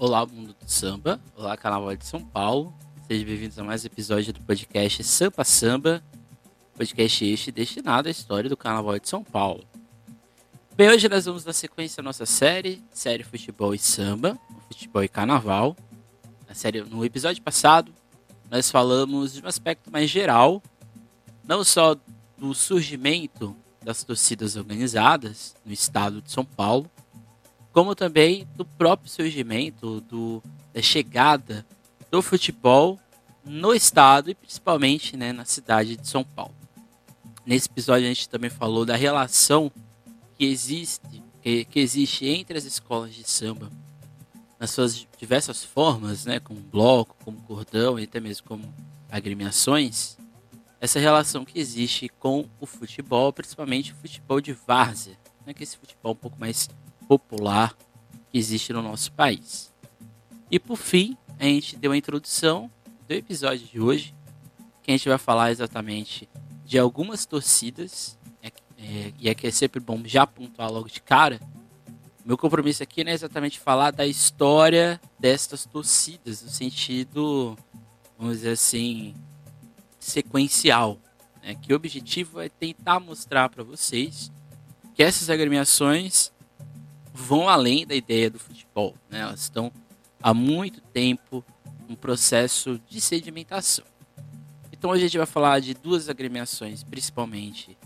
Olá, 0.00 0.24
mundo 0.24 0.54
do 0.54 0.70
samba. 0.70 1.20
Olá, 1.34 1.56
Carnaval 1.56 1.96
de 1.96 2.06
São 2.06 2.20
Paulo. 2.20 2.72
Sejam 3.08 3.26
bem-vindos 3.26 3.58
a 3.58 3.64
mais 3.64 3.82
um 3.82 3.88
episódio 3.88 4.32
do 4.32 4.40
podcast 4.42 5.02
Sampa 5.02 5.42
Samba. 5.42 6.00
Podcast 6.76 7.24
este 7.24 7.50
destinado 7.50 8.06
à 8.06 8.10
história 8.12 8.48
do 8.48 8.56
Carnaval 8.56 8.96
de 9.00 9.08
São 9.08 9.24
Paulo. 9.24 9.64
Bem, 10.76 10.88
hoje 10.88 11.08
nós 11.08 11.24
vamos 11.24 11.42
dar 11.42 11.52
sequência 11.52 12.00
à 12.00 12.04
nossa 12.04 12.24
série, 12.24 12.80
série 12.92 13.24
Futebol 13.24 13.74
e 13.74 13.78
Samba, 13.80 14.38
Futebol 14.68 15.02
e 15.02 15.08
Carnaval. 15.08 15.76
Na 16.46 16.54
série, 16.54 16.80
no 16.82 17.04
episódio 17.04 17.42
passado, 17.42 17.92
nós 18.48 18.70
falamos 18.70 19.32
de 19.32 19.42
um 19.42 19.48
aspecto 19.48 19.90
mais 19.90 20.08
geral, 20.08 20.62
não 21.42 21.64
só 21.64 21.96
do 22.36 22.54
surgimento 22.54 23.56
das 23.82 24.04
torcidas 24.04 24.54
organizadas 24.54 25.56
no 25.66 25.72
estado 25.72 26.22
de 26.22 26.30
São 26.30 26.44
Paulo, 26.44 26.88
como 27.72 27.94
também 27.94 28.46
do 28.56 28.64
próprio 28.64 29.10
surgimento, 29.10 30.00
do, 30.02 30.42
da 30.72 30.82
chegada 30.82 31.64
do 32.10 32.22
futebol 32.22 32.98
no 33.44 33.74
estado 33.74 34.30
e 34.30 34.34
principalmente 34.34 35.16
né, 35.16 35.32
na 35.32 35.44
cidade 35.44 35.96
de 35.96 36.06
São 36.06 36.24
Paulo. 36.24 36.54
Nesse 37.44 37.68
episódio 37.68 38.06
a 38.06 38.08
gente 38.08 38.28
também 38.28 38.50
falou 38.50 38.84
da 38.84 38.96
relação 38.96 39.70
que 40.36 40.44
existe, 40.44 41.22
que, 41.42 41.64
que 41.64 41.80
existe 41.80 42.26
entre 42.26 42.58
as 42.58 42.64
escolas 42.64 43.14
de 43.14 43.28
samba 43.28 43.70
nas 44.58 44.70
suas 44.70 45.06
diversas 45.16 45.64
formas, 45.64 46.24
né, 46.24 46.40
como 46.40 46.60
bloco, 46.60 47.16
como 47.24 47.40
cordão 47.42 47.98
e 47.98 48.04
até 48.04 48.18
mesmo 48.18 48.46
como 48.46 48.74
agremiações, 49.10 50.18
essa 50.80 50.98
relação 50.98 51.44
que 51.44 51.58
existe 51.58 52.08
com 52.08 52.48
o 52.60 52.66
futebol, 52.66 53.32
principalmente 53.32 53.92
o 53.92 53.96
futebol 53.96 54.40
de 54.40 54.52
várzea, 54.52 55.16
né, 55.46 55.54
que 55.54 55.62
é 55.62 55.64
esse 55.64 55.76
futebol 55.76 56.12
um 56.12 56.16
pouco 56.16 56.38
mais 56.38 56.68
popular 57.08 57.74
que 58.30 58.38
existe 58.38 58.72
no 58.72 58.82
nosso 58.82 59.10
país. 59.12 59.72
E 60.50 60.58
por 60.58 60.76
fim, 60.76 61.16
a 61.38 61.44
gente 61.44 61.76
deu 61.76 61.92
a 61.92 61.96
introdução 61.96 62.70
do 63.08 63.14
episódio 63.14 63.66
de 63.66 63.80
hoje, 63.80 64.14
que 64.82 64.90
a 64.90 64.96
gente 64.96 65.08
vai 65.08 65.18
falar 65.18 65.50
exatamente 65.50 66.28
de 66.64 66.78
algumas 66.78 67.24
torcidas, 67.24 68.18
é, 68.42 68.48
é, 68.76 69.12
e 69.18 69.30
aqui 69.30 69.46
é 69.46 69.50
sempre 69.50 69.80
bom 69.80 70.02
já 70.04 70.26
pontuar 70.26 70.70
logo 70.70 70.88
de 70.88 71.00
cara. 71.00 71.40
Meu 72.24 72.36
compromisso 72.36 72.82
aqui 72.82 73.02
não 73.02 73.10
é 73.10 73.14
exatamente 73.14 73.58
falar 73.58 73.90
da 73.90 74.06
história 74.06 75.00
destas 75.18 75.64
torcidas, 75.64 76.42
no 76.42 76.50
sentido, 76.50 77.56
vamos 78.18 78.36
dizer 78.36 78.50
assim, 78.50 79.14
sequencial. 79.98 80.98
Né? 81.42 81.54
Que 81.54 81.72
o 81.72 81.76
objetivo 81.76 82.40
é 82.40 82.50
tentar 82.50 83.00
mostrar 83.00 83.48
para 83.48 83.64
vocês 83.64 84.30
que 84.94 85.02
essas 85.02 85.30
agremiações 85.30 86.30
vão 87.18 87.48
além 87.48 87.86
da 87.86 87.94
ideia 87.94 88.30
do 88.30 88.38
futebol. 88.38 88.94
Né? 89.10 89.20
Elas 89.20 89.40
estão 89.40 89.72
há 90.22 90.32
muito 90.32 90.80
tempo 90.80 91.44
um 91.88 91.94
processo 91.94 92.80
de 92.88 93.00
sedimentação. 93.00 93.84
Então 94.72 94.90
hoje 94.90 95.04
a 95.04 95.08
gente 95.08 95.18
vai 95.18 95.26
falar 95.26 95.60
de 95.60 95.74
duas 95.74 96.08
agremiações, 96.08 96.84
principalmente. 96.84 97.76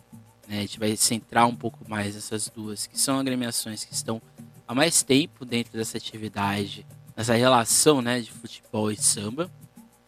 Né? 0.46 0.58
A 0.58 0.60
gente 0.60 0.78
vai 0.78 0.94
centrar 0.96 1.46
um 1.46 1.56
pouco 1.56 1.88
mais 1.88 2.14
essas 2.14 2.48
duas, 2.48 2.86
que 2.86 2.98
são 2.98 3.18
agremiações 3.18 3.84
que 3.84 3.94
estão 3.94 4.20
há 4.68 4.74
mais 4.74 5.02
tempo 5.02 5.44
dentro 5.44 5.78
dessa 5.78 5.96
atividade, 5.96 6.86
nessa 7.16 7.34
relação 7.34 8.02
né, 8.02 8.20
de 8.20 8.30
futebol 8.30 8.90
e 8.90 8.96
samba, 8.96 9.50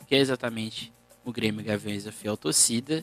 que 0.07 0.15
é 0.15 0.19
exatamente 0.19 0.93
o 1.25 1.33
Grêmio 1.33 1.65
Gaviões 1.65 2.05
da 2.05 2.13
Fiel 2.13 2.37
Torcida 2.37 3.03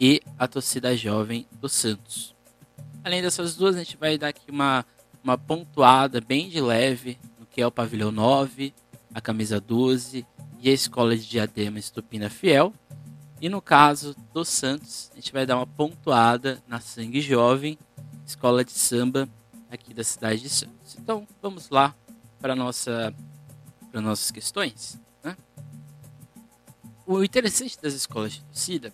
e 0.00 0.20
a 0.36 0.48
torcida 0.48 0.96
jovem 0.96 1.46
do 1.60 1.68
Santos. 1.68 2.34
Além 3.04 3.22
dessas 3.22 3.54
duas, 3.54 3.76
a 3.76 3.80
gente 3.80 3.96
vai 3.96 4.18
dar 4.18 4.28
aqui 4.28 4.50
uma 4.50 4.84
uma 5.24 5.38
pontuada 5.38 6.20
bem 6.20 6.50
de 6.50 6.60
leve 6.60 7.18
no 7.40 7.46
que 7.46 7.62
é 7.62 7.66
o 7.66 7.72
pavilhão 7.72 8.12
9, 8.12 8.74
a 9.14 9.20
camisa 9.22 9.58
12 9.58 10.26
e 10.60 10.68
a 10.68 10.72
escola 10.72 11.16
de 11.16 11.26
Diadema 11.26 11.78
Estupina 11.78 12.28
Fiel. 12.28 12.74
E 13.40 13.48
no 13.48 13.62
caso 13.62 14.14
do 14.34 14.44
Santos, 14.44 15.10
a 15.12 15.16
gente 15.16 15.32
vai 15.32 15.46
dar 15.46 15.56
uma 15.56 15.66
pontuada 15.66 16.62
na 16.68 16.78
Sangue 16.78 17.22
Jovem, 17.22 17.78
escola 18.26 18.62
de 18.62 18.72
samba 18.72 19.26
aqui 19.70 19.94
da 19.94 20.04
cidade 20.04 20.42
de 20.42 20.50
Santos. 20.50 20.96
Então 20.98 21.26
vamos 21.40 21.70
lá 21.70 21.94
para 22.38 22.54
nossa 22.54 23.12
para 23.90 24.02
nossas 24.02 24.30
questões. 24.30 25.00
Né? 25.22 25.36
O 27.06 27.24
interessante 27.24 27.80
das 27.80 27.94
escolas 27.94 28.34
de 28.34 28.42
torcida, 28.42 28.92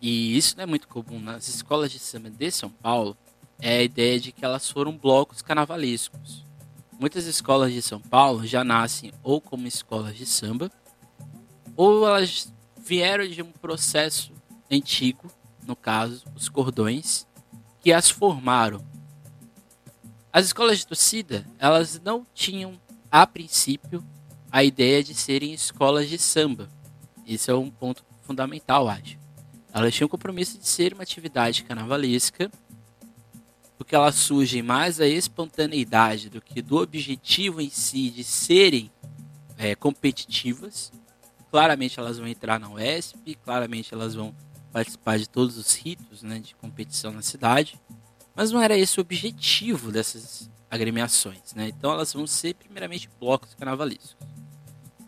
e 0.00 0.36
isso 0.36 0.56
não 0.56 0.62
é 0.62 0.66
muito 0.66 0.88
comum 0.88 1.20
nas 1.20 1.48
escolas 1.48 1.90
de 1.90 1.98
samba 1.98 2.30
de 2.30 2.50
São 2.50 2.70
Paulo, 2.70 3.16
é 3.60 3.78
a 3.78 3.82
ideia 3.82 4.20
de 4.20 4.32
que 4.32 4.44
elas 4.44 4.70
foram 4.70 4.96
blocos 4.96 5.42
carnavalescos. 5.42 6.46
Muitas 6.98 7.26
escolas 7.26 7.72
de 7.72 7.82
São 7.82 8.00
Paulo 8.00 8.46
já 8.46 8.64
nascem 8.64 9.12
ou 9.22 9.40
como 9.40 9.66
escolas 9.66 10.16
de 10.16 10.26
samba, 10.26 10.70
ou 11.76 12.06
elas 12.06 12.52
vieram 12.76 13.26
de 13.26 13.42
um 13.42 13.52
processo 13.52 14.32
antigo, 14.70 15.30
no 15.66 15.76
caso, 15.76 16.24
os 16.34 16.48
cordões, 16.48 17.26
que 17.80 17.92
as 17.92 18.10
formaram. 18.10 18.84
As 20.32 20.46
escolas 20.46 20.78
de 20.78 20.86
torcida, 20.86 21.46
elas 21.58 22.00
não 22.00 22.26
tinham, 22.34 22.80
a 23.10 23.26
princípio, 23.26 24.04
a 24.50 24.64
ideia 24.64 25.02
de 25.02 25.14
serem 25.14 25.52
escolas 25.52 26.08
de 26.08 26.18
samba. 26.18 26.68
Esse 27.26 27.50
é 27.50 27.54
um 27.54 27.70
ponto 27.70 28.04
fundamental, 28.22 28.88
acho. 28.88 29.18
Elas 29.72 29.94
tinham 29.94 30.06
o 30.06 30.10
compromisso 30.10 30.58
de 30.58 30.66
ser 30.66 30.94
uma 30.94 31.02
atividade 31.02 31.62
carnavalesca 31.62 32.50
porque 33.88 33.96
elas 33.96 34.16
surgem 34.16 34.62
mais 34.62 34.98
da 34.98 35.08
espontaneidade 35.08 36.28
do 36.28 36.42
que 36.42 36.60
do 36.60 36.76
objetivo 36.76 37.58
em 37.58 37.70
si 37.70 38.10
de 38.10 38.22
serem 38.22 38.90
é, 39.56 39.74
competitivas. 39.74 40.92
Claramente 41.50 41.98
elas 41.98 42.18
vão 42.18 42.28
entrar 42.28 42.60
na 42.60 42.68
UESP, 42.68 43.36
claramente 43.42 43.94
elas 43.94 44.14
vão 44.14 44.36
participar 44.70 45.18
de 45.18 45.26
todos 45.26 45.56
os 45.56 45.74
ritos 45.74 46.22
né, 46.22 46.38
de 46.38 46.54
competição 46.56 47.12
na 47.12 47.22
cidade, 47.22 47.80
mas 48.36 48.52
não 48.52 48.60
era 48.60 48.76
esse 48.76 48.98
o 48.98 49.00
objetivo 49.00 49.90
dessas 49.90 50.50
agremiações. 50.70 51.54
Né? 51.54 51.68
Então 51.68 51.90
elas 51.90 52.12
vão 52.12 52.26
ser 52.26 52.56
primeiramente 52.56 53.08
blocos 53.18 53.54
carnavalescos. 53.54 54.18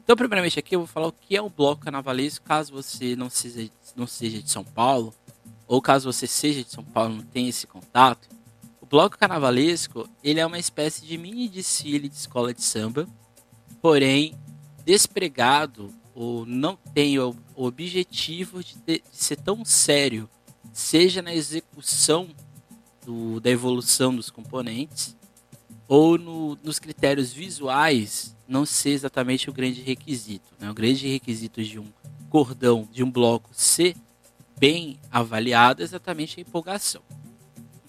Então, 0.02 0.16
primeiramente 0.16 0.58
aqui 0.58 0.74
eu 0.74 0.80
vou 0.80 0.88
falar 0.88 1.08
o 1.08 1.12
que 1.12 1.36
é 1.36 1.42
um 1.42 1.50
bloco 1.50 1.82
carnavalesco, 1.82 2.46
caso 2.46 2.72
você 2.72 3.14
não 3.14 3.28
seja, 3.28 3.70
não 3.94 4.06
seja 4.06 4.42
de 4.42 4.50
São 4.50 4.64
Paulo, 4.64 5.12
ou 5.68 5.82
caso 5.82 6.10
você 6.10 6.26
seja 6.26 6.64
de 6.64 6.70
São 6.70 6.82
Paulo 6.82 7.16
não 7.16 7.22
tenha 7.22 7.50
esse 7.50 7.66
contato 7.66 8.39
bloco 8.90 9.16
carnavalesco, 9.16 10.08
ele 10.22 10.40
é 10.40 10.44
uma 10.44 10.58
espécie 10.58 11.06
de 11.06 11.16
mini 11.16 11.48
desfile 11.48 12.08
de 12.08 12.16
escola 12.16 12.52
de 12.52 12.62
samba, 12.62 13.06
porém 13.80 14.34
despregado 14.84 15.94
ou 16.12 16.44
não 16.44 16.76
tem 16.92 17.16
o 17.20 17.36
objetivo 17.54 18.64
de, 18.64 18.76
ter, 18.78 19.02
de 19.10 19.16
ser 19.16 19.36
tão 19.36 19.64
sério, 19.64 20.28
seja 20.72 21.22
na 21.22 21.32
execução 21.32 22.28
do, 23.06 23.38
da 23.40 23.48
evolução 23.48 24.14
dos 24.14 24.28
componentes 24.28 25.16
ou 25.86 26.18
no, 26.18 26.58
nos 26.62 26.80
critérios 26.80 27.32
visuais 27.32 28.36
não 28.46 28.66
ser 28.66 28.90
exatamente 28.90 29.48
o 29.48 29.52
grande 29.52 29.80
requisito. 29.82 30.52
Né? 30.58 30.68
O 30.68 30.74
grande 30.74 31.06
requisito 31.06 31.62
de 31.62 31.78
um 31.78 31.86
cordão, 32.28 32.88
de 32.90 33.04
um 33.04 33.10
bloco 33.10 33.50
ser 33.52 33.96
bem 34.58 34.98
avaliado 35.10 35.80
é 35.80 35.84
exatamente 35.84 36.38
a 36.38 36.42
empolgação. 36.42 37.02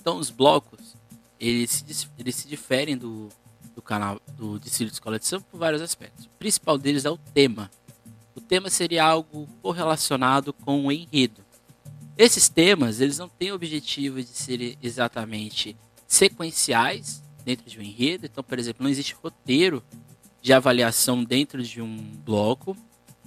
Então 0.02 0.18
os 0.18 0.32
blocos, 0.32 0.80
eles 1.42 1.84
se, 1.88 2.08
eles 2.20 2.36
se 2.36 2.48
diferem 2.48 2.96
do, 2.96 3.30
do 3.76 3.82
canal 3.82 4.22
do 4.38 4.60
Distrito 4.60 4.90
de 4.90 4.94
Escola 4.94 5.18
de 5.18 5.26
Samba 5.26 5.46
por 5.50 5.58
vários 5.58 5.82
aspectos. 5.82 6.26
O 6.26 6.30
principal 6.38 6.78
deles 6.78 7.04
é 7.04 7.10
o 7.10 7.18
tema. 7.18 7.72
O 8.36 8.40
tema 8.40 8.70
seria 8.70 9.04
algo 9.04 9.48
correlacionado 9.62 10.54
com 10.54 10.86
o 10.86 10.92
enredo. 10.92 11.42
Esses 12.16 12.48
temas, 12.48 13.02
eles 13.02 13.18
não 13.18 13.28
têm 13.28 13.52
o 13.52 13.56
objetivo 13.56 14.22
de 14.22 14.28
ser 14.28 14.78
exatamente 14.84 15.76
sequenciais 16.08 17.24
dentro 17.44 17.68
de 17.68 17.80
um 17.80 17.82
enredo. 17.82 18.28
Então, 18.28 18.44
por 18.44 18.60
exemplo, 18.60 18.84
não 18.84 18.92
existe 18.92 19.16
roteiro 19.16 19.84
de 20.42 20.54
avaliação 20.54 21.24
dentro 21.24 21.64
de 21.64 21.82
um 21.82 21.98
bloco. 22.24 22.78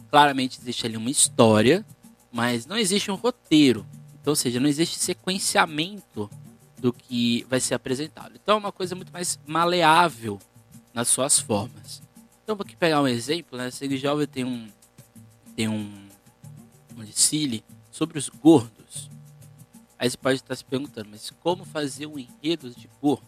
Claramente 0.08 0.60
existe 0.60 0.86
ali 0.86 0.96
uma 0.96 1.10
história, 1.10 1.84
mas 2.30 2.64
não 2.64 2.76
existe 2.76 3.10
um 3.10 3.16
roteiro. 3.16 3.84
Então, 4.20 4.30
ou 4.30 4.36
seja, 4.36 4.60
não 4.60 4.68
existe 4.68 4.98
sequenciamento 5.00 6.30
do 6.84 6.92
que 6.92 7.46
vai 7.48 7.60
ser 7.60 7.72
apresentado. 7.72 8.34
Então 8.34 8.56
é 8.56 8.58
uma 8.58 8.70
coisa 8.70 8.94
muito 8.94 9.10
mais 9.10 9.40
maleável 9.46 10.38
nas 10.92 11.08
suas 11.08 11.38
formas. 11.40 12.02
Então, 12.42 12.54
aqui 12.60 12.76
pegar 12.76 13.00
um 13.00 13.08
exemplo, 13.08 13.56
né? 13.56 13.70
Sangue 13.70 13.96
Jovem 13.96 14.26
tem 14.26 14.44
um 14.44 14.68
tem 15.56 15.66
um, 15.66 16.06
um 16.94 17.02
desfile 17.02 17.64
sobre 17.90 18.18
os 18.18 18.28
gordos. 18.28 19.08
Aí 19.98 20.10
você 20.10 20.16
pode 20.18 20.34
estar 20.40 20.54
se 20.54 20.62
perguntando, 20.62 21.08
mas 21.10 21.30
como 21.40 21.64
fazer 21.64 22.04
um 22.04 22.18
enredo 22.18 22.68
de 22.68 22.86
gordo? 23.00 23.24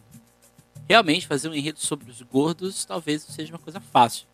Realmente, 0.87 1.25
fazer 1.25 1.49
um 1.49 1.55
enredo 1.55 1.79
sobre 1.79 2.11
os 2.11 2.21
gordos 2.21 2.85
talvez 2.85 3.25
não 3.25 3.33
seja 3.33 3.51
uma 3.51 3.59
coisa 3.59 3.79
fácil. 3.79 4.27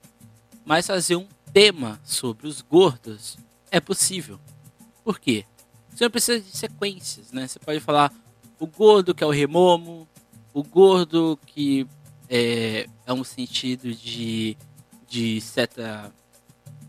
Mas 0.65 0.85
fazer 0.85 1.15
um 1.15 1.29
tema 1.53 1.97
sobre 2.03 2.45
os 2.45 2.61
gordos 2.61 3.37
é 3.71 3.79
possível. 3.79 4.37
Por 5.01 5.17
quê? 5.17 5.45
Você 5.89 6.03
não 6.03 6.11
precisa 6.11 6.41
de 6.41 6.57
sequências, 6.57 7.31
né? 7.31 7.47
Você 7.47 7.57
pode 7.57 7.79
falar, 7.79 8.11
o 8.63 8.67
gordo, 8.67 9.13
que 9.13 9.21
é 9.21 9.27
o 9.27 9.29
remomo, 9.29 10.07
o 10.53 10.63
gordo, 10.63 11.37
que 11.45 11.85
é, 12.29 12.87
é 13.05 13.13
um 13.13 13.23
sentido 13.23 13.93
de 13.93 14.57
de 15.05 15.41
certa 15.41 16.11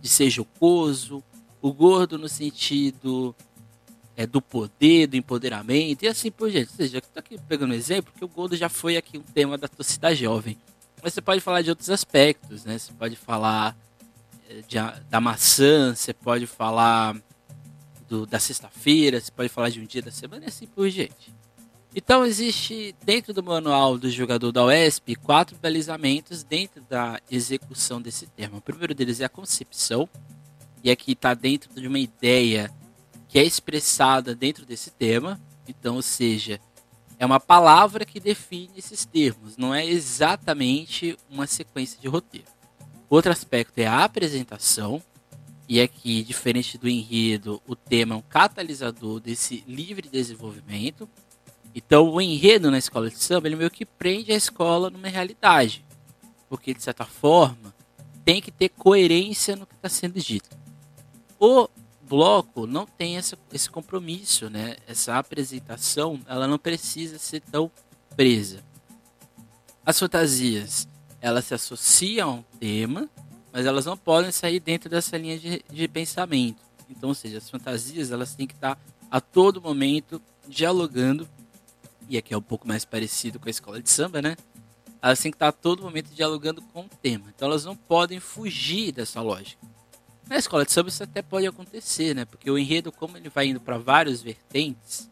de 0.00 0.08
ser 0.08 0.30
jocoso, 0.30 1.22
o 1.60 1.72
gordo 1.72 2.16
no 2.16 2.28
sentido 2.28 3.34
é, 4.16 4.24
do 4.24 4.40
poder, 4.40 5.08
do 5.08 5.16
empoderamento 5.16 6.04
e 6.04 6.08
assim 6.08 6.30
por 6.30 6.48
diante. 6.48 6.70
Ou 6.70 6.76
seja, 6.76 6.98
estou 6.98 7.18
aqui 7.18 7.38
pegando 7.48 7.72
um 7.72 7.74
exemplo, 7.74 8.12
porque 8.12 8.24
o 8.24 8.28
gordo 8.28 8.56
já 8.56 8.68
foi 8.68 8.96
aqui 8.96 9.18
um 9.18 9.22
tema 9.22 9.58
da 9.58 9.66
torcida 9.66 10.14
jovem. 10.14 10.56
Mas 11.02 11.12
você 11.12 11.20
pode 11.20 11.40
falar 11.40 11.60
de 11.62 11.70
outros 11.70 11.90
aspectos, 11.90 12.64
né? 12.64 12.78
Você 12.78 12.92
pode 12.92 13.16
falar 13.16 13.76
é, 14.48 14.60
de, 14.60 14.76
da 15.10 15.20
maçã, 15.20 15.92
você 15.92 16.14
pode 16.14 16.46
falar 16.46 17.16
do, 18.08 18.24
da 18.24 18.38
sexta-feira, 18.38 19.20
você 19.20 19.32
pode 19.32 19.48
falar 19.48 19.70
de 19.70 19.80
um 19.80 19.84
dia 19.84 20.02
da 20.02 20.12
semana 20.12 20.44
e 20.44 20.48
assim 20.48 20.66
por 20.66 20.88
diante. 20.88 21.34
Então 21.96 22.26
existe 22.26 22.92
dentro 23.04 23.32
do 23.32 23.40
manual 23.40 23.96
do 23.96 24.10
jogador 24.10 24.50
da 24.50 24.64
UESP 24.64 25.14
quatro 25.14 25.56
balizamentos 25.62 26.42
dentro 26.42 26.82
da 26.90 27.20
execução 27.30 28.02
desse 28.02 28.26
termo. 28.26 28.56
O 28.56 28.60
primeiro 28.60 28.94
deles 28.94 29.20
é 29.20 29.24
a 29.26 29.28
concepção, 29.28 30.08
e 30.82 30.90
aqui 30.90 31.12
está 31.12 31.34
dentro 31.34 31.72
de 31.72 31.86
uma 31.86 31.98
ideia 31.98 32.68
que 33.28 33.38
é 33.38 33.44
expressada 33.44 34.34
dentro 34.34 34.66
desse 34.66 34.90
tema. 34.90 35.40
Então, 35.68 35.94
ou 35.94 36.02
seja, 36.02 36.60
é 37.16 37.24
uma 37.24 37.38
palavra 37.38 38.04
que 38.04 38.18
define 38.18 38.72
esses 38.76 39.04
termos, 39.04 39.56
não 39.56 39.72
é 39.72 39.86
exatamente 39.86 41.16
uma 41.30 41.46
sequência 41.46 42.00
de 42.00 42.08
roteiro. 42.08 42.48
Outro 43.08 43.30
aspecto 43.30 43.78
é 43.78 43.86
a 43.86 44.02
apresentação, 44.02 45.00
e 45.68 45.80
aqui, 45.80 46.22
diferente 46.22 46.76
do 46.76 46.88
enredo, 46.88 47.62
o 47.66 47.74
tema 47.74 48.14
é 48.14 48.18
um 48.18 48.22
catalisador 48.22 49.20
desse 49.20 49.64
livre 49.66 50.08
desenvolvimento. 50.08 51.08
Então, 51.74 52.08
o 52.08 52.20
enredo 52.20 52.70
na 52.70 52.78
escola 52.78 53.10
de 53.10 53.18
samba, 53.18 53.48
ele 53.48 53.56
meio 53.56 53.70
que 53.70 53.84
prende 53.84 54.32
a 54.32 54.36
escola 54.36 54.90
numa 54.90 55.08
realidade. 55.08 55.84
Porque, 56.48 56.72
de 56.72 56.82
certa 56.82 57.04
forma, 57.04 57.74
tem 58.24 58.40
que 58.40 58.52
ter 58.52 58.68
coerência 58.68 59.56
no 59.56 59.66
que 59.66 59.74
está 59.74 59.88
sendo 59.88 60.20
dito. 60.20 60.56
O 61.38 61.68
bloco 62.08 62.66
não 62.66 62.86
tem 62.86 63.16
essa, 63.16 63.36
esse 63.52 63.68
compromisso, 63.68 64.48
né? 64.48 64.76
Essa 64.86 65.18
apresentação, 65.18 66.20
ela 66.26 66.46
não 66.46 66.58
precisa 66.58 67.18
ser 67.18 67.40
tão 67.40 67.70
presa. 68.16 68.62
As 69.84 69.98
fantasias, 69.98 70.86
elas 71.20 71.44
se 71.44 71.54
associam 71.54 72.30
a 72.30 72.32
um 72.34 72.42
tema, 72.58 73.10
mas 73.52 73.66
elas 73.66 73.84
não 73.84 73.96
podem 73.96 74.30
sair 74.30 74.60
dentro 74.60 74.88
dessa 74.88 75.16
linha 75.16 75.38
de, 75.38 75.64
de 75.70 75.88
pensamento. 75.88 76.62
Então, 76.88 77.08
ou 77.08 77.14
seja, 77.14 77.38
as 77.38 77.50
fantasias, 77.50 78.12
elas 78.12 78.34
têm 78.34 78.46
que 78.46 78.54
estar 78.54 78.78
a 79.10 79.20
todo 79.20 79.60
momento 79.60 80.22
dialogando 80.46 81.28
e 82.08 82.18
aqui 82.18 82.34
é 82.34 82.36
um 82.36 82.42
pouco 82.42 82.66
mais 82.66 82.84
parecido 82.84 83.38
com 83.38 83.48
a 83.48 83.50
escola 83.50 83.82
de 83.82 83.90
samba, 83.90 84.20
né? 84.20 84.36
Elas 85.00 85.20
têm 85.20 85.30
que 85.30 85.36
estar 85.36 85.48
a 85.48 85.52
todo 85.52 85.82
momento 85.82 86.08
dialogando 86.14 86.62
com 86.62 86.82
o 86.82 86.88
tema. 86.88 87.26
Então 87.34 87.48
elas 87.48 87.64
não 87.64 87.76
podem 87.76 88.20
fugir 88.20 88.92
dessa 88.92 89.20
lógica. 89.20 89.64
Na 90.26 90.36
escola 90.36 90.64
de 90.64 90.72
samba 90.72 90.88
isso 90.88 91.02
até 91.02 91.20
pode 91.20 91.46
acontecer, 91.46 92.14
né? 92.14 92.24
Porque 92.24 92.50
o 92.50 92.58
enredo, 92.58 92.90
como 92.90 93.16
ele 93.16 93.28
vai 93.28 93.48
indo 93.48 93.60
para 93.60 93.76
vários 93.76 94.22
vertentes, 94.22 95.10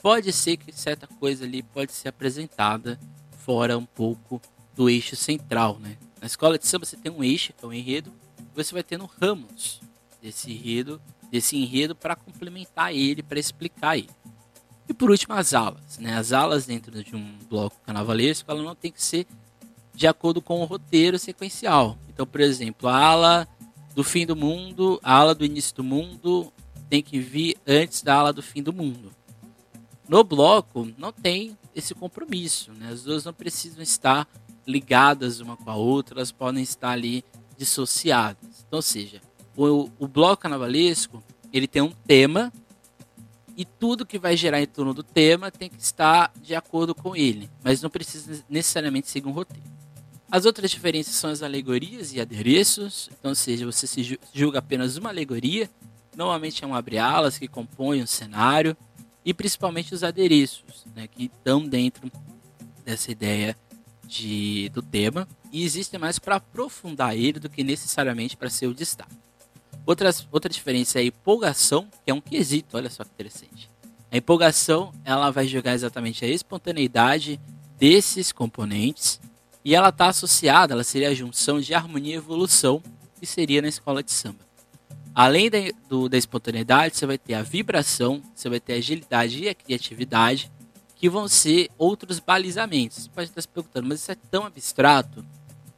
pode 0.00 0.32
ser 0.32 0.56
que 0.56 0.72
certa 0.72 1.06
coisa 1.06 1.44
ali 1.44 1.62
pode 1.62 1.92
ser 1.92 2.08
apresentada 2.08 2.98
fora 3.38 3.76
um 3.76 3.86
pouco 3.86 4.40
do 4.74 4.88
eixo 4.88 5.16
central, 5.16 5.78
né? 5.78 5.96
Na 6.20 6.26
escola 6.26 6.58
de 6.58 6.66
samba 6.66 6.86
você 6.86 6.96
tem 6.96 7.10
um 7.10 7.24
eixo, 7.24 7.52
que 7.52 7.64
é 7.64 7.66
o 7.66 7.70
um 7.70 7.72
enredo, 7.72 8.12
você 8.54 8.72
vai 8.72 8.82
tendo 8.82 9.10
ramos 9.20 9.80
desse 10.20 10.52
enredo, 10.52 11.00
desse 11.30 11.56
enredo 11.56 11.96
para 11.96 12.14
complementar 12.14 12.94
ele, 12.94 13.22
para 13.22 13.40
explicar 13.40 13.98
ele. 13.98 14.10
E 14.88 14.94
por 14.94 15.10
último, 15.10 15.34
as 15.34 15.54
alas. 15.54 15.98
Né? 15.98 16.14
As 16.16 16.32
alas 16.32 16.66
dentro 16.66 17.02
de 17.02 17.14
um 17.14 17.38
bloco 17.48 17.76
carnavalesco 17.84 18.50
ela 18.50 18.62
não 18.62 18.74
tem 18.74 18.90
que 18.90 19.02
ser 19.02 19.26
de 19.94 20.06
acordo 20.06 20.40
com 20.40 20.60
o 20.60 20.64
roteiro 20.64 21.18
sequencial. 21.18 21.98
Então, 22.08 22.26
por 22.26 22.40
exemplo, 22.40 22.88
a 22.88 22.96
ala 22.96 23.48
do 23.94 24.02
fim 24.02 24.26
do 24.26 24.34
mundo, 24.34 24.98
a 25.02 25.14
ala 25.14 25.34
do 25.34 25.44
início 25.44 25.74
do 25.76 25.84
mundo 25.84 26.52
tem 26.88 27.02
que 27.02 27.18
vir 27.18 27.56
antes 27.66 28.02
da 28.02 28.14
ala 28.14 28.32
do 28.32 28.42
fim 28.42 28.62
do 28.62 28.72
mundo. 28.72 29.12
No 30.08 30.24
bloco, 30.24 30.88
não 30.98 31.12
tem 31.12 31.56
esse 31.74 31.94
compromisso. 31.94 32.72
Né? 32.72 32.90
As 32.90 33.02
duas 33.02 33.24
não 33.24 33.32
precisam 33.32 33.82
estar 33.82 34.28
ligadas 34.66 35.40
uma 35.40 35.56
com 35.56 35.70
a 35.70 35.74
outra, 35.76 36.18
elas 36.18 36.32
podem 36.32 36.62
estar 36.62 36.90
ali 36.90 37.24
dissociadas. 37.56 38.64
Então, 38.66 38.78
ou 38.78 38.82
seja, 38.82 39.20
o, 39.56 39.90
o 39.98 40.08
bloco 40.08 40.42
carnavalesco 40.42 41.22
ele 41.52 41.66
tem 41.66 41.82
um 41.82 41.92
tema 42.06 42.52
e 43.56 43.64
tudo 43.64 44.06
que 44.06 44.18
vai 44.18 44.36
gerar 44.36 44.60
em 44.60 44.66
torno 44.66 44.94
do 44.94 45.02
tema 45.02 45.50
tem 45.50 45.68
que 45.68 45.80
estar 45.80 46.32
de 46.40 46.54
acordo 46.54 46.94
com 46.94 47.14
ele, 47.14 47.50
mas 47.62 47.82
não 47.82 47.90
precisa 47.90 48.44
necessariamente 48.48 49.08
seguir 49.08 49.28
um 49.28 49.32
roteiro. 49.32 49.62
As 50.30 50.46
outras 50.46 50.70
diferenças 50.70 51.14
são 51.14 51.30
as 51.30 51.42
alegorias 51.42 52.14
e 52.14 52.20
adereços, 52.20 53.10
então, 53.18 53.34
seja, 53.34 53.66
você 53.66 53.86
se 53.86 54.18
julga 54.32 54.60
apenas 54.60 54.96
uma 54.96 55.10
alegoria, 55.10 55.68
normalmente 56.16 56.64
é 56.64 56.66
um 56.66 56.74
abre-alas 56.74 57.36
que 57.36 57.46
compõe 57.46 58.02
um 58.02 58.06
cenário, 58.06 58.76
e 59.24 59.34
principalmente 59.34 59.94
os 59.94 60.02
adereços, 60.02 60.86
né, 60.96 61.06
que 61.06 61.24
estão 61.24 61.64
dentro 61.64 62.10
dessa 62.84 63.12
ideia 63.12 63.56
de, 64.06 64.70
do 64.70 64.82
tema, 64.82 65.28
e 65.52 65.64
existem 65.64 66.00
mais 66.00 66.18
para 66.18 66.36
aprofundar 66.36 67.14
ele 67.14 67.38
do 67.38 67.50
que 67.50 67.62
necessariamente 67.62 68.36
para 68.36 68.48
ser 68.48 68.66
o 68.66 68.74
destaque. 68.74 69.14
Outras, 69.84 70.26
outra 70.30 70.48
diferença 70.50 70.98
é 70.98 71.02
a 71.02 71.06
empolgação, 71.06 71.88
que 72.04 72.10
é 72.10 72.14
um 72.14 72.20
quesito, 72.20 72.76
olha 72.76 72.88
só 72.88 73.02
que 73.04 73.10
interessante. 73.10 73.70
A 74.10 74.16
empolgação, 74.16 74.92
ela 75.04 75.30
vai 75.30 75.46
jogar 75.46 75.72
exatamente 75.72 76.24
a 76.24 76.28
espontaneidade 76.28 77.40
desses 77.78 78.30
componentes 78.30 79.20
e 79.64 79.74
ela 79.74 79.88
está 79.88 80.08
associada, 80.08 80.74
ela 80.74 80.84
seria 80.84 81.08
a 81.08 81.14
junção 81.14 81.60
de 81.60 81.74
harmonia 81.74 82.14
e 82.14 82.18
evolução 82.18 82.82
que 83.18 83.26
seria 83.26 83.62
na 83.62 83.68
escola 83.68 84.02
de 84.02 84.12
samba. 84.12 84.40
Além 85.14 85.50
da, 85.50 85.58
do, 85.88 86.08
da 86.08 86.16
espontaneidade, 86.16 86.96
você 86.96 87.06
vai 87.06 87.18
ter 87.18 87.34
a 87.34 87.42
vibração, 87.42 88.22
você 88.34 88.48
vai 88.48 88.60
ter 88.60 88.74
a 88.74 88.76
agilidade 88.76 89.42
e 89.42 89.48
a 89.48 89.54
criatividade, 89.54 90.50
que 90.96 91.08
vão 91.08 91.26
ser 91.26 91.68
outros 91.76 92.18
balizamentos. 92.20 93.04
Você 93.04 93.10
pode 93.10 93.28
estar 93.28 93.40
se 93.40 93.48
perguntando, 93.48 93.88
mas 93.88 94.00
isso 94.00 94.12
é 94.12 94.16
tão 94.30 94.46
abstrato? 94.46 95.24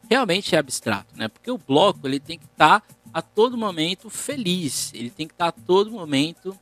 Realmente 0.08 0.54
é 0.54 0.58
abstrato, 0.58 1.16
né? 1.16 1.28
Porque 1.28 1.50
o 1.50 1.58
bloco 1.58 2.06
ele 2.06 2.20
tem 2.20 2.38
que 2.38 2.44
estar 2.44 2.80
tá 2.80 2.86
a 3.14 3.22
todo 3.22 3.56
momento 3.56 4.10
feliz, 4.10 4.92
ele 4.92 5.08
tem 5.08 5.28
que 5.28 5.34
estar 5.34 5.46
a 5.46 5.52
todo 5.52 5.88
momento 5.88 6.58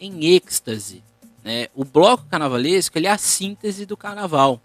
em 0.00 0.34
êxtase. 0.34 1.04
Né? 1.44 1.68
O 1.72 1.84
bloco 1.84 2.26
carnavalesco 2.26 2.98
ele 2.98 3.06
é 3.06 3.10
a 3.12 3.16
síntese 3.16 3.86
do 3.86 3.96
carnaval. 3.96 4.60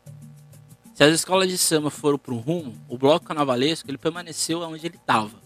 Se 0.96 1.04
as 1.04 1.14
escolas 1.14 1.48
de 1.48 1.58
samba 1.58 1.92
foram 1.92 2.18
para 2.18 2.34
um 2.34 2.40
rumo, 2.40 2.76
o 2.90 2.98
bloco 2.98 3.28
carnavalesco 3.28 3.90
ele 3.90 4.00
permaneceu 4.00 4.60
onde 4.62 4.88
ele 4.88 4.96
estava. 4.96 5.40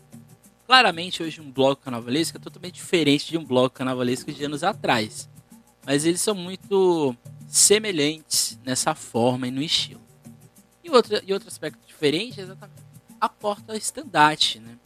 Claramente 0.65 1.21
hoje 1.21 1.41
um 1.41 1.51
bloco 1.51 1.83
carnavalesco 1.83 2.37
é 2.37 2.39
totalmente 2.39 2.75
diferente 2.75 3.29
de 3.29 3.37
um 3.37 3.43
bloco 3.43 3.75
carnavalesco 3.75 4.31
de 4.31 4.45
anos 4.45 4.63
atrás, 4.63 5.29
mas 5.85 6.05
eles 6.05 6.21
são 6.21 6.33
muito 6.33 7.13
semelhantes 7.45 8.57
nessa 8.63 8.95
forma 8.95 9.49
e 9.49 9.51
no 9.51 9.61
estilo. 9.61 10.01
E 10.81 10.89
outro, 10.89 11.21
e 11.27 11.33
outro 11.33 11.49
aspecto 11.49 11.85
diferente 11.85 12.39
é 12.39 12.43
exatamente 12.43 12.81
a 13.19 13.27
porta 13.27 13.75
estandarte, 13.75 14.59
né? 14.59 14.77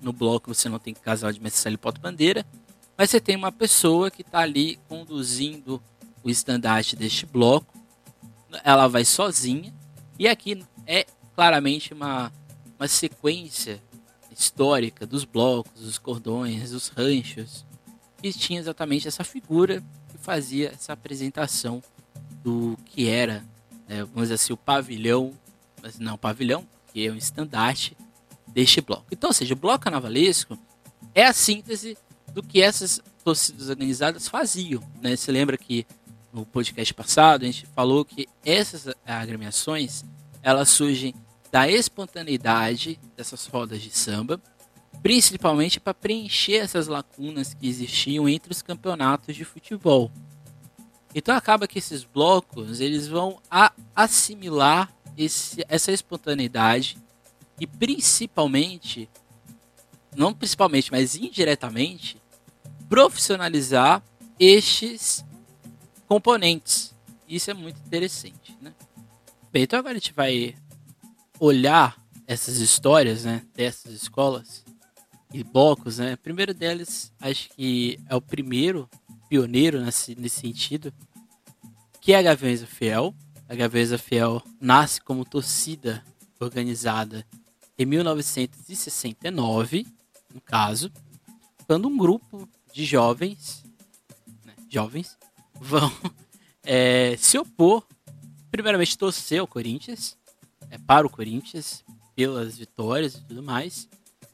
No 0.00 0.12
bloco 0.12 0.52
você 0.54 0.68
não 0.68 0.78
tem 0.78 0.94
casal 0.94 1.32
de 1.32 1.40
mestre 1.40 1.72
e 1.72 1.76
porta-bandeira, 1.76 2.46
mas 2.96 3.10
você 3.10 3.20
tem 3.20 3.36
uma 3.36 3.52
pessoa 3.52 4.10
que 4.10 4.22
está 4.22 4.40
ali 4.40 4.78
conduzindo 4.88 5.82
o 6.22 6.30
estandarte 6.30 6.96
deste 6.96 7.26
bloco. 7.26 7.74
Ela 8.64 8.88
vai 8.88 9.04
sozinha 9.04 9.72
e 10.18 10.26
aqui 10.26 10.64
é 10.86 11.06
claramente 11.34 11.92
uma, 11.92 12.32
uma 12.78 12.88
sequência 12.88 13.82
histórica 14.30 15.06
dos 15.06 15.24
blocos, 15.24 15.82
dos 15.82 15.98
cordões, 15.98 16.70
dos 16.70 16.88
ranchos, 16.88 17.64
que 18.20 18.32
tinha 18.32 18.60
exatamente 18.60 19.08
essa 19.08 19.24
figura 19.24 19.82
que 20.08 20.18
fazia 20.18 20.70
essa 20.70 20.92
apresentação 20.92 21.82
do 22.42 22.78
que 22.86 23.08
era, 23.08 23.44
né, 23.88 24.04
vamos 24.04 24.22
dizer 24.22 24.34
assim, 24.34 24.52
o 24.52 24.56
pavilhão, 24.56 25.32
mas 25.82 25.98
não 25.98 26.16
pavilhão, 26.16 26.66
que 26.92 27.06
é 27.06 27.10
um 27.10 27.16
estandarte 27.16 27.96
deste 28.56 28.80
bloco. 28.80 29.04
Então, 29.12 29.28
ou 29.28 29.34
seja, 29.34 29.52
o 29.52 29.56
bloco 29.56 29.80
carnavalesco 29.80 30.58
é 31.14 31.26
a 31.26 31.32
síntese 31.34 31.94
do 32.32 32.42
que 32.42 32.62
essas 32.62 33.02
torcidas 33.22 33.68
organizadas 33.68 34.28
faziam. 34.28 34.82
Né? 35.02 35.14
Você 35.14 35.30
lembra 35.30 35.58
que 35.58 35.86
no 36.32 36.46
podcast 36.46 36.94
passado 36.94 37.42
a 37.42 37.44
gente 37.44 37.66
falou 37.74 38.02
que 38.02 38.26
essas 38.42 38.88
agremiações 39.04 40.06
elas 40.42 40.70
surgem 40.70 41.14
da 41.52 41.68
espontaneidade 41.68 42.98
dessas 43.14 43.44
rodas 43.46 43.82
de 43.82 43.90
samba, 43.90 44.40
principalmente 45.02 45.78
para 45.78 45.92
preencher 45.92 46.56
essas 46.56 46.86
lacunas 46.86 47.52
que 47.52 47.68
existiam 47.68 48.26
entre 48.26 48.52
os 48.52 48.62
campeonatos 48.62 49.36
de 49.36 49.44
futebol. 49.44 50.10
Então 51.14 51.36
acaba 51.36 51.68
que 51.68 51.78
esses 51.78 52.04
blocos 52.04 52.80
eles 52.80 53.06
vão 53.06 53.38
assimilar 53.94 54.90
esse, 55.14 55.62
essa 55.68 55.92
espontaneidade 55.92 56.96
e 57.60 57.66
principalmente, 57.66 59.08
não 60.14 60.32
principalmente, 60.32 60.90
mas 60.90 61.16
indiretamente, 61.16 62.20
profissionalizar 62.88 64.02
estes 64.38 65.24
componentes. 66.06 66.94
Isso 67.28 67.50
é 67.50 67.54
muito 67.54 67.80
interessante, 67.80 68.56
né? 68.60 68.72
Bem, 69.52 69.62
então 69.62 69.78
agora 69.78 69.94
a 69.94 69.98
gente 69.98 70.12
vai 70.12 70.54
olhar 71.40 72.00
essas 72.26 72.58
histórias, 72.58 73.24
né, 73.24 73.42
dessas 73.54 73.92
escolas 73.92 74.64
e 75.32 75.42
blocos, 75.42 75.98
né? 75.98 76.14
O 76.14 76.18
primeiro 76.18 76.54
deles, 76.54 77.12
acho 77.20 77.50
que 77.50 77.98
é 78.08 78.14
o 78.14 78.20
primeiro 78.20 78.88
pioneiro 79.28 79.80
nesse, 79.80 80.14
nesse 80.14 80.40
sentido, 80.40 80.92
que 82.00 82.12
é 82.12 82.18
a 82.18 82.22
Gaviões 82.22 82.62
Fiel. 82.62 83.14
A 83.48 83.54
Gaviões 83.54 84.00
Fiel 84.00 84.42
nasce 84.60 85.00
como 85.00 85.24
torcida 85.24 86.04
organizada 86.38 87.26
em 87.78 87.84
1969, 87.84 89.86
no 90.32 90.40
caso, 90.40 90.90
quando 91.66 91.88
um 91.88 91.96
grupo 91.96 92.48
de 92.72 92.84
jovens, 92.84 93.64
né, 94.44 94.54
jovens, 94.68 95.16
vão 95.60 95.92
é, 96.62 97.16
se 97.18 97.38
opor, 97.38 97.86
primeiramente 98.50 98.96
torcer 98.96 99.40
ao 99.40 99.46
Corinthians, 99.46 100.16
é, 100.70 100.78
para 100.78 101.06
o 101.06 101.10
Corinthians, 101.10 101.84
pelas 102.14 102.56
vitórias 102.56 103.14
e 103.14 103.22
tudo 103.22 103.42
mais, 103.42 103.88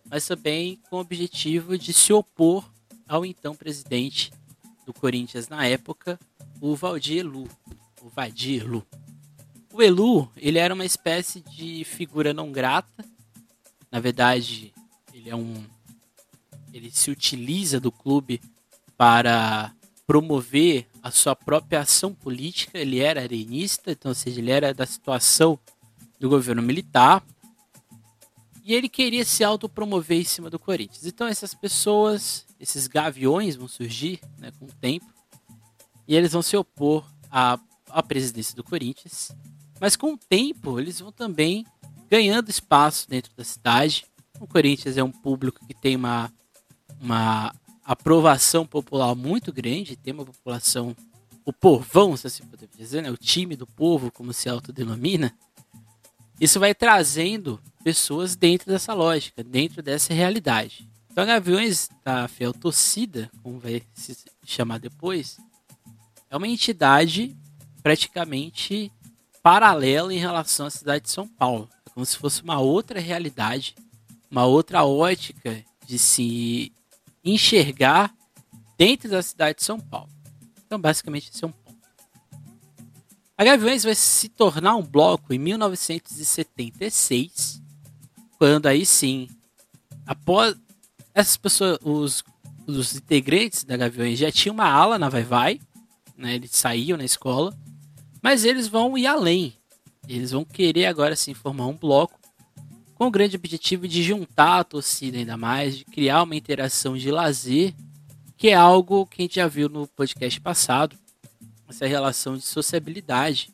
mas 0.05 0.27
também 0.27 0.81
com 0.89 0.97
o 0.97 1.01
objetivo 1.01 1.79
de 1.79 1.93
se 1.93 2.13
opor 2.13 2.71
ao 3.09 3.25
então 3.25 3.55
presidente 3.55 4.33
do 4.87 4.93
Corinthians 4.93 5.49
na 5.49 5.67
época, 5.67 6.19
o 6.61 6.77
Valdir 6.77 7.19
Elu. 7.19 7.49
O 8.01 8.09
Vadir 8.09 8.63
Elu. 8.63 8.87
O 9.73 9.83
Elu, 9.83 10.31
ele 10.37 10.59
era 10.59 10.75
uma 10.75 10.85
espécie 10.85 11.41
de 11.41 11.85
figura 11.85 12.33
não 12.33 12.53
grata. 12.53 13.05
Na 13.93 14.01
verdade, 14.01 14.73
ele 15.13 15.31
é 15.31 15.37
um 15.37 15.63
ele 16.73 16.91
se 16.91 17.11
utiliza 17.11 17.79
do 17.79 17.93
clube 17.93 18.41
para 18.97 19.75
promover 20.07 20.87
a 21.03 21.11
sua 21.11 21.37
própria 21.37 21.81
ação 21.81 22.15
política. 22.15 22.79
Ele 22.79 22.99
era 22.99 23.21
arenista, 23.21 23.93
então, 23.93 24.11
ou 24.11 24.15
seja, 24.15 24.41
ele 24.41 24.51
era 24.51 24.73
da 24.73 24.87
situação 24.87 25.59
do 26.19 26.31
governo 26.31 26.63
militar. 26.63 27.23
E 28.65 28.73
ele 28.73 28.89
queria 28.89 29.25
se 29.25 29.45
autopromover 29.45 30.19
em 30.19 30.25
cima 30.25 30.49
do 30.49 30.59
Corinthians. 30.59 31.05
Então, 31.05 31.27
essas 31.27 31.53
pessoas, 31.53 32.47
esses 32.59 32.87
gaviões 32.87 33.57
vão 33.57 33.69
surgir 33.69 34.21
né, 34.39 34.51
com 34.59 34.65
o 34.65 34.73
tempo. 34.81 35.13
E 36.09 36.17
eles 36.17 36.33
vão 36.33 36.43
se 36.43 36.57
opor 36.57 37.05
à, 37.31 37.59
à 37.91 38.03
presidência 38.03 38.55
do 38.55 38.65
Corinthians. 38.65 39.31
Mas 39.81 39.97
com 39.97 40.15
o 40.15 40.19
tempo, 40.19 40.79
eles 40.79 41.01
vão 41.01 41.11
também 41.11 41.67
ganhando 42.13 42.51
espaço 42.51 43.09
dentro 43.09 43.33
da 43.35 43.43
cidade. 43.43 44.05
O 44.39 44.47
Corinthians 44.47 44.99
é 44.99 45.03
um 45.03 45.11
público 45.11 45.67
que 45.67 45.73
tem 45.73 45.97
uma, 45.97 46.31
uma 47.01 47.55
aprovação 47.83 48.67
popular 48.67 49.15
muito 49.15 49.51
grande, 49.51 49.97
tem 49.97 50.13
uma 50.13 50.27
população, 50.27 50.95
o 51.43 51.55
povão, 51.55 52.15
se 52.15 52.27
assim 52.27 52.45
podemos 52.45 52.77
dizer, 52.77 53.03
né? 53.03 53.11
o 53.11 53.17
time 53.17 53.57
do 53.57 53.67
povo, 53.67 54.13
como 54.13 54.31
se 54.35 54.47
autodenomina, 54.47 55.35
isso 56.39 56.61
vai 56.61 56.75
trazendo 56.75 57.59
pessoas 57.83 58.37
dentro 58.37 58.71
dessa 58.71 58.93
lógica, 58.93 59.43
dentro 59.43 59.83
dessa 59.83 60.13
realidade. 60.13 60.87
Então, 61.11 61.25
Gaviões 61.25 61.89
da 62.05 62.29
Fiel 62.29 62.53
Torcida, 62.53 63.31
como 63.43 63.59
vai 63.59 63.83
se 63.95 64.19
chamar 64.45 64.81
depois, 64.81 65.39
é 66.29 66.37
uma 66.37 66.49
entidade 66.49 67.35
praticamente 67.83 68.93
paralela 69.43 70.13
em 70.13 70.19
relação 70.19 70.67
à 70.67 70.71
cidade 70.71 71.05
de 71.05 71.11
São 71.11 71.27
Paulo. 71.27 71.71
Como 71.95 72.07
se 72.07 72.17
fosse 72.17 72.43
uma 72.43 72.59
outra 72.59 72.99
realidade, 73.01 73.75
uma 74.31 74.47
outra 74.47 74.83
ótica 74.85 75.63
de 75.87 75.99
se 75.99 76.73
enxergar 77.25 78.15
dentro 78.79 79.11
da 79.11 79.23
cidade 79.23 79.59
de 79.59 79.65
São 79.65 79.79
Paulo. 79.79 80.09
Então, 80.67 80.81
basicamente, 80.81 81.31
esse 81.31 81.45
é 81.45 81.47
um 81.47 81.53
ponto. 81.53 81.77
A 83.37 83.45
Gaviões 83.45 83.85
vai 83.85 83.95
se 83.95 84.29
tornar 84.29 84.75
um 84.77 84.83
bloco 84.83 85.35
em 85.35 85.39
1976, 85.39 87.63
quando 88.39 88.67
aí 88.67 88.87
sim, 88.87 89.29
após 90.07 90.57
essas 91.15 91.37
pessoas, 91.37 91.79
os, 91.83 92.25
os 92.67 92.97
integrantes 92.97 93.65
da 93.65 93.77
Gaviões 93.77 94.19
já 94.19 94.33
tinham 94.33 94.55
uma 94.55 94.69
ala 94.69 94.99
na 94.99 95.09
Vai 95.09 95.23
Vai, 95.23 95.61
né, 96.17 96.35
eles 96.37 96.53
saíam 96.53 96.97
na 96.97 97.05
escola, 97.05 97.55
mas 98.23 98.45
eles 98.45 98.69
vão 98.69 98.97
ir 98.97 99.07
além. 99.07 99.55
Eles 100.09 100.33
vão 100.33 100.45
querer 100.45 100.87
agora 100.87 101.17
sim 101.17 101.35
formar 101.35 101.67
um 101.67 101.77
bloco 101.77 102.19
com 102.95 103.07
o 103.07 103.11
grande 103.11 103.37
objetivo 103.37 103.89
de 103.89 104.03
juntar 104.03 104.61
a 104.61 104.65
torcida 104.65 105.19
ainda 105.19 105.37
mais, 105.37 105.79
de 105.79 105.85
criar 105.85 106.23
uma 106.23 106.37
interação 106.37 106.97
de 106.97 107.11
lazer, 107.11 107.75
que 108.37 108.49
é 108.49 108.55
algo 108.55 109.07
que 109.07 109.23
a 109.23 109.25
gente 109.25 109.37
já 109.37 109.47
viu 109.47 109.69
no 109.69 109.87
podcast 109.89 110.41
passado, 110.41 110.97
essa 111.69 111.87
relação 111.87 112.37
de 112.37 112.43
sociabilidade, 112.43 113.51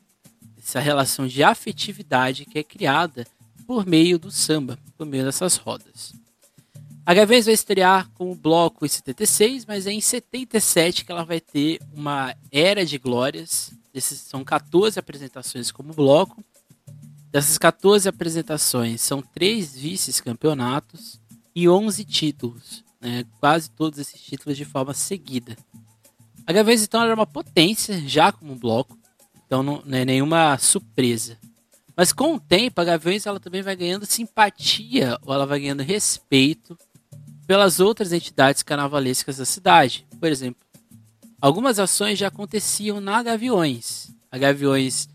essa 0.57 0.79
relação 0.79 1.25
de 1.25 1.41
afetividade 1.41 2.45
que 2.45 2.59
é 2.59 2.63
criada 2.63 3.25
por 3.65 3.85
meio 3.85 4.19
do 4.19 4.29
samba, 4.29 4.77
por 4.97 5.05
meio 5.05 5.23
dessas 5.23 5.55
rodas. 5.55 6.13
A 7.05 7.13
Gaviões 7.13 7.45
vai 7.45 7.55
estrear 7.55 8.07
com 8.11 8.31
o 8.31 8.35
bloco 8.35 8.85
em 8.85 8.89
76, 8.89 9.65
mas 9.65 9.87
é 9.87 9.91
em 9.91 10.01
77 10.01 11.05
que 11.05 11.11
ela 11.11 11.23
vai 11.23 11.39
ter 11.39 11.79
uma 11.91 12.35
era 12.51 12.85
de 12.85 12.99
glórias. 12.99 13.71
Esses 13.99 14.19
são 14.19 14.43
14 14.43 14.99
apresentações 14.99 15.71
como 15.71 15.93
bloco 15.93 16.43
Dessas 17.31 17.59
14 17.59 18.09
apresentações, 18.09 19.01
são 19.01 19.21
três 19.21 19.75
vice-campeonatos 19.75 21.21
e 21.53 21.69
11 21.69 22.03
títulos, 22.03 22.83
né? 22.99 23.23
quase 23.39 23.69
todos 23.69 23.99
esses 23.99 24.19
títulos 24.19 24.57
de 24.57 24.65
forma 24.65 24.95
seguida. 24.95 25.55
A 26.47 26.51
Gaviões, 26.51 26.81
então, 26.81 27.03
era 27.03 27.13
uma 27.13 27.27
potência 27.27 28.01
já 28.07 28.31
como 28.31 28.55
bloco, 28.55 28.97
então 29.45 29.61
não, 29.61 29.83
não 29.85 29.95
é 29.95 30.05
nenhuma 30.05 30.57
surpresa. 30.57 31.37
Mas 31.95 32.11
com 32.11 32.33
o 32.33 32.39
tempo, 32.39 32.81
a 32.81 32.83
Gaviões 32.83 33.27
ela 33.27 33.39
também 33.39 33.61
vai 33.61 33.75
ganhando 33.75 34.07
simpatia, 34.07 35.15
ou 35.21 35.31
ela 35.31 35.45
vai 35.45 35.59
ganhando 35.59 35.83
respeito 35.83 36.75
pelas 37.45 37.79
outras 37.79 38.11
entidades 38.11 38.63
carnavalescas 38.63 39.37
da 39.37 39.45
cidade. 39.45 40.07
Por 40.19 40.29
exemplo, 40.29 40.65
algumas 41.41 41.79
ações 41.79 42.19
já 42.19 42.27
aconteciam 42.27 42.99
na 42.99 43.21
Gaviões. 43.23 44.11
A 44.31 44.37
Gaviões 44.37 45.09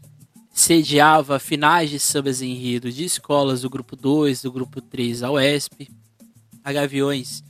sediava 0.52 1.38
finais 1.38 1.90
de 1.90 1.99
sambas 1.99 2.40
enredo 2.40 2.90
de 2.90 3.04
escolas 3.04 3.62
do 3.62 3.71
grupo 3.71 3.97
2, 3.97 4.43
do 4.43 4.52
grupo 4.52 4.81
3 4.81 5.21
da 5.21 5.31
UESP. 5.31 5.90
A 6.62 6.73
Gaviões 6.73 7.43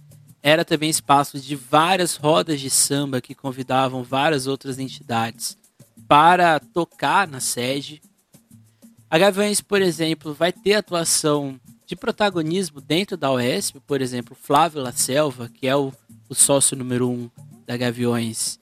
era 0.43 0.65
também 0.65 0.91
espaço 0.91 1.39
de 1.39 1.55
várias 1.57 2.17
rodas 2.17 2.61
de 2.61 2.69
samba 2.69 3.21
que 3.21 3.35
convidavam 3.35 4.03
várias 4.03 4.47
outras 4.47 4.79
entidades 4.79 5.57
para 6.09 6.61
tocar 6.61 7.27
na 7.29 7.41
sede. 7.41 8.03
A 9.09 9.19
Gaviões, 9.19 9.61
por 9.61 9.81
exemplo, 9.81 10.35
vai 10.35 10.53
ter 10.53 10.75
atuação 10.75 11.61
de 11.87 11.95
protagonismo 11.95 12.81
dentro 12.81 13.17
da 13.17 13.33
UESP, 13.33 13.81
por 13.81 14.01
exemplo, 14.01 14.37
Flávio 14.39 14.83
La 14.83 14.93
Selva, 14.93 15.49
que 15.49 15.67
é 15.67 15.77
o, 15.77 15.93
o 16.29 16.35
sócio 16.35 16.77
número 16.77 17.09
um 17.09 17.31
da 17.67 17.77
Gaviões, 17.77 18.59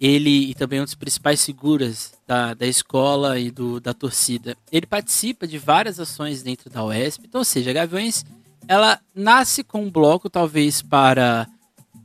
ele 0.00 0.50
e 0.50 0.54
também 0.54 0.80
um 0.80 0.84
dos 0.84 0.94
principais 0.94 1.44
figuras 1.44 2.14
da, 2.26 2.54
da 2.54 2.66
escola 2.66 3.38
e 3.38 3.50
do, 3.50 3.78
da 3.78 3.92
torcida. 3.92 4.56
Ele 4.72 4.86
participa 4.86 5.46
de 5.46 5.58
várias 5.58 6.00
ações 6.00 6.42
dentro 6.42 6.70
da 6.70 6.82
UESP. 6.82 7.26
Então, 7.26 7.40
ou 7.40 7.44
seja, 7.44 7.70
a 7.70 7.74
Gaviões 7.74 8.24
ela 8.66 8.98
nasce 9.14 9.62
com 9.62 9.82
um 9.82 9.90
bloco 9.90 10.30
talvez 10.30 10.80
para, 10.80 11.46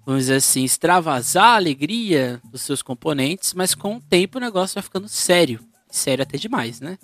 vamos 0.06 0.24
dizer 0.24 0.36
assim, 0.36 0.64
extravasar 0.64 1.54
a 1.54 1.56
alegria 1.56 2.42
dos 2.52 2.64
seus 2.64 2.82
componentes, 2.82 3.54
mas 3.54 3.74
com 3.74 3.96
o 3.96 4.02
tempo 4.02 4.38
o 4.38 4.42
negócio 4.42 4.74
vai 4.74 4.84
ficando 4.84 5.08
sério. 5.08 5.62
Sério 5.90 6.24
até 6.24 6.38
demais, 6.38 6.82
né? 6.82 6.98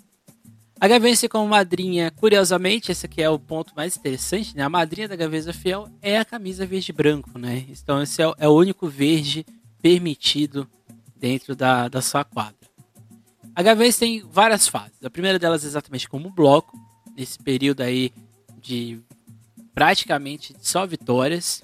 A 0.77 0.87
Gaviões 0.87 1.23
como 1.29 1.47
madrinha, 1.47 2.11
curiosamente, 2.11 2.91
esse 2.91 3.05
aqui 3.05 3.21
é 3.21 3.29
o 3.29 3.37
ponto 3.37 3.71
mais 3.75 3.95
interessante, 3.95 4.57
né? 4.57 4.63
A 4.63 4.69
madrinha 4.69 5.07
da 5.07 5.15
Gaveza 5.15 5.53
Fiel 5.53 5.87
é 6.01 6.17
a 6.17 6.25
camisa 6.25 6.65
verde 6.65 6.91
branco, 6.91 7.37
né? 7.37 7.65
Então 7.69 8.01
esse 8.01 8.21
é, 8.21 8.33
é 8.39 8.47
o 8.47 8.55
único 8.55 8.87
verde 8.87 9.45
permitido 9.81 10.67
dentro 11.21 11.55
da, 11.55 11.87
da 11.87 12.01
sua 12.01 12.23
quadra. 12.23 12.55
A 13.55 13.61
Gaviões 13.61 13.97
tem 13.97 14.23
várias 14.27 14.67
fases. 14.67 14.97
A 15.03 15.09
primeira 15.09 15.37
delas 15.37 15.63
é 15.63 15.67
exatamente 15.67 16.09
como 16.09 16.31
bloco, 16.31 16.77
nesse 17.15 17.37
período 17.37 17.81
aí 17.81 18.11
de 18.59 18.99
praticamente 19.73 20.55
só 20.59 20.85
vitórias. 20.85 21.61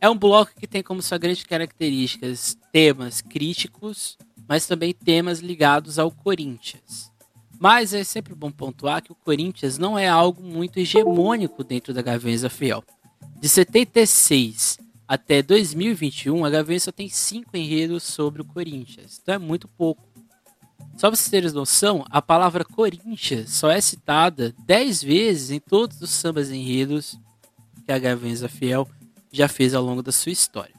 É 0.00 0.08
um 0.08 0.16
bloco 0.16 0.52
que 0.58 0.66
tem 0.66 0.82
como 0.82 1.02
sua 1.02 1.18
grande 1.18 1.44
características 1.44 2.56
temas 2.72 3.20
críticos, 3.20 4.16
mas 4.48 4.66
também 4.66 4.94
temas 4.94 5.40
ligados 5.40 5.98
ao 5.98 6.10
Corinthians. 6.10 7.12
Mas 7.60 7.92
é 7.94 8.02
sempre 8.02 8.34
bom 8.34 8.50
pontuar 8.50 9.02
que 9.02 9.12
o 9.12 9.14
Corinthians 9.14 9.78
não 9.78 9.98
é 9.98 10.08
algo 10.08 10.42
muito 10.42 10.78
hegemônico 10.78 11.62
dentro 11.62 11.92
da 11.92 12.02
Gaviões 12.02 12.44
Fiel. 12.46 12.82
De 13.38 13.48
76 13.48 14.78
até 15.12 15.42
2021, 15.42 16.42
a 16.42 16.48
Gaviões 16.48 16.84
só 16.84 16.90
tem 16.90 17.06
cinco 17.06 17.54
enredos 17.54 18.02
sobre 18.02 18.40
o 18.40 18.46
Corinthians. 18.46 19.20
Então 19.22 19.34
é 19.34 19.38
muito 19.38 19.68
pouco. 19.68 20.02
Só 20.96 21.08
para 21.08 21.16
vocês 21.16 21.28
terem 21.28 21.50
noção, 21.50 22.02
a 22.08 22.22
palavra 22.22 22.64
Corinthians 22.64 23.50
só 23.50 23.70
é 23.70 23.78
citada 23.78 24.54
10 24.64 25.02
vezes 25.02 25.50
em 25.50 25.60
todos 25.60 26.00
os 26.00 26.08
sambas 26.08 26.50
enredos 26.50 27.20
que 27.84 27.92
a 27.92 27.98
Gaviões 27.98 28.42
Fiel 28.46 28.88
já 29.30 29.48
fez 29.48 29.74
ao 29.74 29.84
longo 29.84 30.02
da 30.02 30.10
sua 30.10 30.32
história. 30.32 30.74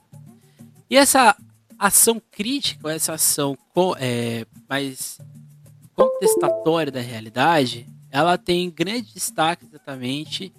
E 0.90 0.98
essa 0.98 1.38
ação 1.78 2.20
crítica, 2.32 2.92
essa 2.92 3.14
ação 3.14 3.56
é, 4.00 4.48
mais 4.68 5.20
contestatória 5.94 6.92
da 6.92 7.02
realidade, 7.02 7.88
ela 8.10 8.36
tem 8.36 8.72
grande 8.72 9.14
destaque 9.14 9.64
exatamente 9.64 10.52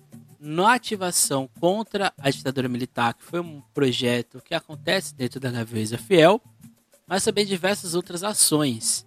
na 0.44 0.74
ativação 0.74 1.48
contra 1.58 2.12
a 2.18 2.28
ditadura 2.28 2.68
militar, 2.68 3.14
que 3.14 3.24
foi 3.24 3.40
um 3.40 3.62
projeto 3.72 4.42
que 4.44 4.54
acontece 4.54 5.14
dentro 5.14 5.40
da 5.40 5.50
Gaveza 5.50 5.96
Fiel, 5.96 6.40
mas 7.06 7.24
também 7.24 7.46
diversas 7.46 7.94
outras 7.94 8.22
ações. 8.22 9.06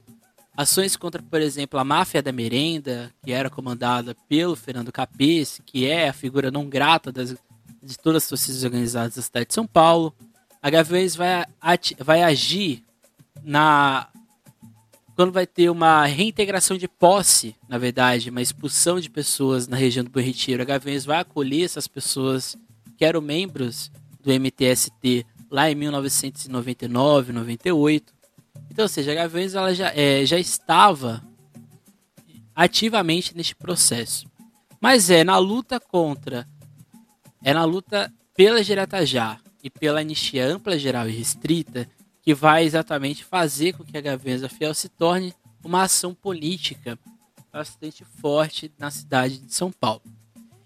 Ações 0.55 0.95
contra, 0.95 1.21
por 1.21 1.39
exemplo, 1.39 1.79
a 1.79 1.83
máfia 1.83 2.23
da 2.23 2.31
merenda, 2.31 3.13
que 3.23 3.31
era 3.31 3.51
comandada 3.51 4.15
pelo 4.27 4.55
Fernando 4.55 4.91
Capês, 4.91 5.61
que 5.63 5.85
é 5.85 6.09
a 6.09 6.13
figura 6.13 6.49
não 6.49 6.67
grata 6.67 7.11
das, 7.11 7.35
de 7.83 7.97
todas 7.99 8.23
as 8.23 8.29
torcidas 8.29 8.63
organizadas 8.63 9.15
da 9.15 9.21
cidade 9.21 9.47
de 9.47 9.53
São 9.53 9.67
Paulo. 9.67 10.15
A 10.59 10.71
Gaviões 10.71 11.15
vai, 11.15 11.45
vai 11.99 12.23
agir 12.23 12.83
na 13.43 14.09
quando 15.17 15.31
vai 15.31 15.47
ter 15.47 15.67
uma 15.71 16.05
reintegração 16.05 16.77
de 16.77 16.87
posse, 16.87 17.55
na 17.67 17.79
verdade, 17.79 18.29
uma 18.29 18.39
expulsão 18.39 18.99
de 18.99 19.09
pessoas 19.09 19.67
na 19.67 19.75
região 19.75 20.05
do 20.05 20.11
Bom 20.11 20.19
Retiro, 20.19 20.61
a 20.61 20.65
Gaviões 20.65 21.05
vai 21.05 21.19
acolher 21.19 21.65
essas 21.65 21.87
pessoas 21.87 22.55
que 22.95 23.03
eram 23.03 23.19
membros 23.19 23.91
do 24.21 24.31
MTST 24.31 25.25
lá 25.49 25.71
em 25.71 25.73
1999, 25.73 27.33
98. 27.33 28.13
Então, 28.69 28.85
ou 28.85 28.89
seja, 28.89 29.11
a 29.11 29.15
Gaviões 29.15 29.55
ela 29.55 29.73
já, 29.73 29.91
é, 29.95 30.23
já 30.23 30.37
estava 30.37 31.23
ativamente 32.55 33.35
neste 33.35 33.55
processo. 33.55 34.27
Mas 34.79 35.09
é 35.09 35.23
na 35.23 35.39
luta 35.39 35.79
contra, 35.79 36.47
é 37.43 37.55
na 37.55 37.63
luta 37.63 38.13
pela 38.35 38.63
direta 38.63 39.03
já 39.03 39.39
e 39.63 39.69
pela 39.71 40.01
anistia 40.01 40.45
ampla, 40.45 40.77
geral 40.77 41.09
e 41.09 41.11
restrita 41.11 41.89
que 42.27 42.33
vai 42.33 42.65
exatamente 42.65 43.23
fazer 43.23 43.71
com 43.71 43.85
que 43.85 43.97
a 43.97 44.01
Gaviões 44.01 44.45
Fiel 44.51 44.73
se 44.73 44.89
torne 44.89 45.33
uma 45.63 45.83
ação 45.83 46.13
política 46.13 46.99
bastante 47.53 48.03
forte 48.03 48.69
na 48.77 48.91
cidade 48.91 49.37
de 49.37 49.53
São 49.53 49.71
Paulo. 49.71 50.01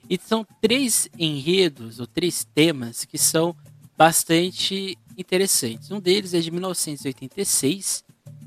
E 0.10 0.18
são 0.20 0.44
três 0.60 1.08
enredos 1.20 2.00
ou 2.00 2.08
três 2.08 2.44
temas 2.44 3.06
que 3.06 3.16
são 3.16 3.56
bastante 3.96 4.98
interessantes. 5.16 5.92
Um 5.92 6.00
deles 6.00 6.34
é 6.34 6.40
de 6.40 6.50
1986. 6.50 8.06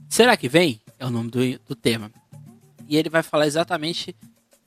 Será 0.09 0.37
que 0.37 0.49
vem? 0.49 0.80
É 0.99 1.06
o 1.06 1.11
nome 1.11 1.30
do, 1.30 1.38
do 1.68 1.76
tema. 1.76 2.11
E 2.88 2.97
ele 2.97 3.11
vai 3.11 3.23
falar 3.23 3.47
exatamente 3.47 4.16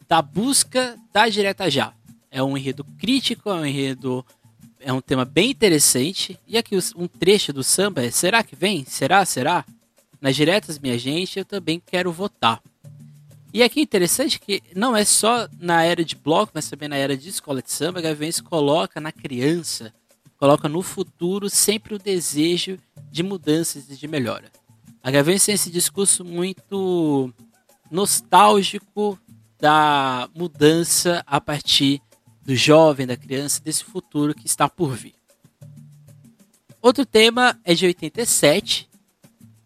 da 0.07 0.21
busca 0.21 0.97
da 1.11 1.27
direta 1.27 1.69
já. 1.69 1.93
É 2.31 2.41
um 2.41 2.57
enredo 2.57 2.85
crítico, 2.97 3.49
é 3.49 3.55
um 3.55 3.65
enredo 3.65 4.25
é 4.79 4.91
um 4.93 5.01
tema 5.01 5.25
bem 5.25 5.51
interessante. 5.51 6.39
E 6.47 6.57
aqui 6.57 6.77
um 6.95 7.07
trecho 7.07 7.51
do 7.51 7.63
samba 7.63 8.03
é: 8.05 8.11
Será 8.11 8.43
que 8.43 8.55
vem? 8.55 8.85
Será? 8.85 9.25
Será? 9.25 9.65
Nas 10.19 10.35
diretas, 10.35 10.79
minha 10.79 10.97
gente, 10.97 11.39
eu 11.39 11.45
também 11.45 11.81
quero 11.83 12.11
votar. 12.11 12.61
E 13.53 13.63
aqui 13.63 13.79
é 13.79 13.83
interessante 13.83 14.39
que 14.39 14.61
não 14.75 14.95
é 14.95 15.05
só 15.05 15.47
na 15.59 15.83
era 15.83 16.03
de 16.03 16.15
bloco, 16.15 16.51
mas 16.53 16.69
também 16.69 16.89
na 16.89 16.97
era 16.97 17.15
de 17.15 17.29
escola 17.29 17.61
de 17.61 17.71
samba, 17.71 18.01
Gaviões 18.01 18.41
coloca 18.41 18.99
na 18.99 19.11
criança, 19.11 19.93
coloca 20.37 20.67
no 20.67 20.81
futuro 20.81 21.49
sempre 21.49 21.95
o 21.95 21.99
desejo 21.99 22.77
de 23.09 23.23
mudanças 23.23 23.89
e 23.89 23.95
de 23.95 24.07
melhora. 24.07 24.51
A 25.01 25.09
Gaviões 25.09 25.45
tem 25.45 25.55
esse 25.55 25.71
discurso 25.71 26.25
muito 26.25 27.33
nostálgico 27.89 29.17
da 29.59 30.29
mudança 30.35 31.23
a 31.25 31.39
partir 31.39 32.01
do 32.47 32.55
jovem, 32.55 33.05
da 33.05 33.17
criança, 33.17 33.61
desse 33.61 33.83
futuro 33.83 34.33
que 34.33 34.47
está 34.47 34.69
por 34.69 34.95
vir. 34.95 35.13
Outro 36.81 37.05
tema 37.05 37.59
é 37.65 37.73
de 37.73 37.85
87, 37.85 38.89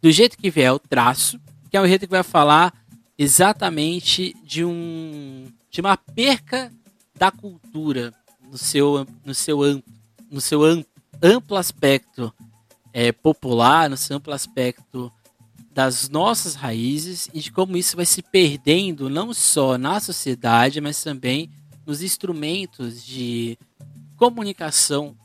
do 0.02 0.12
jeito 0.12 0.36
que 0.36 0.50
vier 0.50 0.74
o 0.74 0.80
traço, 0.80 1.40
que 1.70 1.78
é 1.78 1.82
um 1.82 1.88
jeito 1.88 2.08
que 2.08 2.12
vai 2.12 2.24
falar 2.24 2.74
exatamente 3.16 4.36
de 4.44 4.66
um 4.66 5.46
de 5.70 5.80
uma 5.80 5.96
perca 5.96 6.74
da 7.16 7.30
cultura 7.30 8.12
no 8.50 8.58
seu 8.58 9.06
no 9.24 9.36
seu 9.36 9.84
no 10.30 10.42
seu 10.42 10.62
amplo 11.22 11.58
aspecto 11.58 12.34
é, 12.92 13.12
popular, 13.12 13.92
no 13.92 13.96
seu 13.96 14.18
amplo 14.18 14.34
aspecto 14.34 15.14
das 15.72 16.10
nossas 16.10 16.56
raízes 16.56 17.30
e 17.32 17.42
de 17.42 17.52
como 17.52 17.78
isso 17.78 17.96
vai 17.96 18.08
se 18.08 18.24
perdendo 18.24 19.08
não 19.08 19.36
só 19.36 19.78
na 19.78 20.00
sociedade, 20.00 20.82
mas 20.82 21.04
também 21.04 21.48
nos 21.86 22.02
instrumentos 22.02 23.04
de 23.04 23.58
comunicação 24.16 25.16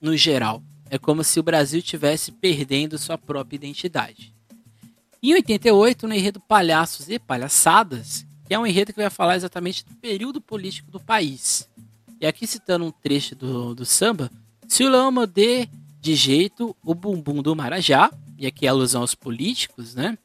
no 0.00 0.16
geral. 0.16 0.62
É 0.90 0.98
como 0.98 1.22
se 1.22 1.38
o 1.38 1.42
Brasil 1.42 1.82
tivesse 1.82 2.32
perdendo 2.32 2.98
sua 2.98 3.18
própria 3.18 3.56
identidade. 3.56 4.34
Em 5.22 5.34
88, 5.34 6.06
no 6.06 6.14
enredo 6.14 6.40
Palhaços 6.40 7.08
e 7.08 7.18
Palhaçadas, 7.18 8.24
que 8.46 8.54
é 8.54 8.58
um 8.58 8.66
enredo 8.66 8.92
que 8.92 9.00
vai 9.00 9.10
falar 9.10 9.36
exatamente 9.36 9.84
do 9.84 9.94
período 9.96 10.40
político 10.40 10.90
do 10.90 11.00
país. 11.00 11.68
E 12.20 12.26
aqui 12.26 12.46
citando 12.46 12.84
um 12.84 12.90
trecho 12.90 13.34
do, 13.34 13.74
do 13.74 13.84
samba, 13.84 14.30
se 14.66 14.84
o 14.84 14.88
leão 14.88 15.10
morder 15.10 15.68
de 16.00 16.14
jeito 16.14 16.74
o 16.82 16.94
bumbum 16.94 17.42
do 17.42 17.54
Marajá, 17.54 18.10
e 18.38 18.46
aqui 18.46 18.66
é 18.66 18.68
alusão 18.68 19.02
aos 19.02 19.14
políticos, 19.14 19.94
né? 19.94 20.16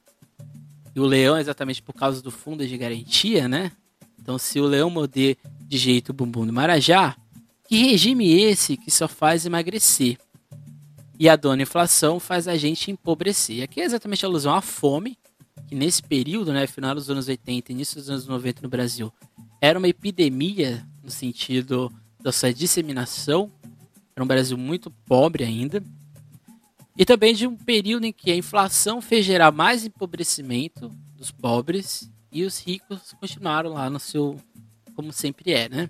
E 0.95 0.99
o 0.99 1.05
leão 1.05 1.37
exatamente 1.37 1.81
por 1.81 1.93
causa 1.93 2.21
do 2.21 2.29
fundo 2.29 2.65
de 2.65 2.77
garantia, 2.77 3.47
né? 3.47 3.71
Então, 4.23 4.37
se 4.37 4.57
o 4.57 4.65
leão 4.65 4.89
morder 4.89 5.35
de 5.67 5.77
jeito 5.77 6.13
bumbum 6.13 6.47
do 6.47 6.53
Marajá, 6.53 7.13
que 7.67 7.75
regime 7.75 8.31
esse 8.31 8.77
que 8.77 8.89
só 8.89 9.05
faz 9.05 9.45
emagrecer? 9.45 10.17
E 11.19 11.27
a 11.27 11.35
dona 11.35 11.63
inflação 11.63 12.21
faz 12.21 12.47
a 12.47 12.55
gente 12.55 12.89
empobrecer. 12.89 13.61
Aqui 13.61 13.81
é 13.81 13.83
exatamente 13.83 14.25
a 14.25 14.29
alusão 14.29 14.55
à 14.55 14.61
fome, 14.61 15.17
que 15.67 15.75
nesse 15.75 16.01
período, 16.01 16.53
né, 16.53 16.65
final 16.67 16.95
dos 16.95 17.09
anos 17.09 17.27
80 17.27 17.73
início 17.73 17.97
dos 17.97 18.09
anos 18.09 18.25
90 18.25 18.61
no 18.61 18.69
Brasil, 18.69 19.11
era 19.59 19.77
uma 19.77 19.89
epidemia 19.89 20.87
no 21.03 21.11
sentido 21.11 21.91
da 22.21 22.31
sua 22.31 22.53
disseminação. 22.53 23.51
Era 24.15 24.23
um 24.23 24.27
Brasil 24.27 24.57
muito 24.57 24.89
pobre 24.89 25.43
ainda. 25.43 25.83
E 26.97 27.03
também 27.03 27.35
de 27.35 27.45
um 27.45 27.57
período 27.57 28.05
em 28.05 28.13
que 28.13 28.31
a 28.31 28.37
inflação 28.37 29.01
fez 29.01 29.25
gerar 29.25 29.51
mais 29.51 29.83
empobrecimento 29.83 30.89
dos 31.17 31.29
pobres 31.29 32.09
e 32.33 32.43
os 32.43 32.59
ricos 32.59 33.13
continuaram 33.19 33.73
lá 33.73 33.89
no 33.89 33.99
seu. 33.99 34.37
como 34.95 35.13
sempre 35.13 35.53
é, 35.53 35.69
né? 35.69 35.89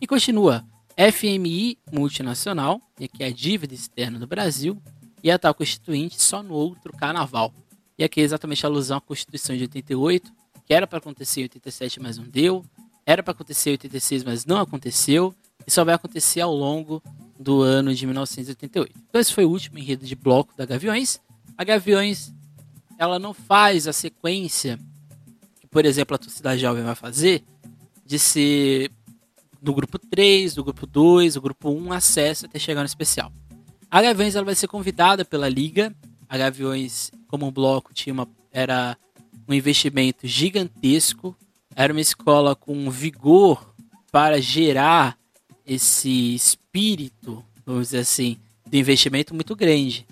E 0.00 0.06
continua. 0.06 0.64
FMI 0.96 1.76
multinacional, 1.92 2.80
e 2.98 3.04
aqui 3.04 3.22
é 3.22 3.26
a 3.26 3.32
dívida 3.32 3.74
externa 3.74 4.18
do 4.18 4.26
Brasil, 4.26 4.80
e 5.22 5.30
a 5.30 5.38
tal 5.38 5.54
constituinte 5.54 6.20
só 6.20 6.42
no 6.42 6.54
outro 6.54 6.92
carnaval. 6.92 7.52
E 7.98 8.04
aqui 8.04 8.20
é 8.20 8.24
exatamente 8.24 8.64
a 8.64 8.68
alusão 8.68 8.98
à 8.98 9.00
Constituição 9.00 9.56
de 9.56 9.62
88, 9.62 10.32
que 10.64 10.72
era 10.72 10.86
para 10.86 10.98
acontecer 10.98 11.40
em 11.40 11.44
87, 11.44 12.00
mas 12.00 12.16
não 12.16 12.24
deu, 12.24 12.64
era 13.04 13.22
para 13.22 13.32
acontecer 13.32 13.70
em 13.70 13.72
86, 13.72 14.24
mas 14.24 14.46
não 14.46 14.58
aconteceu, 14.58 15.34
e 15.66 15.70
só 15.70 15.84
vai 15.84 15.94
acontecer 15.94 16.40
ao 16.40 16.54
longo 16.54 17.02
do 17.38 17.60
ano 17.60 17.94
de 17.94 18.06
1988. 18.06 18.92
Então 19.08 19.20
esse 19.20 19.32
foi 19.32 19.44
o 19.44 19.50
último 19.50 19.78
enredo 19.78 20.06
de 20.06 20.14
bloco 20.14 20.56
da 20.56 20.64
Gaviões. 20.64 21.20
A 21.58 21.64
Gaviões, 21.64 22.32
ela 22.98 23.18
não 23.18 23.34
faz 23.34 23.88
a 23.88 23.92
sequência 23.92 24.78
por 25.74 25.84
exemplo, 25.84 26.14
a 26.14 26.18
torcida 26.18 26.56
jovem 26.56 26.84
vai 26.84 26.94
fazer, 26.94 27.42
de 28.06 28.16
ser 28.16 28.92
do 29.60 29.74
grupo 29.74 29.98
3, 29.98 30.54
do 30.54 30.62
grupo 30.62 30.86
2, 30.86 31.34
do 31.34 31.40
grupo 31.40 31.68
1, 31.68 31.92
acesso 31.92 32.46
até 32.46 32.60
chegar 32.60 32.82
no 32.82 32.86
especial. 32.86 33.32
A 33.90 34.00
Gaviões 34.00 34.36
ela 34.36 34.44
vai 34.44 34.54
ser 34.54 34.68
convidada 34.68 35.24
pela 35.24 35.48
Liga. 35.48 35.92
A 36.28 36.38
Gaviões, 36.38 37.10
como 37.26 37.48
um 37.48 37.50
bloco, 37.50 37.92
tinha 37.92 38.12
uma, 38.12 38.28
era 38.52 38.96
um 39.48 39.52
investimento 39.52 40.28
gigantesco. 40.28 41.36
Era 41.74 41.92
uma 41.92 42.00
escola 42.00 42.54
com 42.54 42.88
vigor 42.88 43.74
para 44.12 44.40
gerar 44.40 45.18
esse 45.66 46.36
espírito, 46.36 47.44
vamos 47.66 47.88
dizer 47.88 47.98
assim, 47.98 48.36
de 48.64 48.78
investimento 48.78 49.34
muito 49.34 49.56
grande. 49.56 50.06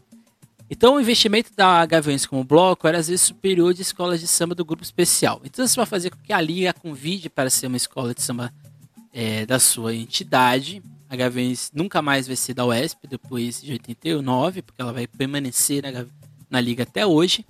Então, 0.72 0.94
o 0.94 1.00
investimento 1.02 1.50
da 1.54 1.84
Gaviões 1.84 2.24
como 2.24 2.42
bloco 2.42 2.88
era 2.88 2.96
às 2.96 3.08
vezes 3.08 3.20
superior 3.20 3.74
de 3.74 3.82
escolas 3.82 4.20
de 4.20 4.26
samba 4.26 4.54
do 4.54 4.64
grupo 4.64 4.82
especial. 4.82 5.38
Então, 5.44 5.62
isso 5.62 5.76
vai 5.76 5.84
fazer 5.84 6.08
com 6.08 6.16
que 6.16 6.32
a 6.32 6.40
Liga 6.40 6.72
convide 6.72 7.28
para 7.28 7.50
ser 7.50 7.66
uma 7.66 7.76
escola 7.76 8.14
de 8.14 8.22
samba 8.22 8.50
é, 9.12 9.44
da 9.44 9.58
sua 9.58 9.94
entidade. 9.94 10.82
A 11.10 11.14
Gaviões 11.14 11.70
nunca 11.74 12.00
mais 12.00 12.26
vai 12.26 12.36
ser 12.36 12.54
da 12.54 12.64
UESP 12.64 13.06
depois 13.06 13.60
de 13.60 13.70
89, 13.70 14.62
porque 14.62 14.80
ela 14.80 14.94
vai 14.94 15.06
permanecer 15.06 15.82
na, 15.82 16.06
na 16.48 16.58
Liga 16.58 16.84
até 16.84 17.04
hoje. 17.04 17.44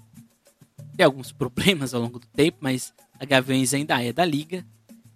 Tem 0.96 1.06
alguns 1.06 1.30
problemas 1.30 1.94
ao 1.94 2.02
longo 2.02 2.18
do 2.18 2.26
tempo, 2.26 2.58
mas 2.60 2.92
a 3.20 3.24
Gaviões 3.24 3.72
ainda 3.72 4.02
é 4.02 4.12
da 4.12 4.24
Liga. 4.24 4.66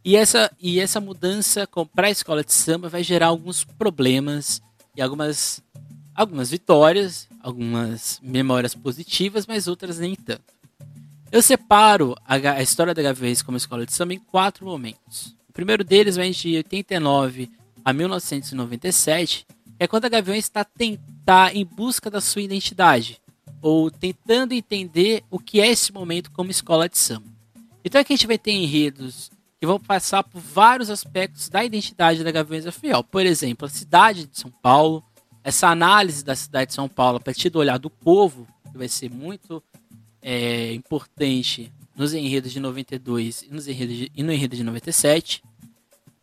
E 0.05 0.15
essa, 0.15 0.49
e 0.61 0.79
essa 0.79 1.01
mudança 1.01 1.69
para 1.93 2.07
a 2.07 2.11
escola 2.13 2.45
de 2.45 2.55
samba 2.55 2.89
vai 2.89 3.03
gerar 3.03 3.27
alguns 3.27 3.65
problemas 3.65 4.63
e 4.97 5.03
algumas 5.03 5.61
algumas 6.17 6.51
vitórias, 6.51 7.29
algumas 7.41 8.19
memórias 8.23 8.75
positivas, 8.75 9.47
mas 9.47 9.69
outras 9.69 9.99
nem 9.99 10.15
tanto. 10.15 10.57
Eu 11.31 11.43
separo 11.43 12.17
a, 12.25 12.35
a 12.35 12.63
história 12.63 12.95
da 12.95 13.03
Gaviões 13.03 13.43
como 13.43 13.57
escola 13.57 13.85
de 13.85 13.93
samba 13.93 14.15
em 14.15 14.19
quatro 14.19 14.65
momentos. 14.65 15.37
O 15.49 15.53
primeiro 15.53 15.85
deles 15.85 16.17
vem 16.17 16.33
de 16.33 16.57
89 16.57 17.51
a 17.85 17.93
1997, 17.93 19.47
que 19.47 19.85
é 19.85 19.87
quando 19.87 20.07
a 20.07 20.09
Gaviões 20.09 20.45
está 20.45 20.65
tentar 20.65 21.55
em 21.55 21.65
busca 21.65 22.11
da 22.11 22.21
sua 22.21 22.43
identidade, 22.43 23.21
ou 23.61 23.91
tentando 23.91 24.55
entender 24.55 25.23
o 25.31 25.39
que 25.39 25.61
é 25.61 25.69
esse 25.69 25.93
momento 25.93 26.31
como 26.31 26.51
escola 26.51 26.89
de 26.89 26.99
samba. 26.99 27.27
Então 27.85 28.01
aqui 28.01 28.13
a 28.13 28.17
gente 28.17 28.27
vai 28.27 28.39
ter 28.39 28.53
enredos 28.53 29.31
que 29.59 29.67
vão 29.67 29.79
passar 29.79 30.23
por 30.23 30.41
vários 30.41 30.91
aspectos 30.91 31.49
da 31.49 31.65
identidade 31.65 32.23
da 32.23 32.31
Gaviões 32.31 32.65
da 32.65 32.73
Fiel. 32.73 33.03
Por 33.03 33.25
exemplo, 33.25 33.67
a 33.67 33.71
cidade 33.71 34.27
de 34.27 34.39
São 34.39 34.51
Paulo, 34.51 35.03
essa 35.47 35.69
análise 35.69 36.25
da 36.25 36.35
cidade 36.35 36.71
de 36.71 36.75
São 36.75 36.89
Paulo 36.89 37.19
a 37.19 37.21
partir 37.21 37.51
do 37.51 37.61
olhar 37.61 37.79
do 37.79 37.89
povo, 37.89 38.49
que 38.69 38.77
vai 38.77 38.89
ser 38.89 39.09
muito 39.09 39.63
é, 40.21 40.73
importante 40.75 41.73
nos 41.95 42.13
enredos 42.13 42.51
de 42.51 42.59
92 42.59 43.43
e, 43.43 43.55
nos 43.55 43.69
enredos 43.69 43.97
de, 43.97 44.13
e 44.13 44.25
no 44.25 44.33
enredo 44.33 44.57
de 44.57 44.65
97. 44.65 45.45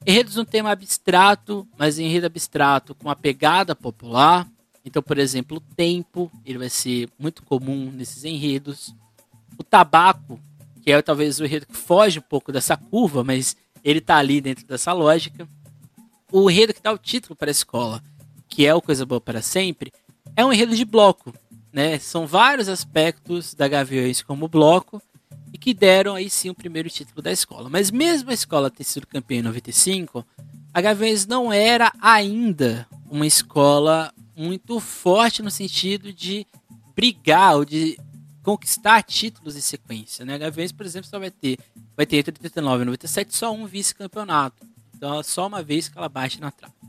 Enredos 0.06 0.36
um 0.36 0.44
tema 0.44 0.72
abstrato, 0.72 1.66
mas 1.78 1.98
enredo 1.98 2.26
abstrato 2.26 2.94
com 2.94 3.08
uma 3.08 3.16
pegada 3.16 3.74
popular. 3.74 4.46
Então, 4.84 5.02
por 5.02 5.18
exemplo, 5.18 5.56
o 5.56 5.74
tempo, 5.74 6.30
ele 6.46 6.58
vai 6.58 6.70
ser 6.70 7.08
muito 7.18 7.44
comum 7.44 7.94
nesses 7.94 8.26
enredos. 8.26 8.94
O 9.58 9.64
tabaco, 9.64 10.38
que 10.82 10.92
é 10.92 11.02
talvez 11.02 11.40
o 11.40 11.46
enredo 11.46 11.66
que 11.66 11.78
foge 11.78 12.20
um 12.20 12.24
pouco 12.24 12.52
dessa 12.52 12.76
curva, 12.76 13.24
mas 13.24 13.56
ele 13.86 14.00
está 14.00 14.18
ali 14.18 14.42
dentro 14.42 14.68
dessa 14.68 14.92
lógica. 14.92 15.48
O 16.30 16.52
enredo 16.52 16.74
que 16.74 16.82
dá 16.82 16.92
o 16.92 16.98
título 16.98 17.38
para 17.38 17.50
a 17.50 17.52
escola, 17.52 18.04
que 18.54 18.68
é 18.68 18.76
o 18.76 18.82
Coisa 18.82 19.04
Boa 19.04 19.20
para 19.20 19.42
Sempre, 19.42 19.92
é 20.36 20.46
um 20.46 20.54
enredo 20.54 20.76
de 20.76 20.86
bloco. 20.86 21.34
Né? 21.72 21.98
São 21.98 22.28
vários 22.28 22.70
aspectos 22.70 23.56
da 23.56 23.68
Gaviões 23.68 24.22
como 24.22 24.48
bloco 24.48 25.02
e 25.52 25.58
que 25.58 25.74
deram 25.74 26.14
aí 26.14 26.30
sim 26.30 26.52
o 26.52 26.56
primeiro 26.56 26.88
título 26.88 27.20
da 27.20 27.32
escola. 27.32 27.68
Mas 27.68 27.90
mesmo 27.90 28.30
a 28.30 28.34
escola 28.34 28.70
ter 28.70 28.84
sido 28.84 29.08
campeã 29.08 29.40
em 29.40 29.42
95, 29.42 30.24
a 30.72 30.82
Gaviões 30.82 31.26
não 31.26 31.52
era 31.52 31.92
ainda 32.00 32.88
uma 33.10 33.26
escola 33.26 34.14
muito 34.36 34.80
forte 34.80 35.42
no 35.42 35.50
sentido 35.50 36.14
de 36.14 36.46
brigar 36.96 37.56
ou 37.56 37.66
de 37.66 37.98
conquistar 38.44 39.02
títulos 39.02 39.56
em 39.56 39.62
sequência. 39.62 40.24
Né? 40.24 40.36
A 40.36 40.38
Gaviões, 40.38 40.72
por 40.72 40.86
exemplo, 40.86 41.10
só 41.10 41.18
vai 41.18 41.32
ter, 41.32 41.58
vai 41.98 42.06
ter 42.06 42.18
entre 42.18 42.36
89 42.36 42.84
e 42.84 42.86
97 42.86 43.36
só 43.36 43.52
um 43.52 43.66
vice-campeonato. 43.66 44.64
Então 44.96 45.24
só 45.24 45.48
uma 45.48 45.64
vez 45.64 45.90
que 45.90 45.98
ela 45.98 46.08
bate 46.08 46.40
na 46.40 46.52
trave. 46.52 46.83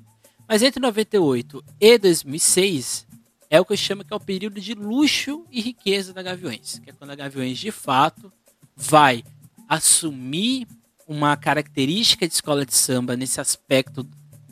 Mas 0.49 0.63
entre 0.63 0.81
98 0.81 1.65
e 1.81 1.99
2006 1.99 3.07
é 3.49 3.61
o 3.61 3.65
que 3.65 3.73
eu 3.73 3.77
chamo 3.77 4.05
que 4.05 4.13
é 4.13 4.17
o 4.17 4.21
período 4.21 4.61
de 4.61 4.75
luxo 4.75 5.45
e 5.51 5.61
riqueza 5.61 6.13
da 6.13 6.23
Gaviões, 6.23 6.81
que 6.83 6.91
é 6.91 6.93
quando 6.93 7.11
a 7.11 7.15
Gaviões 7.15 7.59
de 7.59 7.71
fato 7.71 8.33
vai 8.77 9.25
assumir 9.69 10.67
uma 11.07 11.37
característica 11.37 12.27
de 12.27 12.35
escola 12.35 12.65
de 12.65 12.75
samba 12.75 13.17
nesse 13.17 13.41
aspecto 13.41 14.07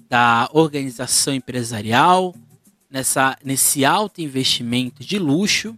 da 0.08 0.48
organização 0.52 1.34
empresarial, 1.34 2.34
nessa, 2.90 3.36
nesse 3.42 3.84
alto 3.84 4.20
investimento 4.20 5.02
de 5.02 5.18
luxo, 5.18 5.76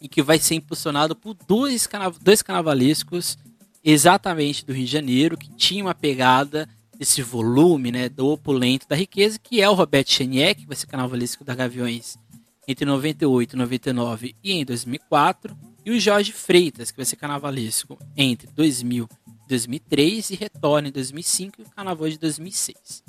e 0.00 0.08
que 0.08 0.22
vai 0.22 0.38
ser 0.38 0.54
impulsionado 0.54 1.16
por 1.16 1.34
dois, 1.46 1.88
dois 2.20 2.42
carnavalescos 2.42 3.38
exatamente 3.82 4.64
do 4.64 4.72
Rio 4.72 4.84
de 4.84 4.92
Janeiro, 4.92 5.36
que 5.36 5.50
tinha 5.50 5.82
uma 5.82 5.94
pegada 5.94 6.68
desse 6.98 7.22
volume, 7.22 7.92
né, 7.92 8.08
do 8.08 8.26
opulento 8.26 8.88
da 8.88 8.96
riqueza, 8.96 9.38
que 9.38 9.62
é 9.62 9.70
o 9.70 9.74
Roberto 9.74 10.10
Chenier, 10.10 10.56
que 10.56 10.66
vai 10.66 10.76
ser 10.76 10.86
carnavalesco 10.86 11.44
da 11.44 11.54
Gaviões 11.54 12.18
entre 12.66 12.84
98 12.84 13.54
e 13.54 13.56
99 13.56 14.36
e 14.42 14.52
em 14.52 14.64
2004, 14.64 15.56
e 15.86 15.90
o 15.90 15.98
Jorge 15.98 16.32
Freitas, 16.32 16.90
que 16.90 16.98
vai 16.98 17.06
ser 17.06 17.16
carnavalesco 17.16 17.98
entre 18.14 18.46
2000 18.48 19.08
e 19.26 19.48
2003 19.48 20.30
e 20.30 20.34
retorna 20.34 20.88
em 20.88 20.92
2005 20.92 21.62
e 21.62 21.64
o 21.64 21.70
carnaval 21.70 22.10
de 22.10 22.18
2006. 22.18 23.02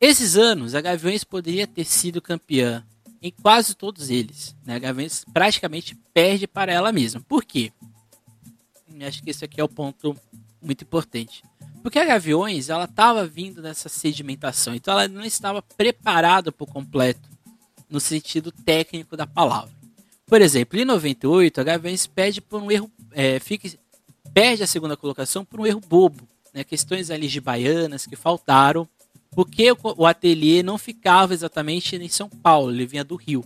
Esses 0.00 0.36
anos, 0.36 0.74
a 0.74 0.80
Gaviões 0.80 1.24
poderia 1.24 1.66
ter 1.66 1.84
sido 1.84 2.22
campeã 2.22 2.82
em 3.20 3.30
quase 3.30 3.74
todos 3.74 4.08
eles. 4.08 4.56
Né? 4.64 4.76
A 4.76 4.78
Gaviões 4.78 5.24
praticamente 5.32 5.94
perde 6.14 6.46
para 6.46 6.72
ela 6.72 6.92
mesma. 6.92 7.20
Por 7.20 7.44
quê? 7.44 7.72
Acho 9.06 9.22
que 9.22 9.30
esse 9.30 9.44
aqui 9.44 9.60
é 9.60 9.64
o 9.64 9.68
ponto 9.68 10.16
muito 10.62 10.84
importante. 10.84 11.42
Porque 11.86 12.00
a 12.00 12.04
Gaviões 12.04 12.68
ela 12.68 12.86
estava 12.86 13.24
vindo 13.24 13.62
dessa 13.62 13.88
sedimentação, 13.88 14.74
então 14.74 14.90
ela 14.90 15.06
não 15.06 15.22
estava 15.22 15.62
preparada 15.62 16.50
por 16.50 16.66
completo 16.66 17.28
no 17.88 18.00
sentido 18.00 18.50
técnico 18.50 19.16
da 19.16 19.24
palavra. 19.24 19.70
Por 20.26 20.42
exemplo, 20.42 20.80
em 20.80 20.84
98, 20.84 21.60
a 21.60 21.62
Gaviões 21.62 22.04
perde 22.04 22.40
por 22.40 22.60
um 22.60 22.72
erro, 22.72 22.90
é, 23.12 23.38
fica, 23.38 23.68
perde 24.34 24.64
a 24.64 24.66
segunda 24.66 24.96
colocação 24.96 25.44
por 25.44 25.60
um 25.60 25.66
erro 25.66 25.78
bobo, 25.78 26.28
né? 26.52 26.64
questões 26.64 27.08
ali 27.08 27.28
de 27.28 27.40
baianas 27.40 28.04
que 28.04 28.16
faltaram, 28.16 28.88
porque 29.30 29.70
o, 29.70 29.78
o 29.98 30.06
ateliê 30.06 30.64
não 30.64 30.78
ficava 30.78 31.34
exatamente 31.34 31.94
em 31.94 32.08
São 32.08 32.28
Paulo, 32.28 32.72
ele 32.72 32.84
vinha 32.84 33.04
do 33.04 33.14
Rio. 33.14 33.44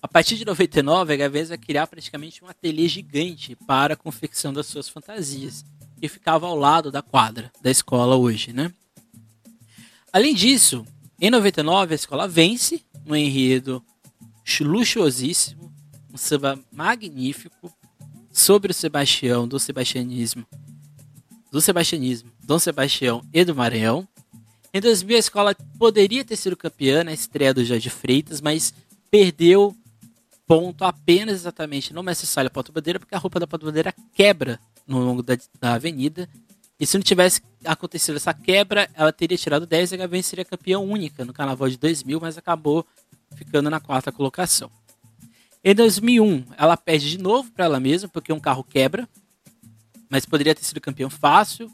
A 0.00 0.08
partir 0.08 0.38
de 0.38 0.46
99, 0.46 1.12
a 1.12 1.16
Gaviões 1.16 1.50
vai 1.50 1.58
criar 1.58 1.86
praticamente 1.86 2.42
um 2.42 2.48
ateliê 2.48 2.88
gigante 2.88 3.54
para 3.54 3.92
a 3.92 3.98
confecção 3.98 4.50
das 4.50 4.64
suas 4.64 4.88
fantasias, 4.88 5.62
que 6.00 6.08
ficava 6.08 6.46
ao 6.46 6.56
lado 6.56 6.90
da 6.90 7.02
quadra 7.02 7.50
da 7.60 7.70
escola 7.70 8.16
hoje, 8.16 8.52
né? 8.52 8.72
Além 10.12 10.34
disso, 10.34 10.84
em 11.20 11.30
99 11.30 11.92
a 11.92 11.96
escola 11.96 12.28
vence 12.28 12.82
no 13.04 13.16
enredo 13.16 13.82
luxuosíssimo 14.60 15.72
um 16.12 16.16
samba 16.16 16.58
magnífico 16.72 17.72
sobre 18.32 18.70
o 18.70 18.74
Sebastião, 18.74 19.46
do 19.46 19.58
Sebastianismo, 19.58 20.46
do 21.50 21.60
Sebastianismo, 21.60 22.30
Dom 22.44 22.58
Sebastião 22.58 23.22
e 23.32 23.44
do 23.44 23.54
Maranhão. 23.54 24.06
Em 24.72 24.80
2000, 24.80 25.16
a 25.16 25.20
escola 25.20 25.56
poderia 25.78 26.24
ter 26.24 26.36
sido 26.36 26.56
campeã 26.56 27.02
na 27.02 27.12
estreia 27.12 27.52
do 27.52 27.64
Jorge 27.64 27.90
Freitas, 27.90 28.40
mas 28.40 28.74
perdeu 29.10 29.74
ponto 30.46 30.84
apenas 30.84 31.34
exatamente 31.34 31.92
no 31.92 32.02
Mestre 32.02 32.26
Salha 32.26 32.50
Porta 32.50 32.72
Bandeira, 32.72 33.00
porque 33.00 33.14
a 33.14 33.18
roupa 33.18 33.40
da 33.40 33.46
Porta 33.46 33.66
Bandeira 33.66 33.94
quebra 34.14 34.60
no 34.86 35.00
longo 35.00 35.22
da, 35.22 35.36
da 35.60 35.74
avenida. 35.74 36.28
E 36.78 36.86
se 36.86 36.96
não 36.96 37.02
tivesse 37.02 37.40
acontecido 37.64 38.16
essa 38.16 38.34
quebra, 38.34 38.88
ela 38.94 39.12
teria 39.12 39.36
tirado 39.36 39.66
10 39.66 39.92
e 39.92 39.94
a 39.94 39.98
Gaviões 39.98 40.26
seria 40.26 40.44
campeã 40.44 40.78
única 40.78 41.24
no 41.24 41.32
Carnaval 41.32 41.68
de 41.68 41.78
2000, 41.78 42.20
mas 42.20 42.36
acabou 42.36 42.86
ficando 43.34 43.70
na 43.70 43.80
quarta 43.80 44.12
colocação. 44.12 44.70
Em 45.64 45.74
2001, 45.74 46.44
ela 46.56 46.76
perde 46.76 47.10
de 47.10 47.18
novo 47.18 47.50
para 47.50 47.64
ela 47.64 47.80
mesma, 47.80 48.08
porque 48.08 48.32
um 48.32 48.38
carro 48.38 48.62
quebra, 48.62 49.08
mas 50.08 50.24
poderia 50.24 50.54
ter 50.54 50.64
sido 50.64 50.80
campeão 50.80 51.10
fácil. 51.10 51.70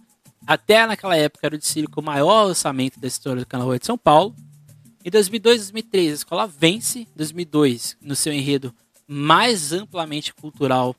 Até 0.46 0.86
naquela 0.86 1.16
época 1.16 1.46
era 1.46 1.54
o 1.54 1.58
desfile 1.58 1.86
com 1.86 2.00
o 2.00 2.04
maior 2.04 2.46
orçamento 2.48 2.98
da 2.98 3.06
história 3.06 3.42
do 3.42 3.46
Carnaval 3.46 3.78
de 3.78 3.84
São 3.86 3.98
Paulo. 3.98 4.34
Em 5.04 5.10
2002 5.10 5.56
e 5.56 5.58
2003, 5.64 6.10
a 6.10 6.14
escola 6.14 6.46
vence. 6.46 7.00
Em 7.00 7.08
2002, 7.16 7.96
no 8.00 8.16
seu 8.16 8.32
enredo 8.32 8.74
mais 9.06 9.72
amplamente 9.72 10.32
cultural, 10.32 10.96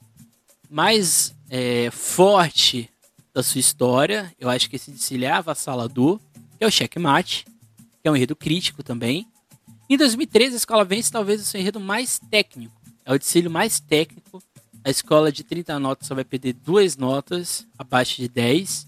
mais 0.69 1.32
é, 1.55 1.91
forte 1.91 2.89
da 3.31 3.43
sua 3.43 3.59
história. 3.59 4.33
Eu 4.39 4.49
acho 4.49 4.67
que 4.67 4.75
esse 4.75 4.89
desfile 4.89 5.25
é 5.25 5.31
avassalador, 5.31 6.19
que 6.57 6.63
é 6.63 6.67
o 6.67 6.71
Checkmate, 6.71 7.45
que 8.01 8.07
é 8.07 8.11
um 8.11 8.15
enredo 8.15 8.35
crítico 8.35 8.81
também. 8.81 9.27
Em 9.87 9.95
2013, 9.95 10.55
a 10.55 10.57
escola 10.57 10.83
vence 10.83 11.11
talvez 11.11 11.39
o 11.39 11.45
seu 11.45 11.61
enredo 11.61 11.79
mais 11.79 12.17
técnico, 12.31 12.73
é 13.05 13.13
o 13.13 13.19
desfile 13.19 13.49
mais 13.49 13.79
técnico. 13.79 14.41
A 14.83 14.89
escola 14.89 15.31
de 15.31 15.43
30 15.43 15.77
notas 15.77 16.07
só 16.07 16.15
vai 16.15 16.23
perder 16.23 16.53
duas 16.53 16.97
notas 16.97 17.67
abaixo 17.77 18.15
de 18.15 18.27
10. 18.27 18.87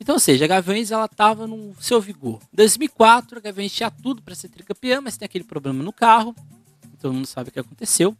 Então, 0.00 0.14
ou 0.14 0.18
seja, 0.18 0.46
a 0.46 0.48
Gaviões 0.48 0.90
ela 0.90 1.04
estava 1.04 1.46
no 1.46 1.76
seu 1.78 2.00
vigor. 2.00 2.40
Em 2.54 2.56
2004, 2.56 3.36
a 3.36 3.40
Gaviões 3.42 3.72
tinha 3.72 3.90
tudo 3.90 4.22
para 4.22 4.34
ser 4.34 4.48
tricampeã, 4.48 5.02
mas 5.02 5.18
tem 5.18 5.26
aquele 5.26 5.44
problema 5.44 5.82
no 5.82 5.92
carro. 5.92 6.34
Todo 7.02 7.12
mundo 7.12 7.26
sabe 7.26 7.50
o 7.50 7.52
que 7.52 7.60
aconteceu. 7.60 8.16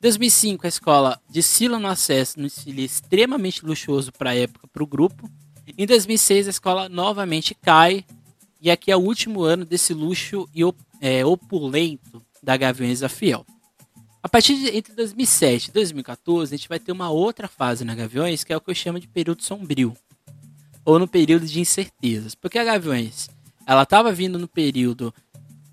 Em 0.00 0.08
2005, 0.08 0.64
a 0.64 0.68
escola 0.68 1.20
desfila 1.28 1.78
no 1.78 1.86
acesso 1.86 2.40
no 2.40 2.48
desfile 2.48 2.82
extremamente 2.82 3.66
luxuoso 3.66 4.10
para 4.10 4.30
a 4.30 4.34
época 4.34 4.66
para 4.66 4.82
o 4.82 4.86
grupo. 4.86 5.30
Em 5.76 5.84
2006, 5.84 6.46
a 6.46 6.50
escola 6.50 6.88
novamente 6.88 7.54
cai. 7.54 8.06
E 8.62 8.70
aqui 8.70 8.90
é 8.90 8.96
o 8.96 9.00
último 9.00 9.42
ano 9.42 9.62
desse 9.62 9.92
luxo 9.92 10.48
e 10.54 10.62
é, 11.02 11.22
opulento 11.22 12.22
da 12.42 12.56
Gaviões 12.56 13.00
da 13.00 13.10
Fiel. 13.10 13.44
A 14.22 14.28
partir 14.28 14.54
de 14.54 14.74
entre 14.74 14.94
2007 14.94 15.68
e 15.68 15.72
2014, 15.72 16.54
a 16.54 16.56
gente 16.56 16.68
vai 16.68 16.78
ter 16.78 16.92
uma 16.92 17.10
outra 17.10 17.46
fase 17.46 17.84
na 17.84 17.94
Gaviões, 17.94 18.42
que 18.42 18.54
é 18.54 18.56
o 18.56 18.60
que 18.60 18.70
eu 18.70 18.74
chamo 18.74 18.98
de 18.98 19.06
período 19.06 19.42
sombrio, 19.42 19.94
ou 20.82 20.98
no 20.98 21.06
período 21.06 21.44
de 21.44 21.60
incertezas. 21.60 22.34
Porque 22.34 22.58
a 22.58 22.64
Gaviões, 22.64 23.28
ela 23.66 23.82
estava 23.82 24.10
vindo 24.10 24.38
no 24.38 24.48
período 24.48 25.12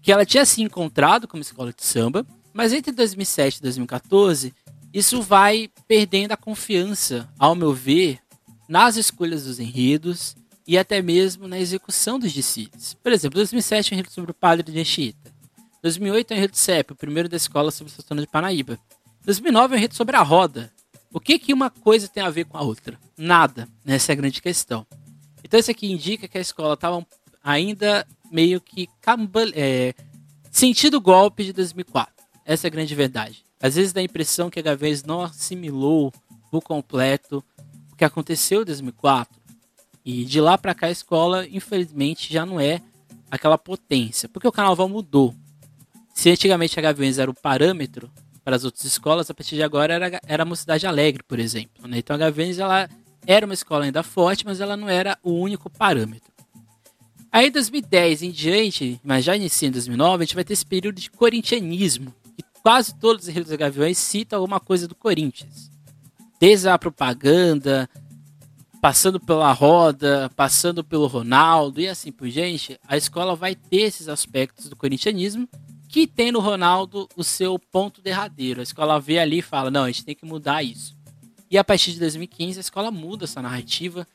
que 0.01 0.11
ela 0.11 0.25
tinha 0.25 0.45
se 0.45 0.61
encontrado 0.61 1.29
como 1.29 1.41
escola 1.41 1.71
de 1.71 1.85
samba, 1.85 2.27
mas 2.57 2.73
entre 2.73 2.91
2007 2.91 3.57
e 3.57 3.61
2014, 3.61 4.51
isso 4.91 5.21
vai 5.21 5.69
perdendo 5.87 6.31
a 6.31 6.35
confiança, 6.37 7.29
ao 7.37 7.53
meu 7.53 7.71
ver, 7.71 8.19
nas 8.67 8.95
escolhas 8.95 9.43
dos 9.43 9.59
enredos 9.59 10.35
e 10.65 10.75
até 10.75 10.99
mesmo 10.99 11.47
na 11.47 11.59
execução 11.59 12.17
dos 12.17 12.33
desfiles. 12.33 12.95
Por 12.95 13.11
exemplo, 13.11 13.35
2007 13.35 13.93
é 13.93 13.95
um 13.95 13.99
enredo 13.99 14.11
sobre 14.11 14.31
o 14.31 14.33
padre 14.33 14.71
de 14.71 14.79
Anchieta. 14.79 15.31
2008 15.83 16.31
é 16.31 16.33
um 16.33 16.37
enredo 16.39 16.57
CEP, 16.57 16.93
o 16.93 16.95
primeiro 16.95 17.29
da 17.29 17.37
escola 17.37 17.69
sobre 17.69 17.93
a 17.95 18.01
zona 18.01 18.21
de 18.21 18.27
Panaíba. 18.27 18.79
2009 19.23 19.67
é 19.67 19.75
um 19.75 19.77
enredo 19.77 19.93
sobre 19.93 20.15
a 20.15 20.23
roda. 20.23 20.73
O 21.13 21.19
que, 21.19 21.37
que 21.37 21.53
uma 21.53 21.69
coisa 21.69 22.07
tem 22.07 22.23
a 22.23 22.31
ver 22.31 22.45
com 22.45 22.57
a 22.57 22.63
outra? 22.63 22.99
Nada. 23.15 23.69
Essa 23.85 24.11
é 24.11 24.13
a 24.13 24.15
grande 24.15 24.41
questão. 24.41 24.83
Então 25.43 25.59
isso 25.59 25.69
aqui 25.69 25.91
indica 25.91 26.27
que 26.27 26.39
a 26.39 26.41
escola 26.41 26.73
estava 26.73 27.05
ainda 27.43 28.03
meio 28.31 28.59
que 28.59 28.89
é, 29.53 29.93
sentindo 30.49 30.97
o 30.97 31.01
golpe 31.01 31.43
de 31.43 31.53
2004. 31.53 32.16
Essa 32.47 32.67
é 32.67 32.69
a 32.69 32.71
grande 32.71 32.95
verdade. 32.95 33.43
Às 33.61 33.75
vezes 33.75 33.91
dá 33.91 33.99
a 33.99 34.03
impressão 34.03 34.49
que 34.49 34.57
a 34.57 34.63
Gaviões 34.63 35.03
não 35.03 35.21
assimilou 35.21 36.13
por 36.49 36.61
completo 36.61 37.43
o 37.91 37.95
que 37.97 38.05
aconteceu 38.05 38.61
em 38.61 38.65
2004. 38.65 39.37
E 40.05 40.23
de 40.23 40.39
lá 40.39 40.57
para 40.57 40.73
cá 40.73 40.87
a 40.87 40.91
escola, 40.91 41.45
infelizmente, 41.45 42.31
já 42.31 42.45
não 42.45 42.57
é 42.57 42.81
aquela 43.29 43.57
potência, 43.57 44.29
porque 44.29 44.47
o 44.47 44.51
carnaval 44.51 44.87
mudou. 44.87 45.35
Se 46.13 46.29
antigamente 46.29 46.79
a 46.79 46.81
Gaviões 46.81 47.19
era 47.19 47.29
o 47.29 47.33
parâmetro 47.33 48.09
para 48.45 48.55
as 48.55 48.63
outras 48.63 48.85
escolas, 48.85 49.29
a 49.29 49.33
partir 49.33 49.55
de 49.55 49.63
agora 49.63 49.93
era, 49.93 50.21
era 50.25 50.43
a 50.43 50.45
Mocidade 50.45 50.87
Alegre, 50.87 51.23
por 51.23 51.39
exemplo. 51.39 51.85
Né? 51.85 51.97
Então 51.97 52.15
a 52.15 52.19
Gaviões 52.19 52.59
ela 52.59 52.89
era 53.25 53.45
uma 53.45 53.53
escola 53.53 53.83
ainda 53.83 54.01
forte, 54.03 54.45
mas 54.45 54.61
ela 54.61 54.77
não 54.77 54.87
era 54.87 55.17
o 55.21 55.33
único 55.33 55.69
parâmetro. 55.69 56.31
Aí 57.29 57.47
em 57.47 57.51
2010 57.51 58.21
em 58.23 58.31
diante, 58.31 59.01
mas 59.03 59.25
já 59.25 59.35
inicia 59.35 59.67
em 59.67 59.71
2009, 59.71 60.23
a 60.23 60.25
gente 60.25 60.35
vai 60.35 60.45
ter 60.45 60.53
esse 60.53 60.65
período 60.65 61.01
de 61.01 61.11
corintianismo, 61.11 62.15
quase 62.67 62.93
todos 62.95 63.29
os 63.29 63.45
da 63.45 63.55
Gaviões 63.55 63.97
citam 63.97 64.39
alguma 64.39 64.59
coisa 64.59 64.89
do 64.89 64.93
Corinthians. 64.93 65.71
Desde 66.37 66.67
a 66.67 66.77
propaganda, 66.77 67.89
passando 68.81 69.21
pela 69.21 69.53
roda, 69.53 70.29
passando 70.35 70.83
pelo 70.83 71.07
Ronaldo 71.07 71.79
e 71.79 71.87
assim 71.87 72.11
por 72.11 72.27
diante, 72.27 72.77
a 72.85 72.97
escola 72.97 73.37
vai 73.37 73.55
ter 73.55 73.83
esses 73.83 74.09
aspectos 74.09 74.67
do 74.67 74.75
corintianismo 74.75 75.47
que 75.87 76.05
tem 76.05 76.29
no 76.29 76.41
Ronaldo 76.41 77.07
o 77.15 77.23
seu 77.23 77.57
ponto 77.57 78.01
derradeiro. 78.01 78.59
A 78.59 78.63
escola 78.63 78.99
vê 78.99 79.17
ali 79.17 79.37
e 79.37 79.41
fala: 79.41 79.71
não, 79.71 79.85
a 79.85 79.87
gente 79.87 80.03
tem 80.03 80.13
que 80.13 80.25
mudar 80.25 80.61
isso. 80.61 80.93
E 81.49 81.57
a 81.57 81.63
partir 81.63 81.93
de 81.93 81.99
2015 82.01 82.59
a 82.59 82.59
escola 82.59 82.91
muda 82.91 83.23
essa 83.23 83.41
narrativa. 83.41 84.05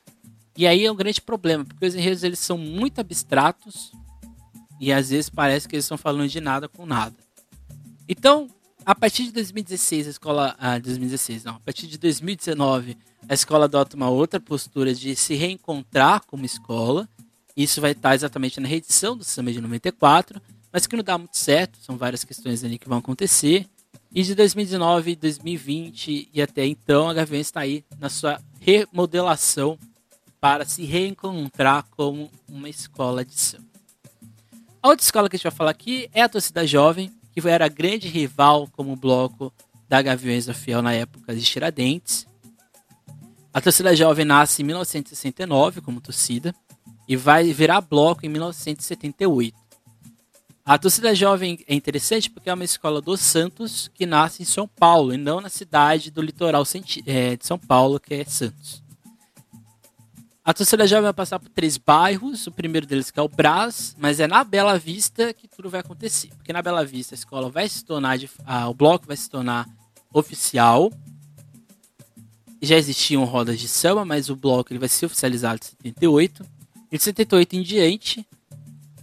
E 0.54 0.66
aí 0.66 0.84
é 0.84 0.92
um 0.92 0.96
grande 0.96 1.22
problema, 1.22 1.64
porque 1.64 1.86
os 1.86 1.94
enredos 1.94 2.22
eles 2.22 2.38
são 2.38 2.58
muito 2.58 3.00
abstratos 3.00 3.92
e 4.78 4.92
às 4.92 5.08
vezes 5.08 5.30
parece 5.30 5.66
que 5.66 5.74
eles 5.74 5.86
estão 5.86 5.96
falando 5.96 6.28
de 6.28 6.38
nada 6.38 6.68
com 6.68 6.84
nada. 6.84 7.16
Então, 8.08 8.48
a 8.84 8.94
partir 8.94 9.24
de 9.24 9.32
2016, 9.32 10.06
a 10.06 10.10
escola. 10.10 10.56
Ah, 10.58 10.78
2016, 10.78 11.44
não. 11.44 11.56
A 11.56 11.60
partir 11.60 11.86
de 11.86 11.98
2019, 11.98 12.96
a 13.28 13.34
escola 13.34 13.64
adota 13.64 13.96
uma 13.96 14.10
outra 14.10 14.40
postura 14.40 14.94
de 14.94 15.14
se 15.16 15.34
reencontrar 15.34 16.22
como 16.26 16.44
escola. 16.44 17.08
Isso 17.56 17.80
vai 17.80 17.92
estar 17.92 18.14
exatamente 18.14 18.58
na 18.60 18.68
reedição 18.68 19.16
do 19.16 19.24
Samba 19.24 19.52
de 19.52 19.60
94 19.60 20.40
mas 20.72 20.86
que 20.86 20.96
não 20.96 21.04
dá 21.04 21.18
muito 21.18 21.36
certo. 21.36 21.78
São 21.80 21.98
várias 21.98 22.24
questões 22.24 22.64
ali 22.64 22.78
que 22.78 22.88
vão 22.88 22.98
acontecer. 22.98 23.68
E 24.10 24.22
de 24.22 24.34
2019, 24.34 25.16
2020 25.16 26.30
e 26.32 26.42
até 26.42 26.64
então, 26.64 27.08
a 27.08 27.14
Gaviões 27.14 27.46
está 27.46 27.60
aí 27.60 27.84
na 27.98 28.08
sua 28.08 28.40
remodelação 28.60 29.78
para 30.40 30.64
se 30.64 30.84
reencontrar 30.84 31.84
como 31.90 32.30
uma 32.48 32.68
escola 32.68 33.24
de 33.24 33.38
samba. 33.38 33.66
A 34.82 34.88
outra 34.88 35.04
escola 35.04 35.28
que 35.28 35.36
a 35.36 35.38
gente 35.38 35.44
vai 35.44 35.52
falar 35.52 35.70
aqui 35.70 36.10
é 36.12 36.22
a 36.22 36.28
Torcida 36.28 36.66
Jovem, 36.66 37.12
que 37.32 37.46
era 37.48 37.68
grande 37.68 38.08
rival 38.08 38.68
como 38.72 38.96
bloco 38.96 39.52
da 39.88 40.00
Gaviões 40.00 40.46
da 40.46 40.54
Fiel 40.54 40.82
na 40.82 40.92
época 40.92 41.34
de 41.34 41.42
Tiradentes. 41.42 42.26
A 43.52 43.60
Torcida 43.60 43.94
Jovem 43.94 44.24
nasce 44.24 44.62
em 44.62 44.64
1969 44.64 45.80
como 45.80 46.00
torcida 46.00 46.54
e 47.06 47.16
vai 47.16 47.52
virar 47.52 47.80
bloco 47.80 48.24
em 48.24 48.28
1978. 48.28 49.62
A 50.64 50.78
torcida 50.78 51.12
jovem 51.12 51.58
é 51.66 51.74
interessante 51.74 52.30
porque 52.30 52.48
é 52.48 52.54
uma 52.54 52.64
escola 52.64 53.00
dos 53.00 53.20
Santos 53.20 53.90
que 53.92 54.06
nasce 54.06 54.42
em 54.42 54.46
São 54.46 54.68
Paulo 54.68 55.12
e 55.12 55.16
não 55.16 55.40
na 55.40 55.48
cidade 55.48 56.08
do 56.10 56.22
litoral 56.22 56.62
é, 57.04 57.36
de 57.36 57.44
São 57.44 57.58
Paulo, 57.58 57.98
que 57.98 58.14
é 58.14 58.24
Santos. 58.24 58.81
A 60.44 60.52
torcida 60.52 60.88
jovem 60.88 61.04
vai 61.04 61.12
passar 61.12 61.38
por 61.38 61.48
três 61.50 61.76
bairros. 61.76 62.48
O 62.48 62.52
primeiro 62.52 62.84
deles 62.84 63.12
que 63.12 63.20
é 63.20 63.22
o 63.22 63.28
Brás, 63.28 63.94
mas 63.96 64.18
é 64.18 64.26
na 64.26 64.42
Bela 64.42 64.76
Vista 64.76 65.32
que 65.32 65.46
tudo 65.46 65.70
vai 65.70 65.80
acontecer. 65.80 66.30
Porque 66.36 66.52
na 66.52 66.60
Bela 66.60 66.84
Vista 66.84 67.14
a 67.14 67.16
escola 67.16 67.48
vai 67.48 67.68
se 67.68 67.84
tornar, 67.84 68.18
ah, 68.44 68.68
o 68.68 68.74
bloco 68.74 69.06
vai 69.06 69.16
se 69.16 69.30
tornar 69.30 69.68
oficial. 70.12 70.92
Já 72.60 72.76
existiam 72.76 73.24
rodas 73.24 73.60
de 73.60 73.68
samba, 73.68 74.04
mas 74.04 74.28
o 74.28 74.36
bloco 74.36 74.72
ele 74.72 74.80
vai 74.80 74.88
ser 74.88 75.06
oficializado 75.06 75.60
em 75.62 75.90
78. 75.90 76.44
E 76.90 76.96
de 76.96 77.02
78 77.04 77.56
em 77.56 77.62
diante, 77.62 78.26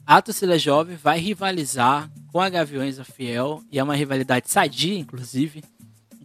a 0.06 0.22
torcida 0.22 0.60
jovem 0.60 0.98
vai 0.98 1.20
rivalizar 1.20 2.12
com 2.34 2.42
a 2.42 2.50
Gaviões 2.50 2.98
da 2.98 3.06
Fiel 3.06 3.64
e 3.72 3.80
é 3.80 3.84
uma 3.84 3.96
rivalidade 3.96 4.52
sadia, 4.52 5.00
inclusive, 5.00 5.64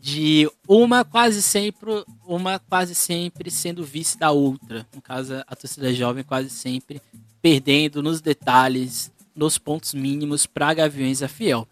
de 0.04 0.50
uma 0.68 1.02
quase 1.02 1.40
sempre 1.40 2.04
uma 2.26 2.58
quase 2.58 2.94
sempre 2.94 3.50
sendo 3.50 3.82
vice 3.82 4.18
da 4.18 4.30
outra. 4.30 4.86
No 4.94 5.00
caso, 5.00 5.42
a 5.46 5.56
torcida 5.56 5.94
jovem 5.94 6.22
quase 6.22 6.50
sempre 6.50 7.00
perdendo 7.40 8.02
nos 8.02 8.20
detalhes, 8.20 9.10
nos 9.34 9.56
pontos 9.56 9.94
mínimos 9.94 10.44
para 10.44 10.68
a 10.68 10.74
Gaviões 10.74 11.20
da 11.20 11.28
Fiel. 11.28 11.66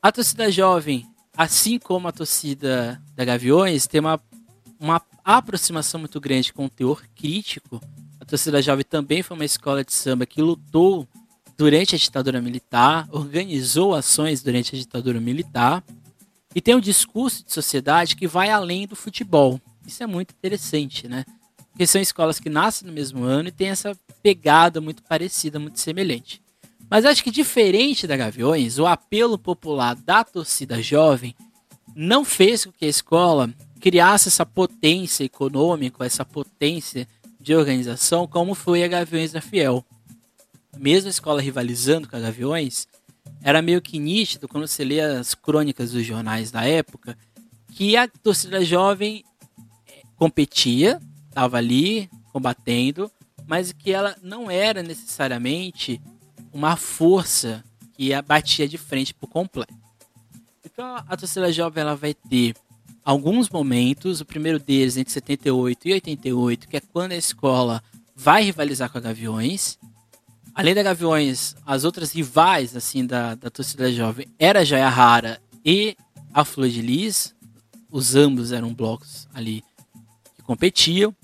A 0.00 0.10
torcida 0.10 0.50
jovem, 0.50 1.06
assim 1.36 1.78
como 1.78 2.08
a 2.08 2.12
torcida 2.12 2.98
da 3.14 3.26
Gaviões, 3.26 3.86
tem 3.86 4.00
uma, 4.00 4.18
uma 4.78 5.02
aproximação 5.22 6.00
muito 6.00 6.18
grande 6.18 6.50
com 6.50 6.64
o 6.64 6.70
teor 6.70 7.02
crítico 7.14 7.78
Torcida 8.30 8.62
Jovem 8.62 8.84
também 8.88 9.24
foi 9.24 9.36
uma 9.36 9.44
escola 9.44 9.84
de 9.84 9.92
samba 9.92 10.24
que 10.24 10.40
lutou 10.40 11.06
durante 11.58 11.96
a 11.96 11.98
ditadura 11.98 12.40
militar, 12.40 13.08
organizou 13.10 13.92
ações 13.92 14.40
durante 14.40 14.76
a 14.76 14.78
ditadura 14.78 15.20
militar 15.20 15.82
e 16.54 16.60
tem 16.60 16.74
um 16.74 16.80
discurso 16.80 17.44
de 17.44 17.52
sociedade 17.52 18.16
que 18.16 18.26
vai 18.26 18.50
além 18.50 18.86
do 18.86 18.96
futebol. 18.96 19.60
Isso 19.86 20.02
é 20.02 20.06
muito 20.06 20.32
interessante, 20.32 21.08
né? 21.08 21.24
Porque 21.70 21.86
são 21.86 22.00
escolas 22.00 22.40
que 22.40 22.50
nascem 22.50 22.86
no 22.86 22.92
mesmo 22.92 23.24
ano 23.24 23.48
e 23.48 23.52
têm 23.52 23.68
essa 23.68 23.96
pegada 24.22 24.80
muito 24.80 25.02
parecida, 25.02 25.58
muito 25.58 25.80
semelhante. 25.80 26.42
Mas 26.90 27.04
acho 27.04 27.22
que 27.22 27.30
diferente 27.30 28.06
da 28.06 28.16
Gaviões, 28.16 28.78
o 28.78 28.86
apelo 28.86 29.38
popular 29.38 29.94
da 29.94 30.24
torcida 30.24 30.82
jovem 30.82 31.34
não 31.94 32.24
fez 32.24 32.64
com 32.64 32.72
que 32.72 32.84
a 32.84 32.88
escola 32.88 33.48
criasse 33.80 34.28
essa 34.28 34.44
potência 34.44 35.24
econômica, 35.24 36.04
essa 36.04 36.24
potência 36.24 37.06
de 37.40 37.54
organização 37.54 38.26
como 38.26 38.54
foi 38.54 38.82
a 38.84 38.88
Gaviões 38.88 39.32
da 39.32 39.40
Fiel. 39.40 39.84
Mesmo 40.76 41.08
a 41.08 41.10
escola 41.10 41.40
rivalizando 41.40 42.08
com 42.08 42.16
a 42.16 42.20
Gaviões, 42.20 42.86
era 43.42 43.62
meio 43.62 43.80
que 43.80 43.98
nítido 43.98 44.48
quando 44.48 44.66
você 44.66 44.84
lê 44.84 45.00
as 45.00 45.34
crônicas 45.34 45.92
dos 45.92 46.04
jornais 46.04 46.50
da 46.50 46.64
época 46.64 47.16
que 47.72 47.96
a 47.96 48.08
torcida 48.08 48.64
jovem 48.64 49.24
eh, 49.88 50.02
competia, 50.16 51.00
estava 51.28 51.56
ali 51.56 52.10
combatendo, 52.32 53.10
mas 53.46 53.72
que 53.72 53.92
ela 53.92 54.16
não 54.22 54.50
era 54.50 54.82
necessariamente 54.82 56.00
uma 56.52 56.76
força 56.76 57.64
que 57.94 58.12
a 58.12 58.20
batia 58.20 58.68
de 58.68 58.76
frente 58.76 59.14
por 59.14 59.28
completo. 59.28 59.74
Então 60.64 60.96
a 61.08 61.16
torcida 61.16 61.52
jovem 61.52 61.80
ela 61.82 61.96
vai 61.96 62.14
ter 62.14 62.54
alguns 63.04 63.48
momentos, 63.48 64.20
o 64.20 64.24
primeiro 64.24 64.58
deles 64.58 64.96
entre 64.96 65.12
78 65.12 65.88
e 65.88 65.92
88, 65.94 66.68
que 66.68 66.76
é 66.76 66.80
quando 66.80 67.12
a 67.12 67.16
escola 67.16 67.82
vai 68.14 68.44
rivalizar 68.44 68.90
com 68.90 68.98
a 68.98 69.00
Gaviões. 69.00 69.78
Além 70.54 70.74
da 70.74 70.82
Gaviões, 70.82 71.54
as 71.64 71.84
outras 71.84 72.12
rivais 72.12 72.76
assim 72.76 73.06
da, 73.06 73.34
da 73.34 73.50
torcida 73.50 73.90
jovem 73.92 74.26
era 74.38 74.60
a 74.60 74.64
Jaya 74.64 74.88
Rara 74.88 75.40
e 75.64 75.96
a 76.32 76.44
Flor 76.44 76.68
de 76.68 76.82
Lis. 76.82 77.34
Os 77.90 78.14
ambos 78.14 78.52
eram 78.52 78.74
blocos 78.74 79.28
ali 79.32 79.62
que 80.36 80.42
competiam. 80.42 81.14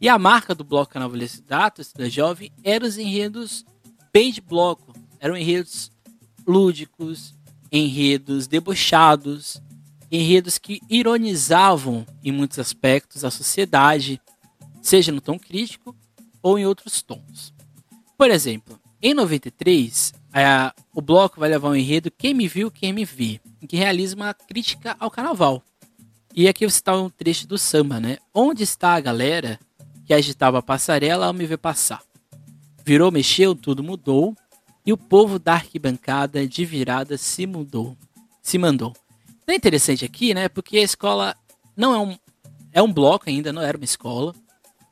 E 0.00 0.08
a 0.08 0.18
marca 0.18 0.54
do 0.54 0.64
bloco 0.64 0.92
carnavalesco 0.92 1.42
da 1.42 1.70
torcida 1.70 2.08
jovem 2.08 2.50
eram 2.64 2.86
os 2.86 2.96
enredos 2.96 3.64
bem 4.12 4.32
de 4.32 4.40
bloco. 4.40 4.94
Eram 5.18 5.36
enredos 5.36 5.92
lúdicos, 6.46 7.34
enredos 7.70 8.46
debochados, 8.46 9.60
enredos 10.10 10.58
que 10.58 10.80
ironizavam 10.88 12.06
em 12.24 12.32
muitos 12.32 12.58
aspectos 12.58 13.24
a 13.24 13.30
sociedade, 13.30 14.20
seja 14.80 15.12
no 15.12 15.20
tom 15.20 15.38
crítico 15.38 15.94
ou 16.42 16.58
em 16.58 16.66
outros 16.66 17.02
tons. 17.02 17.52
Por 18.20 18.30
exemplo, 18.30 18.78
em 19.00 19.14
93, 19.14 20.12
a, 20.34 20.74
o 20.94 21.00
bloco 21.00 21.40
vai 21.40 21.48
levar 21.48 21.70
um 21.70 21.74
enredo 21.74 22.10
Quem 22.10 22.34
Me 22.34 22.46
Viu, 22.46 22.70
Quem 22.70 22.92
Me 22.92 23.08
em 23.62 23.66
que 23.66 23.78
realiza 23.78 24.14
uma 24.14 24.34
crítica 24.34 24.94
ao 25.00 25.10
carnaval. 25.10 25.62
E 26.36 26.46
aqui 26.46 26.68
você 26.68 26.76
está 26.76 26.94
um 26.94 27.08
trecho 27.08 27.48
do 27.48 27.56
samba, 27.56 27.98
né? 27.98 28.18
Onde 28.34 28.62
está 28.62 28.92
a 28.92 29.00
galera 29.00 29.58
que 30.04 30.12
agitava 30.12 30.58
a 30.58 30.62
passarela 30.62 31.28
ao 31.28 31.32
me 31.32 31.46
ver 31.46 31.56
passar? 31.56 32.02
Virou, 32.84 33.10
mexeu, 33.10 33.54
tudo 33.54 33.82
mudou, 33.82 34.36
e 34.84 34.92
o 34.92 34.98
povo 34.98 35.38
da 35.38 35.54
arquibancada 35.54 36.46
de 36.46 36.62
virada 36.66 37.16
se 37.16 37.46
mudou, 37.46 37.96
se 38.42 38.58
mandou. 38.58 38.94
É 39.46 39.54
interessante 39.54 40.04
aqui, 40.04 40.34
né? 40.34 40.46
Porque 40.46 40.76
a 40.76 40.82
escola 40.82 41.34
não 41.74 41.94
é 41.94 41.98
um, 41.98 42.18
é 42.70 42.82
um 42.82 42.92
bloco 42.92 43.30
ainda, 43.30 43.50
não 43.50 43.62
era 43.62 43.78
uma 43.78 43.84
escola. 43.86 44.34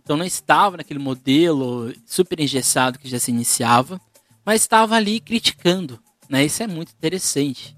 Então 0.09 0.17
não 0.17 0.25
estava 0.25 0.79
naquele 0.79 0.99
modelo 0.99 1.93
super 2.07 2.41
engessado 2.41 2.99
que 2.99 3.07
já 3.07 3.19
se 3.19 3.31
iniciava, 3.31 4.01
mas 4.43 4.63
estava 4.63 4.95
ali 4.95 5.21
criticando, 5.21 6.01
né? 6.31 6.47
Isso 6.47 6.63
é 6.63 6.67
muito 6.67 6.93
interessante. 6.93 7.77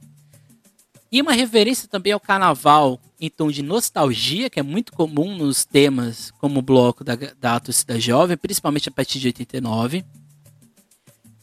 E 1.11 1.21
uma 1.21 1.33
referência 1.33 1.89
também 1.89 2.13
ao 2.13 2.21
carnaval 2.21 3.01
em 3.21 3.29
tom 3.29 3.51
de 3.51 3.65
nostalgia, 3.65 4.49
que 4.49 4.61
é 4.61 4.63
muito 4.63 4.93
comum 4.93 5.37
nos 5.37 5.65
temas 5.65 6.31
como 6.39 6.61
o 6.61 6.63
bloco 6.63 7.03
da, 7.03 7.17
da 7.17 7.59
torcida 7.59 7.99
jovem, 7.99 8.37
principalmente 8.37 8.89
a 8.89 8.93
partir 8.93 9.19
de 9.19 9.27
89. 9.27 10.05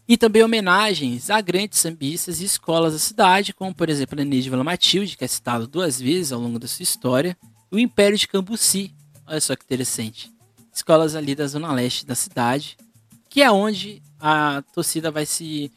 E 0.07 0.15
também 0.15 0.41
homenagens 0.41 1.29
a 1.29 1.41
grandes 1.41 1.79
sambistas 1.79 2.39
e 2.39 2.45
escolas 2.45 2.93
da 2.93 2.99
cidade, 2.99 3.53
como 3.53 3.75
por 3.75 3.89
exemplo 3.89 4.21
a 4.21 4.23
Neide 4.23 4.49
Vila 4.49 4.63
Matilde, 4.63 5.17
que 5.17 5.25
é 5.25 5.27
citado 5.27 5.67
duas 5.67 5.99
vezes 5.99 6.31
ao 6.31 6.39
longo 6.39 6.57
da 6.57 6.65
sua 6.65 6.83
história, 6.83 7.37
e 7.69 7.75
o 7.75 7.79
Império 7.79 8.17
de 8.17 8.25
Cambuci. 8.25 8.95
Olha 9.27 9.41
só 9.41 9.53
que 9.53 9.65
interessante. 9.65 10.36
Escolas 10.77 11.15
ali 11.15 11.33
da 11.35 11.47
zona 11.47 11.73
leste 11.73 12.05
da 12.05 12.15
cidade, 12.15 12.77
que 13.29 13.41
é 13.41 13.51
onde 13.51 14.01
a 14.19 14.63
torcida 14.73 15.11
vai 15.11 15.25
se 15.25 15.71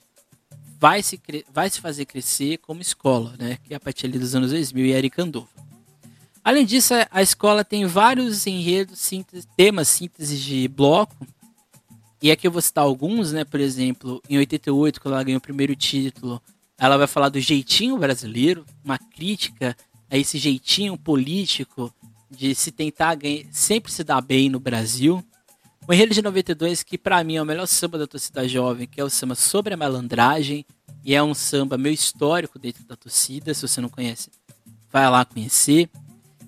vai 0.79 1.03
se, 1.03 1.21
vai 1.53 1.69
se 1.69 1.81
fazer 1.81 2.07
crescer 2.07 2.59
como 2.59 2.81
escola, 2.81 3.35
né? 3.39 3.59
Que 3.65 3.75
é 3.75 3.77
a 3.77 3.81
partir 3.81 4.09
dos 4.09 4.35
anos 4.35 4.51
2000 4.51 4.87
e 4.87 4.93
Eric 4.93 5.21
Andova. 5.21 5.49
Além 6.43 6.65
disso, 6.65 6.95
a 7.11 7.21
escola 7.21 7.63
tem 7.65 7.85
vários 7.85 8.47
enredos, 8.47 8.99
síntese, 8.99 9.47
temas 9.57 9.89
síntese 9.89 10.39
de 10.39 10.69
bloco. 10.69 11.27
E 12.23 12.31
aqui 12.31 12.47
eu 12.47 12.51
vou 12.51 12.63
citar 12.63 12.85
alguns, 12.85 13.33
né? 13.33 13.45
Por 13.45 13.61
exemplo, 13.61 14.23
em 14.29 14.39
88, 14.39 15.01
quando 15.01 15.15
ela 15.15 15.25
ganhou 15.25 15.39
o 15.39 15.43
primeiro 15.43 15.77
título, 15.77 16.41
ela 16.79 16.97
vai 16.97 17.07
falar 17.07 17.29
do 17.29 17.41
jeitinho 17.41 17.99
brasileiro, 17.99 18.65
uma 18.83 18.99
crítica 18.99 19.77
a 20.11 20.17
esse 20.17 20.39
jeitinho 20.39 20.97
político 20.97 21.93
de 22.31 22.55
se 22.55 22.71
tentar 22.71 23.15
ganhar, 23.17 23.45
sempre 23.51 23.91
se 23.91 24.05
dar 24.05 24.21
bem 24.21 24.49
no 24.49 24.61
Brasil. 24.61 25.25
O 25.89 25.93
Enredo 25.93 26.15
de 26.15 26.23
92, 26.23 26.83
que 26.83 26.97
para 26.97 27.25
mim 27.25 27.37
é 27.37 27.43
o 27.43 27.47
melhor 27.47 27.67
samba 27.67 27.99
da 27.99 28.07
torcida 28.07 28.47
jovem, 28.47 28.87
que 28.87 29.01
é 29.01 29.05
o 29.05 29.11
samba 29.11 29.35
sobre 29.35 29.75
a 29.75 29.77
malandragem, 29.77 30.65
e 31.05 31.15
é 31.15 31.23
um 31.23 31.35
samba 31.35 31.77
meio 31.77 31.95
histórico 31.95 32.59
dentro 32.59 32.85
da 32.85 32.95
torcida, 32.95 33.53
se 33.53 33.67
você 33.67 33.81
não 33.81 33.89
conhece, 33.89 34.31
vai 34.93 35.09
lá 35.11 35.25
conhecer. 35.25 35.91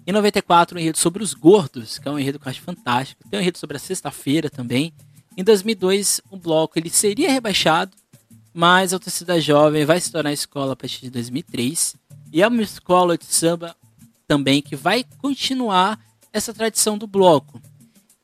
Em 0.07 0.13
94, 0.13 0.77
um 0.77 0.81
enredo 0.81 0.99
sobre 0.99 1.23
os 1.23 1.33
gordos, 1.33 1.99
que 1.99 2.07
é 2.07 2.11
um 2.11 2.19
enredo 2.19 2.39
que 2.39 2.47
eu 2.47 2.51
acho 2.51 2.61
fantástico. 2.61 3.23
Tem 3.29 3.39
um 3.39 3.43
enredo 3.43 3.59
sobre 3.59 3.77
a 3.77 3.81
sexta-feira 3.81 4.51
também. 4.51 4.93
Em 5.37 5.45
2002, 5.45 6.21
o 6.31 6.37
bloco 6.37 6.79
ele 6.79 6.91
seria 6.91 7.31
rebaixado, 7.31 7.97
mas 8.53 8.93
a 8.93 8.99
torcida 8.99 9.41
jovem 9.41 9.85
vai 9.85 10.01
se 10.01 10.13
tornar 10.13 10.33
escola 10.33 10.75
a 10.75 10.77
partir 10.77 11.03
de 11.03 11.11
2003. 11.11 11.97
E 12.33 12.43
é 12.43 12.49
uma 12.49 12.63
escola 12.63 13.17
de 13.17 13.25
samba 13.25 13.77
também 14.33 14.63
que 14.63 14.75
vai 14.75 15.05
continuar 15.19 16.01
essa 16.33 16.55
tradição 16.55 16.97
do 16.97 17.07
bloco. 17.07 17.61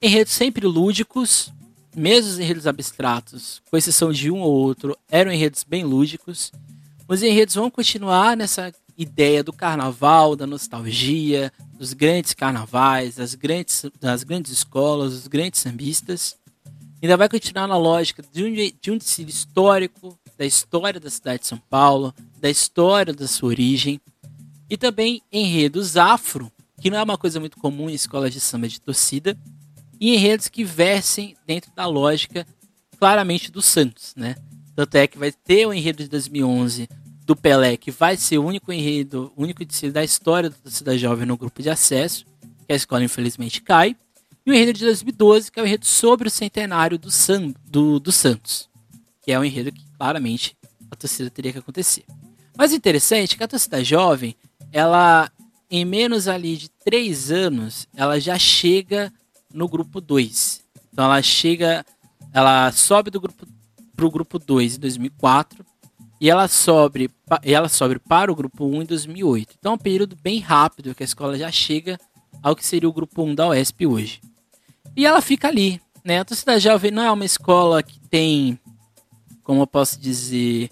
Enredos 0.01 0.33
sempre 0.33 0.67
lúdicos, 0.67 1.53
mesmo 1.95 2.31
os 2.31 2.39
enredos 2.39 2.67
abstratos, 2.67 3.61
com 3.71 3.77
exceção 3.77 4.11
de 4.11 4.31
um 4.31 4.41
ou 4.41 4.51
outro, 4.51 4.97
eram 5.11 5.31
enredos 5.31 5.65
bem 5.65 5.85
lúdicos. 5.85 6.51
Os 7.07 7.23
enredos 7.23 7.57
vão 7.57 7.71
continuar 7.71 8.39
nessa 8.39 8.73
ideia 8.97 9.45
do 9.45 9.53
carnaval, 9.53 10.35
da 10.35 10.47
nostalgia, 10.47 11.53
dos 11.75 11.93
grandes 11.93 12.33
carnavais, 12.33 13.17
das 13.17 13.35
grandes, 13.35 13.85
das 14.01 14.25
grandes 14.25 14.51
escolas, 14.51 15.13
dos 15.13 15.27
grandes 15.27 15.61
sambistas. 15.61 16.39
Ainda 17.03 17.19
vai 17.19 17.29
continuar 17.29 17.67
na 17.67 17.77
lógica 17.77 18.25
de 18.33 18.45
um, 18.45 18.51
de 18.51 18.91
um 18.91 18.97
desfile 18.97 19.29
histórico, 19.29 20.19
da 20.39 20.47
história 20.47 20.99
da 20.99 21.11
cidade 21.11 21.43
de 21.43 21.49
São 21.49 21.59
Paulo, 21.69 22.15
da 22.41 22.49
história 22.49 23.13
da 23.13 23.29
sua 23.29 23.51
origem, 23.51 24.01
e 24.69 24.77
também 24.77 25.23
enredos 25.33 25.97
afro, 25.97 26.53
que 26.81 26.91
não 26.91 26.99
é 26.99 27.03
uma 27.03 27.19
coisa 27.19 27.41
muito 27.41 27.59
comum 27.59 27.89
em 27.89 27.95
escolas 27.95 28.33
de 28.33 28.41
samba 28.41 28.69
de 28.69 28.81
torcida, 28.81 29.37
e 30.01 30.15
enredos 30.15 30.49
que 30.49 30.65
versem 30.65 31.37
dentro 31.47 31.73
da 31.75 31.87
lógica 31.87 32.47
claramente 32.99 33.51
do 33.51 33.63
Santos, 33.63 34.15
né? 34.17 34.37
Tanto 34.75 34.95
é 34.95 35.07
que 35.07 35.19
vai 35.19 35.33
ter 35.33 35.67
o 35.67 35.75
enredo 35.75 36.03
de 36.05 36.09
2011 36.09 36.89
do 37.25 37.35
Pelé, 37.35 37.77
que 37.77 37.91
vai 37.91 38.17
ser 38.17 38.39
o 38.39 38.45
único 38.45 38.73
enredo, 38.73 39.33
o 39.37 39.43
único 39.43 39.63
da 39.93 40.05
história 40.05 40.51
da 40.51 40.57
torcida 40.57 40.97
jovem 40.97 41.27
no 41.27 41.37
grupo 41.37 41.61
de 41.61 41.69
acesso, 41.69 42.25
que 42.67 42.73
a 42.73 42.77
escola 42.77 43.05
infelizmente 43.05 43.61
cai, 43.61 43.97
e 44.47 44.51
o 44.51 44.55
enredo 44.55 44.79
de 44.79 44.85
2012, 44.85 45.53
que 45.53 45.61
é 45.61 45.63
o 45.63 45.67
enredo 45.67 45.85
sobre 45.85 46.29
o 46.29 46.31
centenário 46.31 46.99
do, 46.99 47.11
San, 47.11 47.53
do, 47.67 48.01
do 48.01 48.11
Santos, 48.11 48.71
que 49.21 49.31
é 49.31 49.39
um 49.39 49.45
enredo 49.45 49.71
que 49.73 49.85
claramente 49.99 50.57
a 50.91 50.97
torcida 50.97 51.29
teria 51.29 51.53
que 51.53 51.59
acontecer. 51.59 52.05
Mas 52.57 52.73
interessante 52.73 53.35
é 53.35 53.37
que 53.37 53.45
a 53.45 53.49
torcida 53.49 53.85
jovem, 53.85 54.35
ela 54.73 55.31
em 55.71 55.85
menos 55.85 56.29
ali 56.29 56.57
de 56.57 56.71
três 56.71 57.31
anos, 57.31 57.87
ela 57.95 58.19
já 58.19 58.39
chega 58.39 59.13
no 59.53 59.69
grupo 59.69 60.01
2. 60.01 60.63
Então 60.93 61.05
ela 61.05 61.21
chega, 61.23 61.85
ela 62.33 62.73
sobe 62.73 63.11
do 63.11 63.21
grupo 63.21 63.47
para 63.95 64.07
o 64.07 64.11
grupo 64.11 64.39
2 64.39 64.77
em 64.77 64.81
2004 64.81 65.65
e 66.21 66.31
ela 66.31 66.49
sobe, 66.49 67.11
ela 67.43 67.69
sobe 67.69 67.99
para 67.99 68.33
o 68.33 68.35
grupo 68.35 68.65
1 68.65 68.83
em 68.83 68.87
2008. 68.87 69.57
Então 69.59 69.73
é 69.73 69.75
um 69.75 69.79
período 69.79 70.17
bem 70.17 70.39
rápido 70.41 70.95
que 70.95 71.03
a 71.03 71.07
escola 71.07 71.37
já 71.37 71.51
chega 71.51 71.99
ao 72.43 72.57
que 72.57 72.65
seria 72.65 72.89
o 72.89 72.93
grupo 72.93 73.23
1 73.23 73.35
da 73.35 73.49
UESP 73.49 73.87
hoje. 73.87 74.21
E 74.97 75.05
ela 75.05 75.21
fica 75.21 75.49
ali, 75.49 75.81
né? 76.05 76.21
A 76.21 76.25
torcida 76.25 76.59
jovem 76.59 76.91
não 76.91 77.03
é 77.03 77.11
uma 77.11 77.25
escola 77.25 77.83
que 77.83 78.01
tem, 78.01 78.59
como 79.43 79.63
eu 79.63 79.67
posso 79.67 79.99
dizer, 80.01 80.71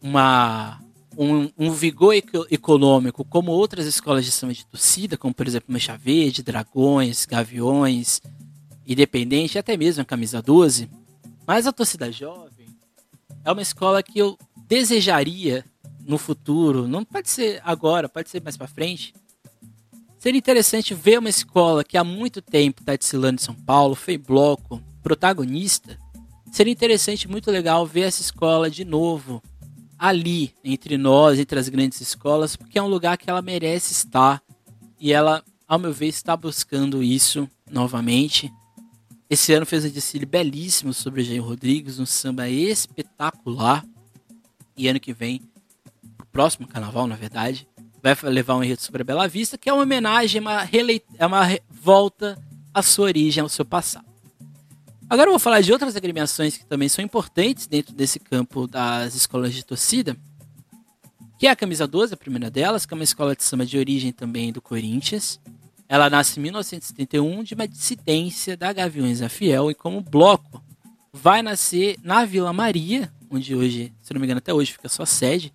uma 0.00 0.80
um, 1.18 1.50
um 1.58 1.72
vigor 1.72 2.14
econômico 2.48 3.24
como 3.24 3.50
outras 3.50 3.86
escolas 3.86 4.24
de 4.24 4.30
samba 4.30 4.54
de 4.54 4.64
torcida, 4.64 5.18
como 5.18 5.34
por 5.34 5.48
exemplo 5.48 5.72
Mancha 5.72 5.96
Verde, 5.96 6.44
Dragões, 6.44 7.26
Gaviões, 7.26 8.22
Independente, 8.86 9.58
até 9.58 9.76
mesmo 9.76 10.02
a 10.02 10.04
Camisa 10.04 10.40
12. 10.40 10.88
Mas 11.44 11.66
a 11.66 11.72
torcida 11.72 12.12
jovem 12.12 12.68
é 13.44 13.50
uma 13.50 13.60
escola 13.60 14.00
que 14.00 14.18
eu 14.20 14.38
desejaria 14.68 15.64
no 16.06 16.18
futuro, 16.18 16.86
não 16.86 17.04
pode 17.04 17.28
ser 17.28 17.60
agora, 17.64 18.08
pode 18.08 18.30
ser 18.30 18.40
mais 18.40 18.56
para 18.56 18.68
frente. 18.68 19.12
Seria 20.18 20.38
interessante 20.38 20.94
ver 20.94 21.18
uma 21.18 21.28
escola 21.28 21.82
que 21.82 21.98
há 21.98 22.04
muito 22.04 22.40
tempo 22.40 22.80
está 22.80 22.94
desfilando 22.94 23.40
em 23.40 23.44
São 23.44 23.54
Paulo, 23.54 23.94
foi 23.94 24.16
bloco, 24.16 24.80
protagonista. 25.02 25.98
Seria 26.52 26.72
interessante, 26.72 27.28
muito 27.28 27.50
legal 27.50 27.84
ver 27.84 28.02
essa 28.02 28.22
escola 28.22 28.70
de 28.70 28.84
novo 28.84 29.42
ali 29.98 30.54
entre 30.62 30.96
nós, 30.96 31.38
entre 31.38 31.58
as 31.58 31.68
grandes 31.68 32.00
escolas, 32.00 32.54
porque 32.54 32.78
é 32.78 32.82
um 32.82 32.86
lugar 32.86 33.18
que 33.18 33.28
ela 33.28 33.42
merece 33.42 33.92
estar 33.92 34.42
e 35.00 35.12
ela, 35.12 35.42
ao 35.66 35.78
meu 35.78 35.92
ver, 35.92 36.06
está 36.06 36.36
buscando 36.36 37.02
isso 37.02 37.48
novamente. 37.70 38.52
Esse 39.28 39.52
ano 39.52 39.66
fez 39.66 39.84
um 39.84 39.90
desfile 39.90 40.24
belíssimo 40.24 40.94
sobre 40.94 41.20
o 41.20 41.24
Jair 41.24 41.44
Rodrigues, 41.44 41.98
um 41.98 42.06
samba 42.06 42.48
espetacular. 42.48 43.84
E 44.76 44.88
ano 44.88 45.00
que 45.00 45.12
vem, 45.12 45.42
o 46.20 46.26
próximo 46.26 46.66
carnaval, 46.66 47.06
na 47.06 47.16
verdade, 47.16 47.68
vai 48.02 48.16
levar 48.30 48.56
um 48.56 48.64
enredo 48.64 48.80
sobre 48.80 49.02
a 49.02 49.04
Bela 49.04 49.28
Vista, 49.28 49.58
que 49.58 49.68
é 49.68 49.72
uma 49.72 49.82
homenagem, 49.82 50.40
uma 50.40 50.62
releit 50.62 51.04
é 51.18 51.26
uma 51.26 51.42
volta 51.68 52.38
à 52.72 52.82
sua 52.82 53.06
origem, 53.06 53.42
ao 53.42 53.48
seu 53.48 53.64
passado. 53.64 54.07
Agora 55.10 55.28
eu 55.28 55.32
vou 55.32 55.38
falar 55.38 55.62
de 55.62 55.72
outras 55.72 55.96
agremiações 55.96 56.58
que 56.58 56.66
também 56.66 56.86
são 56.86 57.02
importantes 57.02 57.66
dentro 57.66 57.94
desse 57.94 58.20
campo 58.20 58.66
das 58.66 59.14
escolas 59.14 59.54
de 59.54 59.64
torcida, 59.64 60.14
que 61.38 61.46
é 61.46 61.50
a 61.50 61.56
Camisa 61.56 61.86
12, 61.86 62.12
a 62.12 62.16
primeira 62.16 62.50
delas, 62.50 62.84
que 62.84 62.92
é 62.92 62.96
uma 62.96 63.04
escola 63.04 63.34
de 63.34 63.42
samba 63.42 63.64
de 63.64 63.78
origem 63.78 64.12
também 64.12 64.52
do 64.52 64.60
Corinthians. 64.60 65.40
Ela 65.88 66.10
nasce 66.10 66.38
em 66.38 66.42
1971 66.42 67.42
de 67.42 67.54
uma 67.54 67.66
dissidência 67.66 68.54
da 68.54 68.70
Gaviões 68.70 69.20
da 69.20 69.30
Fiel 69.30 69.70
e 69.70 69.74
como 69.74 70.02
bloco 70.02 70.62
vai 71.10 71.40
nascer 71.40 71.96
na 72.02 72.26
Vila 72.26 72.52
Maria, 72.52 73.10
onde 73.30 73.54
hoje, 73.54 73.90
se 74.02 74.12
não 74.12 74.20
me 74.20 74.26
engano 74.26 74.38
até 74.38 74.52
hoje 74.52 74.72
fica 74.72 74.90
sua 74.90 75.06
sede. 75.06 75.54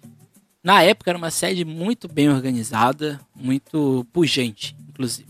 Na 0.64 0.82
época 0.82 1.12
era 1.12 1.18
uma 1.18 1.30
sede 1.30 1.64
muito 1.64 2.08
bem 2.08 2.28
organizada, 2.28 3.22
muito 3.36 4.04
pujante, 4.12 4.76
inclusive. 4.90 5.30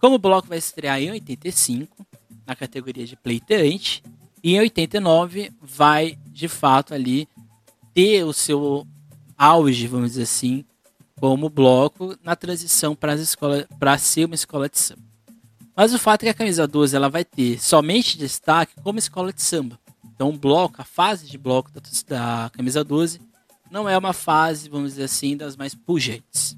Como 0.00 0.14
o 0.14 0.18
bloco 0.18 0.46
vai 0.46 0.58
estrear 0.58 1.00
em 1.00 1.10
85, 1.10 2.06
na 2.46 2.54
categoria 2.54 3.06
de 3.06 3.16
pleiteante. 3.16 4.02
E 4.42 4.54
em 4.54 4.60
89 4.60 5.52
vai, 5.60 6.18
de 6.26 6.48
fato, 6.48 6.94
ali 6.94 7.28
ter 7.94 8.24
o 8.24 8.32
seu 8.32 8.86
auge, 9.36 9.86
vamos 9.86 10.10
dizer 10.10 10.22
assim, 10.22 10.64
como 11.16 11.48
bloco 11.48 12.16
na 12.22 12.34
transição 12.34 12.94
para 12.94 13.12
as 13.12 13.36
para 13.78 13.98
ser 13.98 14.24
uma 14.24 14.34
escola 14.34 14.68
de 14.68 14.78
samba. 14.78 15.02
Mas 15.74 15.94
o 15.94 15.98
fato 15.98 16.22
é 16.22 16.26
que 16.26 16.30
a 16.30 16.34
camisa 16.34 16.66
12 16.66 16.94
ela 16.94 17.08
vai 17.08 17.24
ter 17.24 17.60
somente 17.60 18.18
destaque 18.18 18.74
como 18.82 18.98
escola 18.98 19.32
de 19.32 19.42
samba. 19.42 19.78
Então, 20.14 20.28
o 20.30 20.38
bloco, 20.38 20.80
a 20.82 20.84
fase 20.84 21.26
de 21.26 21.38
bloco 21.38 21.70
da, 21.72 21.80
da 22.08 22.50
camisa 22.50 22.84
12 22.84 23.20
não 23.70 23.88
é 23.88 23.96
uma 23.96 24.12
fase, 24.12 24.68
vamos 24.68 24.90
dizer 24.90 25.04
assim, 25.04 25.36
das 25.36 25.56
mais 25.56 25.74
pujantes. 25.74 26.56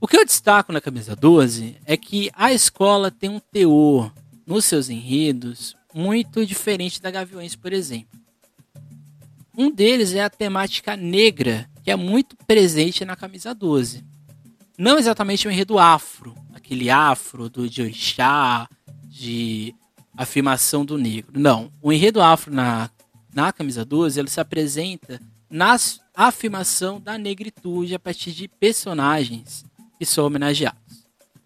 O 0.00 0.08
que 0.08 0.16
eu 0.16 0.24
destaco 0.24 0.72
na 0.72 0.80
camisa 0.80 1.14
12 1.14 1.76
é 1.84 1.96
que 1.96 2.30
a 2.34 2.52
escola 2.52 3.10
tem 3.10 3.28
um 3.28 3.38
teor 3.38 4.10
nos 4.50 4.64
seus 4.64 4.88
enredos 4.88 5.76
muito 5.94 6.44
diferente 6.44 7.00
da 7.00 7.08
Gaviões, 7.08 7.54
por 7.54 7.72
exemplo. 7.72 8.18
Um 9.56 9.70
deles 9.70 10.12
é 10.12 10.24
a 10.24 10.28
temática 10.28 10.96
negra, 10.96 11.70
que 11.84 11.90
é 11.90 11.94
muito 11.94 12.36
presente 12.48 13.04
na 13.04 13.14
camisa 13.14 13.54
12. 13.54 14.04
Não 14.76 14.98
exatamente 14.98 15.46
o 15.46 15.52
enredo 15.52 15.78
afro, 15.78 16.34
aquele 16.52 16.90
afro 16.90 17.48
do 17.48 17.68
de 17.70 17.82
Oixá, 17.82 18.68
de 19.04 19.72
afirmação 20.16 20.84
do 20.84 20.98
negro. 20.98 21.38
Não, 21.38 21.70
o 21.80 21.92
enredo 21.92 22.20
afro 22.20 22.52
na, 22.52 22.90
na 23.32 23.52
camisa 23.52 23.84
12, 23.84 24.18
ele 24.18 24.30
se 24.30 24.40
apresenta 24.40 25.20
na 25.48 25.76
afirmação 26.12 27.00
da 27.00 27.16
negritude 27.16 27.94
a 27.94 28.00
partir 28.00 28.32
de 28.32 28.48
personagens 28.48 29.64
que 29.96 30.04
são 30.04 30.26
homenageados. 30.26 30.89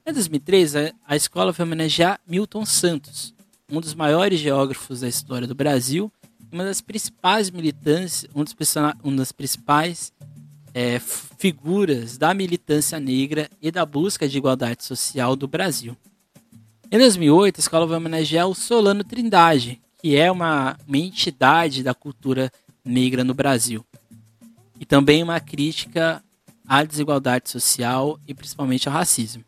Em 0.07 0.13
2003, 0.13 0.75
a 1.07 1.17
escola 1.17 1.51
foi 1.51 1.65
homenagear 1.65 2.21
Milton 2.29 2.67
Santos, 2.67 3.33
um 3.73 3.81
dos 3.81 3.95
maiores 3.95 4.39
geógrafos 4.39 5.01
da 5.01 5.09
história 5.09 5.49
do 5.49 5.55
Brasil 5.55 6.13
e 6.53 6.55
uma 6.55 6.63
das 6.63 6.83
principais 6.83 7.51
militantes, 7.51 8.27
um 8.35 8.45
dos, 8.45 8.55
uma 9.03 9.17
das 9.17 9.33
principais 9.33 10.13
é, 10.75 10.99
figuras 10.99 12.19
da 12.19 12.35
militância 12.35 13.01
negra 13.01 13.49
e 13.63 13.71
da 13.71 13.87
busca 13.87 14.29
de 14.29 14.37
igualdade 14.37 14.85
social 14.85 15.35
do 15.35 15.49
Brasil. 15.49 15.97
Em 16.93 16.99
2008, 16.99 17.57
a 17.57 17.61
escola 17.61 17.87
vai 17.87 17.97
homenagear 17.97 18.47
o 18.47 18.55
Solano 18.55 19.03
Trindade, 19.03 19.81
que 19.97 20.17
é 20.17 20.31
uma, 20.31 20.77
uma 20.87 20.99
entidade 20.99 21.83
da 21.83 21.95
cultura 21.95 22.53
negra 22.85 23.25
no 23.25 23.33
Brasil. 23.33 23.83
E 24.79 24.85
também 24.85 25.23
uma 25.23 25.41
crítica 25.41 26.23
à 26.69 26.85
desigualdade 26.85 27.49
social 27.49 28.21
e 28.29 28.35
principalmente 28.35 28.87
ao 28.87 28.93
racismo. 28.93 29.43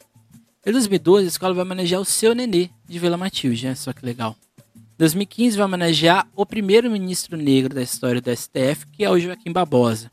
Em 0.67 0.73
2012, 0.73 1.27
a 1.27 1.29
escola 1.29 1.55
vai 1.55 1.63
homenagear 1.63 2.01
o 2.01 2.05
seu 2.05 2.35
nenê 2.35 2.71
de 2.89 2.99
Vila 2.99 3.17
Matilde, 3.17 3.73
só 3.77 3.93
que 3.93 4.05
legal. 4.05 4.37
Em 4.75 4.99
2015, 4.99 5.57
vai 5.57 5.65
homenagear 5.65 6.27
o 6.35 6.45
primeiro 6.45 6.91
ministro 6.91 7.37
negro 7.37 7.73
da 7.73 7.83
história 7.83 8.21
do 8.21 8.37
STF, 8.37 8.85
que 8.91 9.05
é 9.05 9.09
o 9.09 9.17
Joaquim 9.17 9.53
Barbosa. 9.53 10.11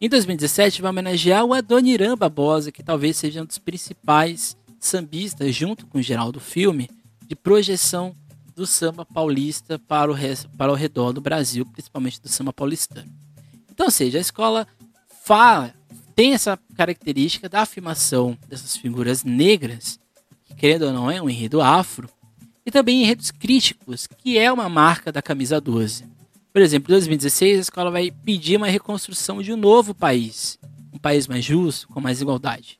Em 0.00 0.08
2017, 0.08 0.80
vai 0.80 0.92
homenagear 0.92 1.44
o 1.44 1.52
Adoniran 1.52 2.16
Barbosa, 2.16 2.70
que 2.70 2.80
talvez 2.80 3.16
seja 3.16 3.42
um 3.42 3.44
dos 3.44 3.58
principais 3.58 4.56
sambistas, 4.78 5.52
junto 5.52 5.84
com 5.88 5.98
o 5.98 6.02
Geraldo 6.02 6.38
Filme, 6.38 6.88
de 7.26 7.34
projeção 7.34 8.14
do 8.54 8.64
samba 8.68 9.04
paulista 9.04 9.80
para 9.80 10.12
o, 10.12 10.16
para 10.56 10.70
o 10.70 10.76
redor 10.76 11.12
do 11.12 11.20
Brasil, 11.20 11.66
principalmente 11.66 12.22
do 12.22 12.28
samba 12.28 12.52
paulistano. 12.52 13.10
Então, 13.68 13.86
ou 13.86 13.90
seja, 13.90 14.18
a 14.18 14.20
escola 14.20 14.64
fala, 15.24 15.74
tem 16.14 16.34
essa 16.34 16.58
característica 16.76 17.48
da 17.48 17.62
afirmação 17.62 18.36
dessas 18.48 18.76
figuras 18.76 19.24
negras, 19.24 19.98
que 20.44 20.54
querendo 20.54 20.86
ou 20.86 20.92
não 20.92 21.10
é 21.10 21.20
um 21.20 21.28
enredo 21.28 21.60
afro, 21.60 22.08
e 22.64 22.70
também 22.70 23.02
enredos 23.02 23.30
críticos, 23.30 24.06
que 24.06 24.38
é 24.38 24.52
uma 24.52 24.68
marca 24.68 25.10
da 25.10 25.20
camisa 25.20 25.60
12. 25.60 26.04
Por 26.52 26.62
exemplo, 26.62 26.90
em 26.90 26.94
2016, 26.94 27.58
a 27.58 27.60
escola 27.62 27.90
vai 27.90 28.10
pedir 28.10 28.56
uma 28.56 28.68
reconstrução 28.68 29.42
de 29.42 29.52
um 29.52 29.56
novo 29.56 29.94
país, 29.94 30.58
um 30.92 30.98
país 30.98 31.26
mais 31.26 31.44
justo, 31.44 31.88
com 31.88 32.00
mais 32.00 32.20
igualdade. 32.20 32.78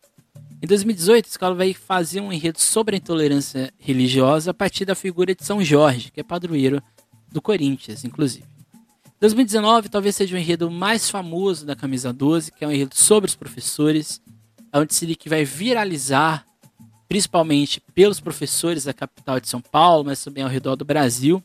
Em 0.63 0.67
2018, 0.67 1.25
a 1.25 1.29
escola 1.29 1.55
vai 1.55 1.75
fazer 1.75 2.21
um 2.21 2.33
enredo 2.33 2.61
sobre 2.61 2.95
a 2.95 2.99
intolerância 2.99 3.73
religiosa 3.79 4.53
a 4.53 4.55
partir 4.55 4.85
da 4.85 4.95
figura 4.95 5.35
de 5.35 5.45
São 5.45 5.65
Jorge, 5.65 6.11
que 6.13 6.21
é 6.21 6.23
padroeiro 6.23 6.81
do 7.33 7.43
Corinthians, 7.43 8.05
inclusive. 8.05 8.52
2019 9.23 9.89
talvez 9.89 10.17
seja 10.17 10.35
o 10.35 10.39
enredo 10.39 10.69
mais 10.69 11.09
famoso 11.09 11.65
da 11.65 11.77
Camisa 11.77 12.13
12, 12.13 12.51
que 12.51 12.65
é 12.65 12.67
um 12.67 12.73
enredo 12.73 12.97
sobre 12.97 13.31
os 13.31 13.37
professores, 13.37 14.21
onde 14.75 14.93
se 14.93 15.15
que 15.15 15.29
vai 15.29 15.45
viralizar 15.45 16.45
principalmente 17.09 17.81
pelos 17.95 18.19
professores 18.19 18.83
da 18.83 18.93
capital 18.93 19.39
de 19.39 19.49
São 19.49 19.61
Paulo, 19.61 20.07
mas 20.07 20.25
também 20.25 20.43
ao 20.43 20.51
redor 20.51 20.75
do 20.75 20.85
Brasil. 20.85 21.41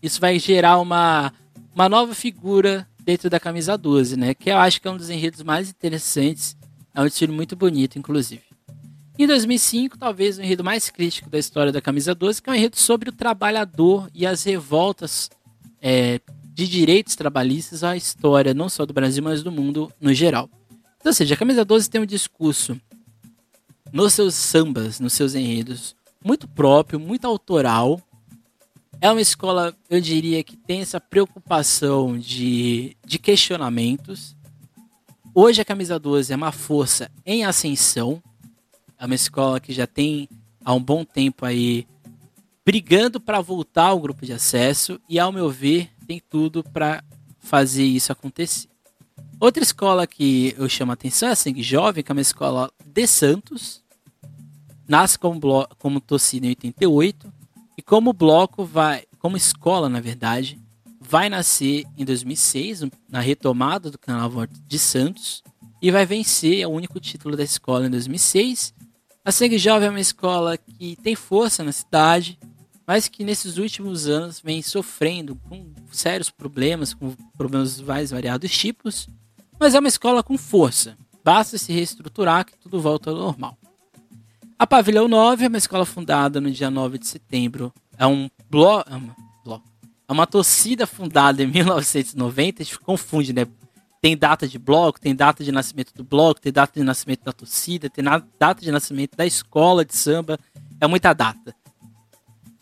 Isso 0.00 0.20
vai 0.20 0.38
gerar 0.38 0.78
uma, 0.78 1.32
uma 1.74 1.88
nova 1.88 2.14
figura 2.14 2.86
dentro 3.02 3.28
da 3.28 3.40
Camisa 3.40 3.76
12, 3.76 4.16
né? 4.16 4.32
Que 4.32 4.50
eu 4.50 4.58
acho 4.58 4.80
que 4.80 4.86
é 4.86 4.90
um 4.92 4.96
dos 4.96 5.10
enredos 5.10 5.42
mais 5.42 5.70
interessantes. 5.70 6.56
É 6.94 7.00
um 7.00 7.06
estilo 7.06 7.32
muito 7.32 7.56
bonito, 7.56 7.98
inclusive. 7.98 8.42
Em 9.18 9.26
2005, 9.26 9.98
talvez 9.98 10.38
o 10.38 10.42
enredo 10.42 10.62
mais 10.62 10.88
crítico 10.88 11.28
da 11.28 11.38
história 11.38 11.72
da 11.72 11.80
Camisa 11.80 12.14
12, 12.14 12.40
que 12.40 12.48
é 12.48 12.52
um 12.52 12.56
enredo 12.56 12.78
sobre 12.78 13.08
o 13.08 13.12
trabalhador 13.12 14.08
e 14.14 14.24
as 14.24 14.44
revoltas 14.44 15.28
é, 15.82 16.20
de 16.58 16.66
direitos 16.66 17.14
trabalhistas 17.14 17.84
à 17.84 17.96
história, 17.96 18.52
não 18.52 18.68
só 18.68 18.84
do 18.84 18.92
Brasil, 18.92 19.22
mas 19.22 19.44
do 19.44 19.52
mundo 19.52 19.92
no 20.00 20.12
geral. 20.12 20.50
Então, 20.98 21.10
ou 21.10 21.14
seja, 21.14 21.34
a 21.34 21.36
Camisa 21.36 21.64
12 21.64 21.88
tem 21.88 22.00
um 22.00 22.04
discurso 22.04 22.76
nos 23.92 24.14
seus 24.14 24.34
sambas, 24.34 24.98
nos 24.98 25.12
seus 25.12 25.36
enredos, 25.36 25.94
muito 26.22 26.48
próprio, 26.48 26.98
muito 26.98 27.28
autoral. 27.28 28.02
É 29.00 29.08
uma 29.08 29.20
escola, 29.20 29.72
eu 29.88 30.00
diria, 30.00 30.42
que 30.42 30.56
tem 30.56 30.80
essa 30.80 31.00
preocupação 31.00 32.18
de, 32.18 32.96
de 33.06 33.20
questionamentos. 33.20 34.34
Hoje 35.32 35.62
a 35.62 35.64
Camisa 35.64 35.96
12 35.96 36.32
é 36.32 36.36
uma 36.36 36.50
força 36.50 37.08
em 37.24 37.44
ascensão, 37.44 38.20
é 38.98 39.06
uma 39.06 39.14
escola 39.14 39.60
que 39.60 39.72
já 39.72 39.86
tem 39.86 40.28
há 40.64 40.74
um 40.74 40.82
bom 40.82 41.04
tempo 41.04 41.46
aí 41.46 41.86
brigando 42.66 43.20
para 43.20 43.40
voltar 43.40 43.86
ao 43.86 44.00
grupo 44.00 44.26
de 44.26 44.32
acesso 44.32 45.00
e, 45.08 45.20
ao 45.20 45.30
meu 45.30 45.48
ver, 45.48 45.88
tem 46.08 46.22
tudo 46.26 46.64
para 46.64 47.04
fazer 47.38 47.84
isso 47.84 48.10
acontecer. 48.10 48.66
Outra 49.38 49.62
escola 49.62 50.06
que 50.06 50.54
eu 50.56 50.66
chamo 50.68 50.90
a 50.90 50.94
atenção 50.94 51.28
é 51.28 51.32
a 51.32 51.36
Sangue 51.36 51.62
Jovem, 51.62 52.02
que 52.02 52.10
é 52.10 52.14
uma 52.14 52.22
escola 52.22 52.72
de 52.84 53.06
Santos. 53.06 53.84
Nasce 54.88 55.18
como, 55.18 55.38
bloco, 55.38 55.76
como 55.76 56.00
torcida 56.00 56.46
em 56.46 56.50
88 56.50 57.30
e 57.76 57.82
como 57.82 58.14
bloco 58.14 58.64
vai, 58.64 59.04
como 59.18 59.36
escola 59.36 59.86
na 59.90 60.00
verdade, 60.00 60.58
vai 60.98 61.28
nascer 61.28 61.84
em 61.96 62.06
2006 62.06 62.86
na 63.06 63.20
retomada 63.20 63.90
do 63.90 63.98
Carnaval 63.98 64.46
de 64.46 64.78
Santos 64.78 65.44
e 65.80 65.90
vai 65.90 66.06
vencer 66.06 66.66
o 66.66 66.70
único 66.70 66.98
título 66.98 67.36
da 67.36 67.44
escola 67.44 67.86
em 67.86 67.90
2006 67.90 68.74
a 69.28 69.30
Sangue 69.30 69.58
Jovem 69.58 69.88
é 69.88 69.90
uma 69.90 70.00
escola 70.00 70.56
que 70.56 70.96
tem 71.02 71.14
força 71.14 71.62
na 71.62 71.70
cidade, 71.70 72.38
mas 72.88 73.06
que 73.06 73.22
nesses 73.22 73.58
últimos 73.58 74.08
anos 74.08 74.40
vem 74.40 74.62
sofrendo 74.62 75.36
com 75.46 75.70
sérios 75.92 76.30
problemas, 76.30 76.94
com 76.94 77.14
problemas 77.36 77.76
de 77.76 77.84
mais 77.84 78.10
variados 78.10 78.50
tipos, 78.50 79.06
mas 79.60 79.74
é 79.74 79.78
uma 79.78 79.88
escola 79.88 80.22
com 80.22 80.38
força. 80.38 80.96
Basta 81.22 81.58
se 81.58 81.70
reestruturar 81.70 82.46
que 82.46 82.56
tudo 82.56 82.80
volta 82.80 83.10
ao 83.10 83.16
normal. 83.16 83.58
A 84.58 84.66
Pavilhão 84.66 85.06
9 85.06 85.44
é 85.44 85.48
uma 85.48 85.58
escola 85.58 85.84
fundada 85.84 86.40
no 86.40 86.50
dia 86.50 86.70
9 86.70 86.96
de 86.96 87.06
setembro. 87.06 87.74
É 87.98 88.06
um 88.06 88.30
bloco. 88.48 88.90
É 88.90 88.96
uma, 88.96 89.14
é 90.08 90.12
uma 90.12 90.26
torcida 90.26 90.86
fundada 90.86 91.42
em 91.42 91.46
1990. 91.46 92.62
A 92.62 92.64
gente 92.64 92.78
confunde, 92.78 93.34
né? 93.34 93.46
tem 94.00 94.16
data 94.16 94.48
de 94.48 94.58
bloco, 94.58 94.98
tem 94.98 95.14
data 95.14 95.44
de 95.44 95.52
nascimento 95.52 95.92
do 95.94 96.04
bloco, 96.04 96.40
tem 96.40 96.52
data 96.52 96.72
de 96.80 96.84
nascimento 96.84 97.22
da 97.22 97.32
torcida, 97.32 97.90
tem 97.90 98.04
data 98.38 98.62
de 98.62 98.70
nascimento 98.70 99.14
da 99.14 99.26
escola 99.26 99.84
de 99.84 99.94
samba, 99.94 100.38
é 100.80 100.86
muita 100.86 101.12
data. 101.12 101.54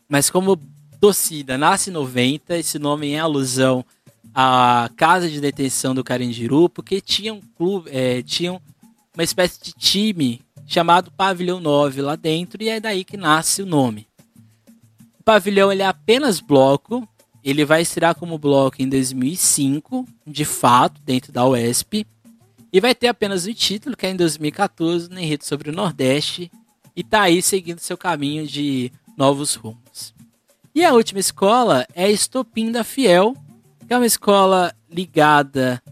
Mas 0.08 0.30
como 0.30 0.58
torcida 1.00 1.58
nasce 1.58 1.90
em 1.90 1.92
90, 1.92 2.56
esse 2.56 2.78
nome 2.78 3.12
é 3.12 3.18
alusão 3.18 3.84
à 4.34 4.90
casa 4.96 5.28
de 5.28 5.40
detenção 5.40 5.94
do 5.94 6.04
Carandiru, 6.04 6.68
porque 6.68 7.00
tinha 7.00 7.32
um 7.32 7.40
clube, 7.56 7.90
é, 7.92 8.22
uma 9.14 9.24
espécie 9.24 9.60
de 9.62 9.72
time 9.72 10.40
chamado 10.66 11.10
Pavilhão 11.10 11.60
9 11.60 12.02
lá 12.02 12.16
dentro, 12.16 12.62
e 12.62 12.68
é 12.68 12.80
daí 12.80 13.04
que 13.04 13.16
nasce 13.16 13.62
o 13.62 13.66
nome. 13.66 14.06
O 15.20 15.22
pavilhão 15.22 15.72
ele 15.72 15.82
é 15.82 15.86
apenas 15.86 16.40
bloco, 16.40 17.08
ele 17.42 17.64
vai 17.64 17.82
estrear 17.82 18.14
como 18.14 18.38
bloco 18.38 18.82
em 18.82 18.88
2005, 18.88 20.06
de 20.26 20.44
fato, 20.44 21.00
dentro 21.02 21.32
da 21.32 21.46
UESP. 21.46 22.06
E 22.72 22.80
vai 22.80 22.94
ter 22.94 23.08
apenas 23.08 23.46
o 23.46 23.54
título, 23.54 23.96
que 23.96 24.04
é 24.04 24.10
em 24.10 24.16
2014, 24.16 25.08
no 25.08 25.18
enredo 25.20 25.44
sobre 25.44 25.70
o 25.70 25.72
Nordeste. 25.72 26.50
E 26.94 27.04
tá 27.04 27.22
aí 27.22 27.40
seguindo 27.40 27.78
seu 27.78 27.96
caminho 27.96 28.46
de 28.46 28.90
novos 29.16 29.54
rumos. 29.54 30.14
E 30.74 30.84
a 30.84 30.92
última 30.92 31.20
escola 31.20 31.86
é 31.94 32.10
Estopim 32.10 32.70
da 32.70 32.84
Fiel, 32.84 33.34
que 33.86 33.94
é 33.94 33.96
uma 33.96 34.06
escola 34.06 34.74
ligada 34.90 35.82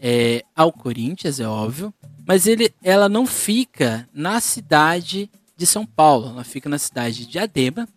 é, 0.00 0.44
ao 0.54 0.72
Corinthians, 0.72 1.40
é 1.40 1.48
óbvio. 1.48 1.92
Mas 2.26 2.46
ele, 2.46 2.72
ela 2.82 3.08
não 3.08 3.26
fica 3.26 4.08
na 4.12 4.38
cidade 4.40 5.30
de 5.56 5.66
São 5.66 5.84
Paulo, 5.84 6.28
ela 6.28 6.44
fica 6.44 6.68
na 6.68 6.78
cidade 6.78 7.26
de 7.26 7.38
Adema, 7.38 7.88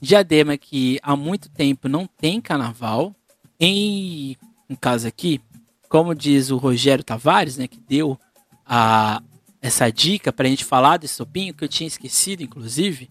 Diadema 0.00 0.56
que 0.56 0.98
há 1.02 1.16
muito 1.16 1.48
tempo 1.48 1.88
não 1.88 2.06
tem 2.06 2.40
carnaval. 2.40 3.14
Em 3.58 4.36
um 4.68 4.76
caso 4.76 5.08
aqui, 5.08 5.40
como 5.88 6.14
diz 6.14 6.50
o 6.50 6.56
Rogério 6.56 7.04
Tavares, 7.04 7.56
né, 7.56 7.66
que 7.66 7.80
deu 7.80 8.18
a, 8.64 9.22
essa 9.60 9.90
dica 9.90 10.32
para 10.32 10.46
a 10.46 10.50
gente 10.50 10.64
falar 10.64 10.98
desse 10.98 11.14
estopinho, 11.14 11.54
que 11.54 11.64
eu 11.64 11.68
tinha 11.68 11.86
esquecido, 11.86 12.42
inclusive. 12.42 13.08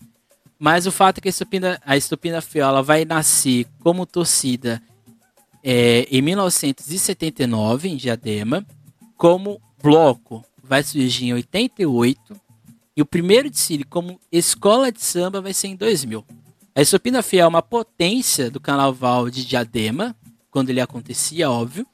Mas 0.57 0.85
o 0.85 0.91
fato 0.91 1.17
é 1.17 1.21
que 1.21 1.27
a 1.27 1.29
estopina, 1.29 1.81
a 1.85 1.97
estopina 1.97 2.41
Fiola 2.41 2.81
vai 2.81 3.05
nascer 3.05 3.65
como 3.79 4.05
torcida 4.05 4.81
é, 5.63 6.07
em 6.09 6.21
1979, 6.21 7.89
em 7.89 7.97
Diadema, 7.97 8.65
como 9.17 9.61
bloco 9.81 10.43
vai 10.63 10.83
surgir 10.83 11.25
em 11.25 11.33
88, 11.33 12.39
e 12.95 13.01
o 13.01 13.05
primeiro 13.05 13.49
desfile 13.49 13.83
como 13.83 14.19
escola 14.31 14.91
de 14.91 15.03
samba 15.03 15.41
vai 15.41 15.53
ser 15.53 15.67
em 15.67 15.75
2000. 15.75 16.25
A 16.73 16.81
Estopina 16.81 17.21
Fiel 17.21 17.45
é 17.45 17.47
uma 17.47 17.61
potência 17.61 18.49
do 18.49 18.59
carnaval 18.59 19.29
de 19.29 19.45
Diadema, 19.45 20.15
quando 20.49 20.69
ele 20.69 20.81
acontecia, 20.81 21.49
óbvio. 21.49 21.85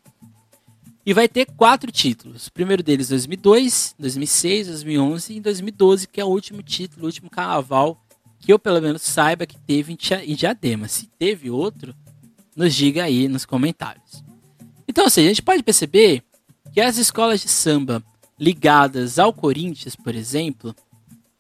E 1.06 1.14
vai 1.14 1.28
ter 1.28 1.46
quatro 1.46 1.92
títulos. 1.92 2.48
O 2.48 2.52
primeiro 2.54 2.84
deles 2.84 3.10
2002, 3.10 3.96
2006, 3.98 4.68
2011 4.68 5.34
e 5.34 5.40
2012, 5.40 6.08
que 6.08 6.22
é 6.22 6.26
o 6.26 6.28
último 6.28 6.62
título, 6.62 7.04
o 7.04 7.06
último 7.08 7.30
carnaval 7.30 8.00
que 8.42 8.52
eu 8.52 8.60
pelo 8.60 8.82
menos 8.82 9.04
saiba 9.04 9.46
que 9.46 9.58
teve 9.60 9.94
em 9.94 10.36
Diadema. 10.36 10.88
Se 10.88 11.08
teve 11.08 11.50
outro, 11.50 11.96
nos 12.56 12.74
diga 12.74 13.04
aí 13.04 13.28
nos 13.28 13.46
comentários. 13.46 14.24
Então, 14.88 15.06
assim, 15.06 15.24
a 15.24 15.28
gente 15.28 15.42
pode 15.42 15.64
perceber 15.64 16.24
que 16.74 16.82
as 16.82 16.98
escolas 16.98 17.40
de 17.42 17.48
samba 17.48 18.04
ligadas 18.38 19.20
ao 19.20 19.32
Corinthians, 19.32 19.96
por 19.96 20.16
exemplo, 20.16 20.76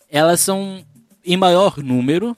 elas 0.10 0.40
são 0.40 0.86
em 1.26 1.36
maior 1.36 1.78
número, 1.80 2.38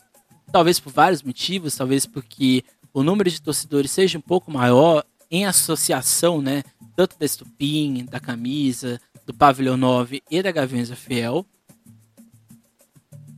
talvez 0.52 0.80
por 0.80 0.94
vários 0.94 1.22
motivos, 1.22 1.76
talvez 1.76 2.06
porque 2.06 2.64
o 2.94 3.04
número 3.04 3.30
de 3.30 3.42
torcedores 3.42 3.92
seja 3.92 4.18
um 4.18 4.22
pouco 4.22 4.52
maior 4.52 5.04
em 5.30 5.46
associação, 5.46 6.42
né, 6.42 6.64
tanto 6.96 7.18
da 7.18 7.26
Estupim, 7.26 8.06
da 8.06 8.20
Camisa, 8.20 9.02
do 9.26 9.34
Pavilhão 9.34 9.76
9 9.76 10.22
e 10.30 10.42
da 10.42 10.52
Gaviões 10.52 10.92
Fiel. 10.92 11.46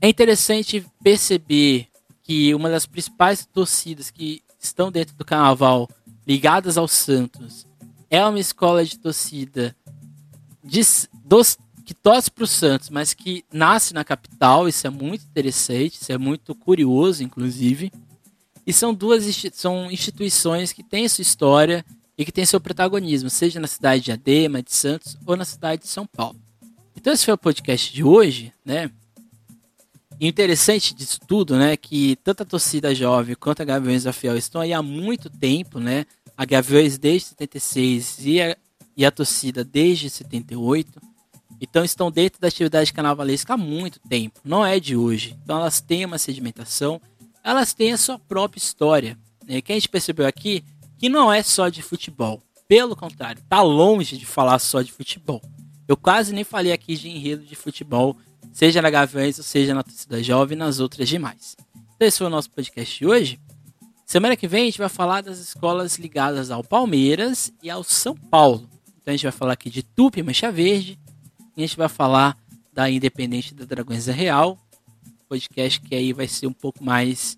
É 0.05 0.07
interessante 0.07 0.85
perceber 1.01 1.87
que 2.21 2.53
uma 2.53 2.69
das 2.69 2.85
principais 2.85 3.43
torcidas 3.43 4.11
que 4.11 4.43
estão 4.61 4.91
dentro 4.91 5.15
do 5.15 5.25
carnaval 5.25 5.89
ligadas 6.27 6.77
ao 6.77 6.87
Santos 6.87 7.65
é 8.07 8.23
uma 8.23 8.39
escola 8.39 8.85
de 8.85 8.99
torcida 8.99 9.75
de, 10.63 10.79
dos, 11.23 11.57
que 11.83 11.95
torce 11.95 12.29
para 12.29 12.43
o 12.43 12.47
Santos, 12.47 12.91
mas 12.91 13.15
que 13.15 13.43
nasce 13.51 13.95
na 13.95 14.03
capital. 14.03 14.69
Isso 14.69 14.85
é 14.85 14.91
muito 14.91 15.23
interessante, 15.23 15.99
isso 15.99 16.11
é 16.11 16.19
muito 16.19 16.53
curioso, 16.53 17.23
inclusive. 17.23 17.91
E 18.63 18.71
são 18.71 18.93
duas 18.93 19.23
são 19.53 19.89
instituições 19.89 20.71
que 20.71 20.83
têm 20.83 21.09
sua 21.09 21.23
história 21.23 21.83
e 22.15 22.23
que 22.23 22.31
têm 22.31 22.45
seu 22.45 22.61
protagonismo, 22.61 23.31
seja 23.31 23.59
na 23.59 23.65
cidade 23.65 24.03
de 24.03 24.11
Adema, 24.11 24.61
de 24.61 24.71
Santos 24.71 25.17
ou 25.25 25.35
na 25.35 25.45
cidade 25.45 25.81
de 25.81 25.87
São 25.87 26.05
Paulo. 26.05 26.39
Então 26.95 27.11
esse 27.11 27.25
foi 27.25 27.33
o 27.33 27.39
podcast 27.39 27.91
de 27.91 28.03
hoje, 28.03 28.53
né? 28.63 28.91
Interessante 30.20 30.93
disso 30.93 31.20
tudo, 31.28 31.57
né, 31.57 31.76
que 31.76 32.16
tanto 32.18 32.43
a 32.43 32.45
torcida 32.45 32.95
jovem 32.95 33.36
quanto 33.36 33.61
a 33.61 33.66
Gaviões 33.66 34.03
da 34.03 34.13
Fiel 34.13 34.38
estão 34.38 34.61
aí 34.61 34.72
há 34.72 34.82
muito 34.82 35.30
tempo, 35.30 35.80
né? 35.80 36.05
A 36.38 36.45
Gaviões 36.45 36.97
desde 36.97 37.30
76 37.30 38.26
e 38.26 38.41
a, 38.41 38.57
e 38.95 39.05
a 39.05 39.11
torcida 39.11 39.63
desde 39.63 40.09
78. 40.09 41.01
Então 41.59 41.84
estão 41.84 42.11
dentro 42.11 42.39
da 42.39 42.47
atividade 42.47 42.93
carnavalesca 42.93 43.53
há 43.53 43.57
muito 43.57 43.99
tempo, 44.07 44.39
não 44.43 44.66
é 44.66 44.80
de 44.80 44.95
hoje. 44.95 45.38
Então 45.43 45.57
elas 45.57 45.82
têm 45.82 46.05
uma 46.05 46.18
sedimentação, 46.18 47.01
elas 47.43 47.74
têm 47.74 47.93
a 47.93 47.97
sua 47.97 48.18
própria 48.18 48.59
história. 48.59 49.18
Né? 49.45 49.61
Que 49.61 49.72
a 49.72 49.76
gente 49.76 49.89
percebeu 49.89 50.26
aqui 50.26 50.63
que 50.97 51.09
não 51.09 51.32
é 51.32 51.43
só 51.43 51.70
de 51.70 51.82
futebol. 51.82 52.41
Pelo 52.68 52.95
contrário, 52.95 53.41
está 53.41 53.61
longe 53.61 54.18
de 54.18 54.26
falar 54.26 54.59
só 54.59 54.82
de 54.82 54.91
futebol. 54.91 55.41
Eu 55.88 55.95
quase 55.95 56.34
nem 56.34 56.43
falei 56.43 56.72
aqui 56.72 56.95
de 56.95 57.09
enredo 57.09 57.45
de 57.45 57.55
futebol, 57.55 58.18
seja 58.55 58.81
na 58.81 58.89
Gaviões 58.89 59.37
ou 59.37 59.43
seja 59.43 59.73
na 59.73 59.83
torcida 59.83 60.23
jovem 60.23 60.55
e 60.55 60.59
nas 60.59 60.79
outras 60.79 61.09
demais. 61.09 61.57
Então 61.93 62.07
esse 62.07 62.17
foi 62.17 62.27
o 62.27 62.29
nosso 62.29 62.49
podcast 62.49 62.97
de 62.97 63.05
hoje. 63.05 63.37
Semana 64.05 64.37
que 64.37 64.47
vem 64.47 64.61
a 64.61 64.65
gente 64.65 64.77
vai 64.77 64.87
falar 64.87 65.21
das 65.21 65.39
escolas 65.39 65.97
ligadas 65.97 66.49
ao 66.49 66.63
Palmeiras 66.63 67.51
e 67.61 67.69
ao 67.69 67.83
São 67.83 68.15
Paulo. 68.15 68.69
Então 69.01 69.11
a 69.13 69.17
gente 69.17 69.23
vai 69.23 69.31
falar 69.33 69.53
aqui 69.53 69.69
de 69.69 69.83
Tupi 69.83 70.23
Mancha 70.23 70.49
Verde, 70.53 70.97
e 71.57 71.63
a 71.63 71.67
gente 71.67 71.75
vai 71.75 71.89
falar 71.89 72.37
da 72.71 72.89
Independente 72.89 73.53
da 73.53 73.65
Dragões 73.65 74.05
Real, 74.05 74.57
podcast 75.27 75.81
que 75.81 75.93
aí 75.93 76.13
vai 76.13 76.27
ser 76.27 76.47
um 76.47 76.53
pouco 76.53 76.81
mais 76.81 77.37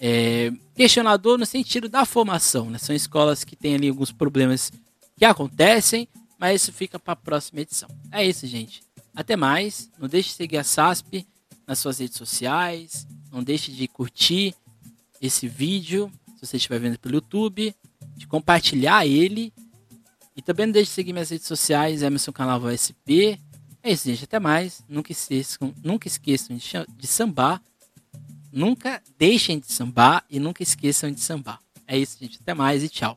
é, 0.00 0.50
questionador 0.74 1.36
no 1.36 1.44
sentido 1.44 1.90
da 1.90 2.06
formação. 2.06 2.70
Né? 2.70 2.78
São 2.78 2.96
escolas 2.96 3.44
que 3.44 3.54
têm 3.54 3.74
ali 3.74 3.90
alguns 3.90 4.12
problemas 4.12 4.72
que 5.14 5.26
acontecem, 5.26 6.08
mas 6.38 6.62
isso 6.62 6.72
fica 6.72 6.98
para 6.98 7.12
a 7.12 7.16
próxima 7.16 7.60
edição. 7.60 7.88
É 8.10 8.24
isso, 8.24 8.46
gente. 8.46 8.82
Até 9.14 9.36
mais. 9.36 9.90
Não 9.98 10.08
deixe 10.08 10.30
de 10.30 10.34
seguir 10.34 10.56
a 10.58 10.64
SASP 10.64 11.26
nas 11.66 11.78
suas 11.78 11.98
redes 11.98 12.16
sociais. 12.16 13.06
Não 13.30 13.42
deixe 13.42 13.72
de 13.72 13.86
curtir 13.88 14.54
esse 15.20 15.48
vídeo, 15.48 16.10
se 16.36 16.46
você 16.46 16.56
estiver 16.56 16.78
vendo 16.78 16.98
pelo 16.98 17.16
YouTube, 17.16 17.74
de 18.16 18.26
compartilhar 18.26 19.06
ele. 19.06 19.52
E 20.36 20.42
também 20.42 20.66
não 20.66 20.72
deixe 20.72 20.90
de 20.90 20.94
seguir 20.94 21.12
minhas 21.12 21.30
redes 21.30 21.46
sociais, 21.46 22.02
Emerson 22.02 22.32
Canal 22.32 22.60
SP. 22.74 23.38
É 23.82 23.92
isso, 23.92 24.06
gente. 24.06 24.24
Até 24.24 24.40
mais. 24.40 24.82
Nunca 24.88 25.12
esqueçam, 25.12 25.74
nunca 25.82 26.08
esqueçam 26.08 26.56
de, 26.56 27.06
sambar. 27.06 27.62
Nunca 28.50 29.02
deixem 29.18 29.58
de 29.58 29.70
sambar 29.70 30.24
e 30.30 30.40
nunca 30.40 30.62
esqueçam 30.62 31.10
de 31.10 31.20
sambar. 31.20 31.60
É 31.86 31.98
isso, 31.98 32.16
gente. 32.18 32.38
Até 32.40 32.54
mais 32.54 32.82
e 32.82 32.88
tchau. 32.88 33.12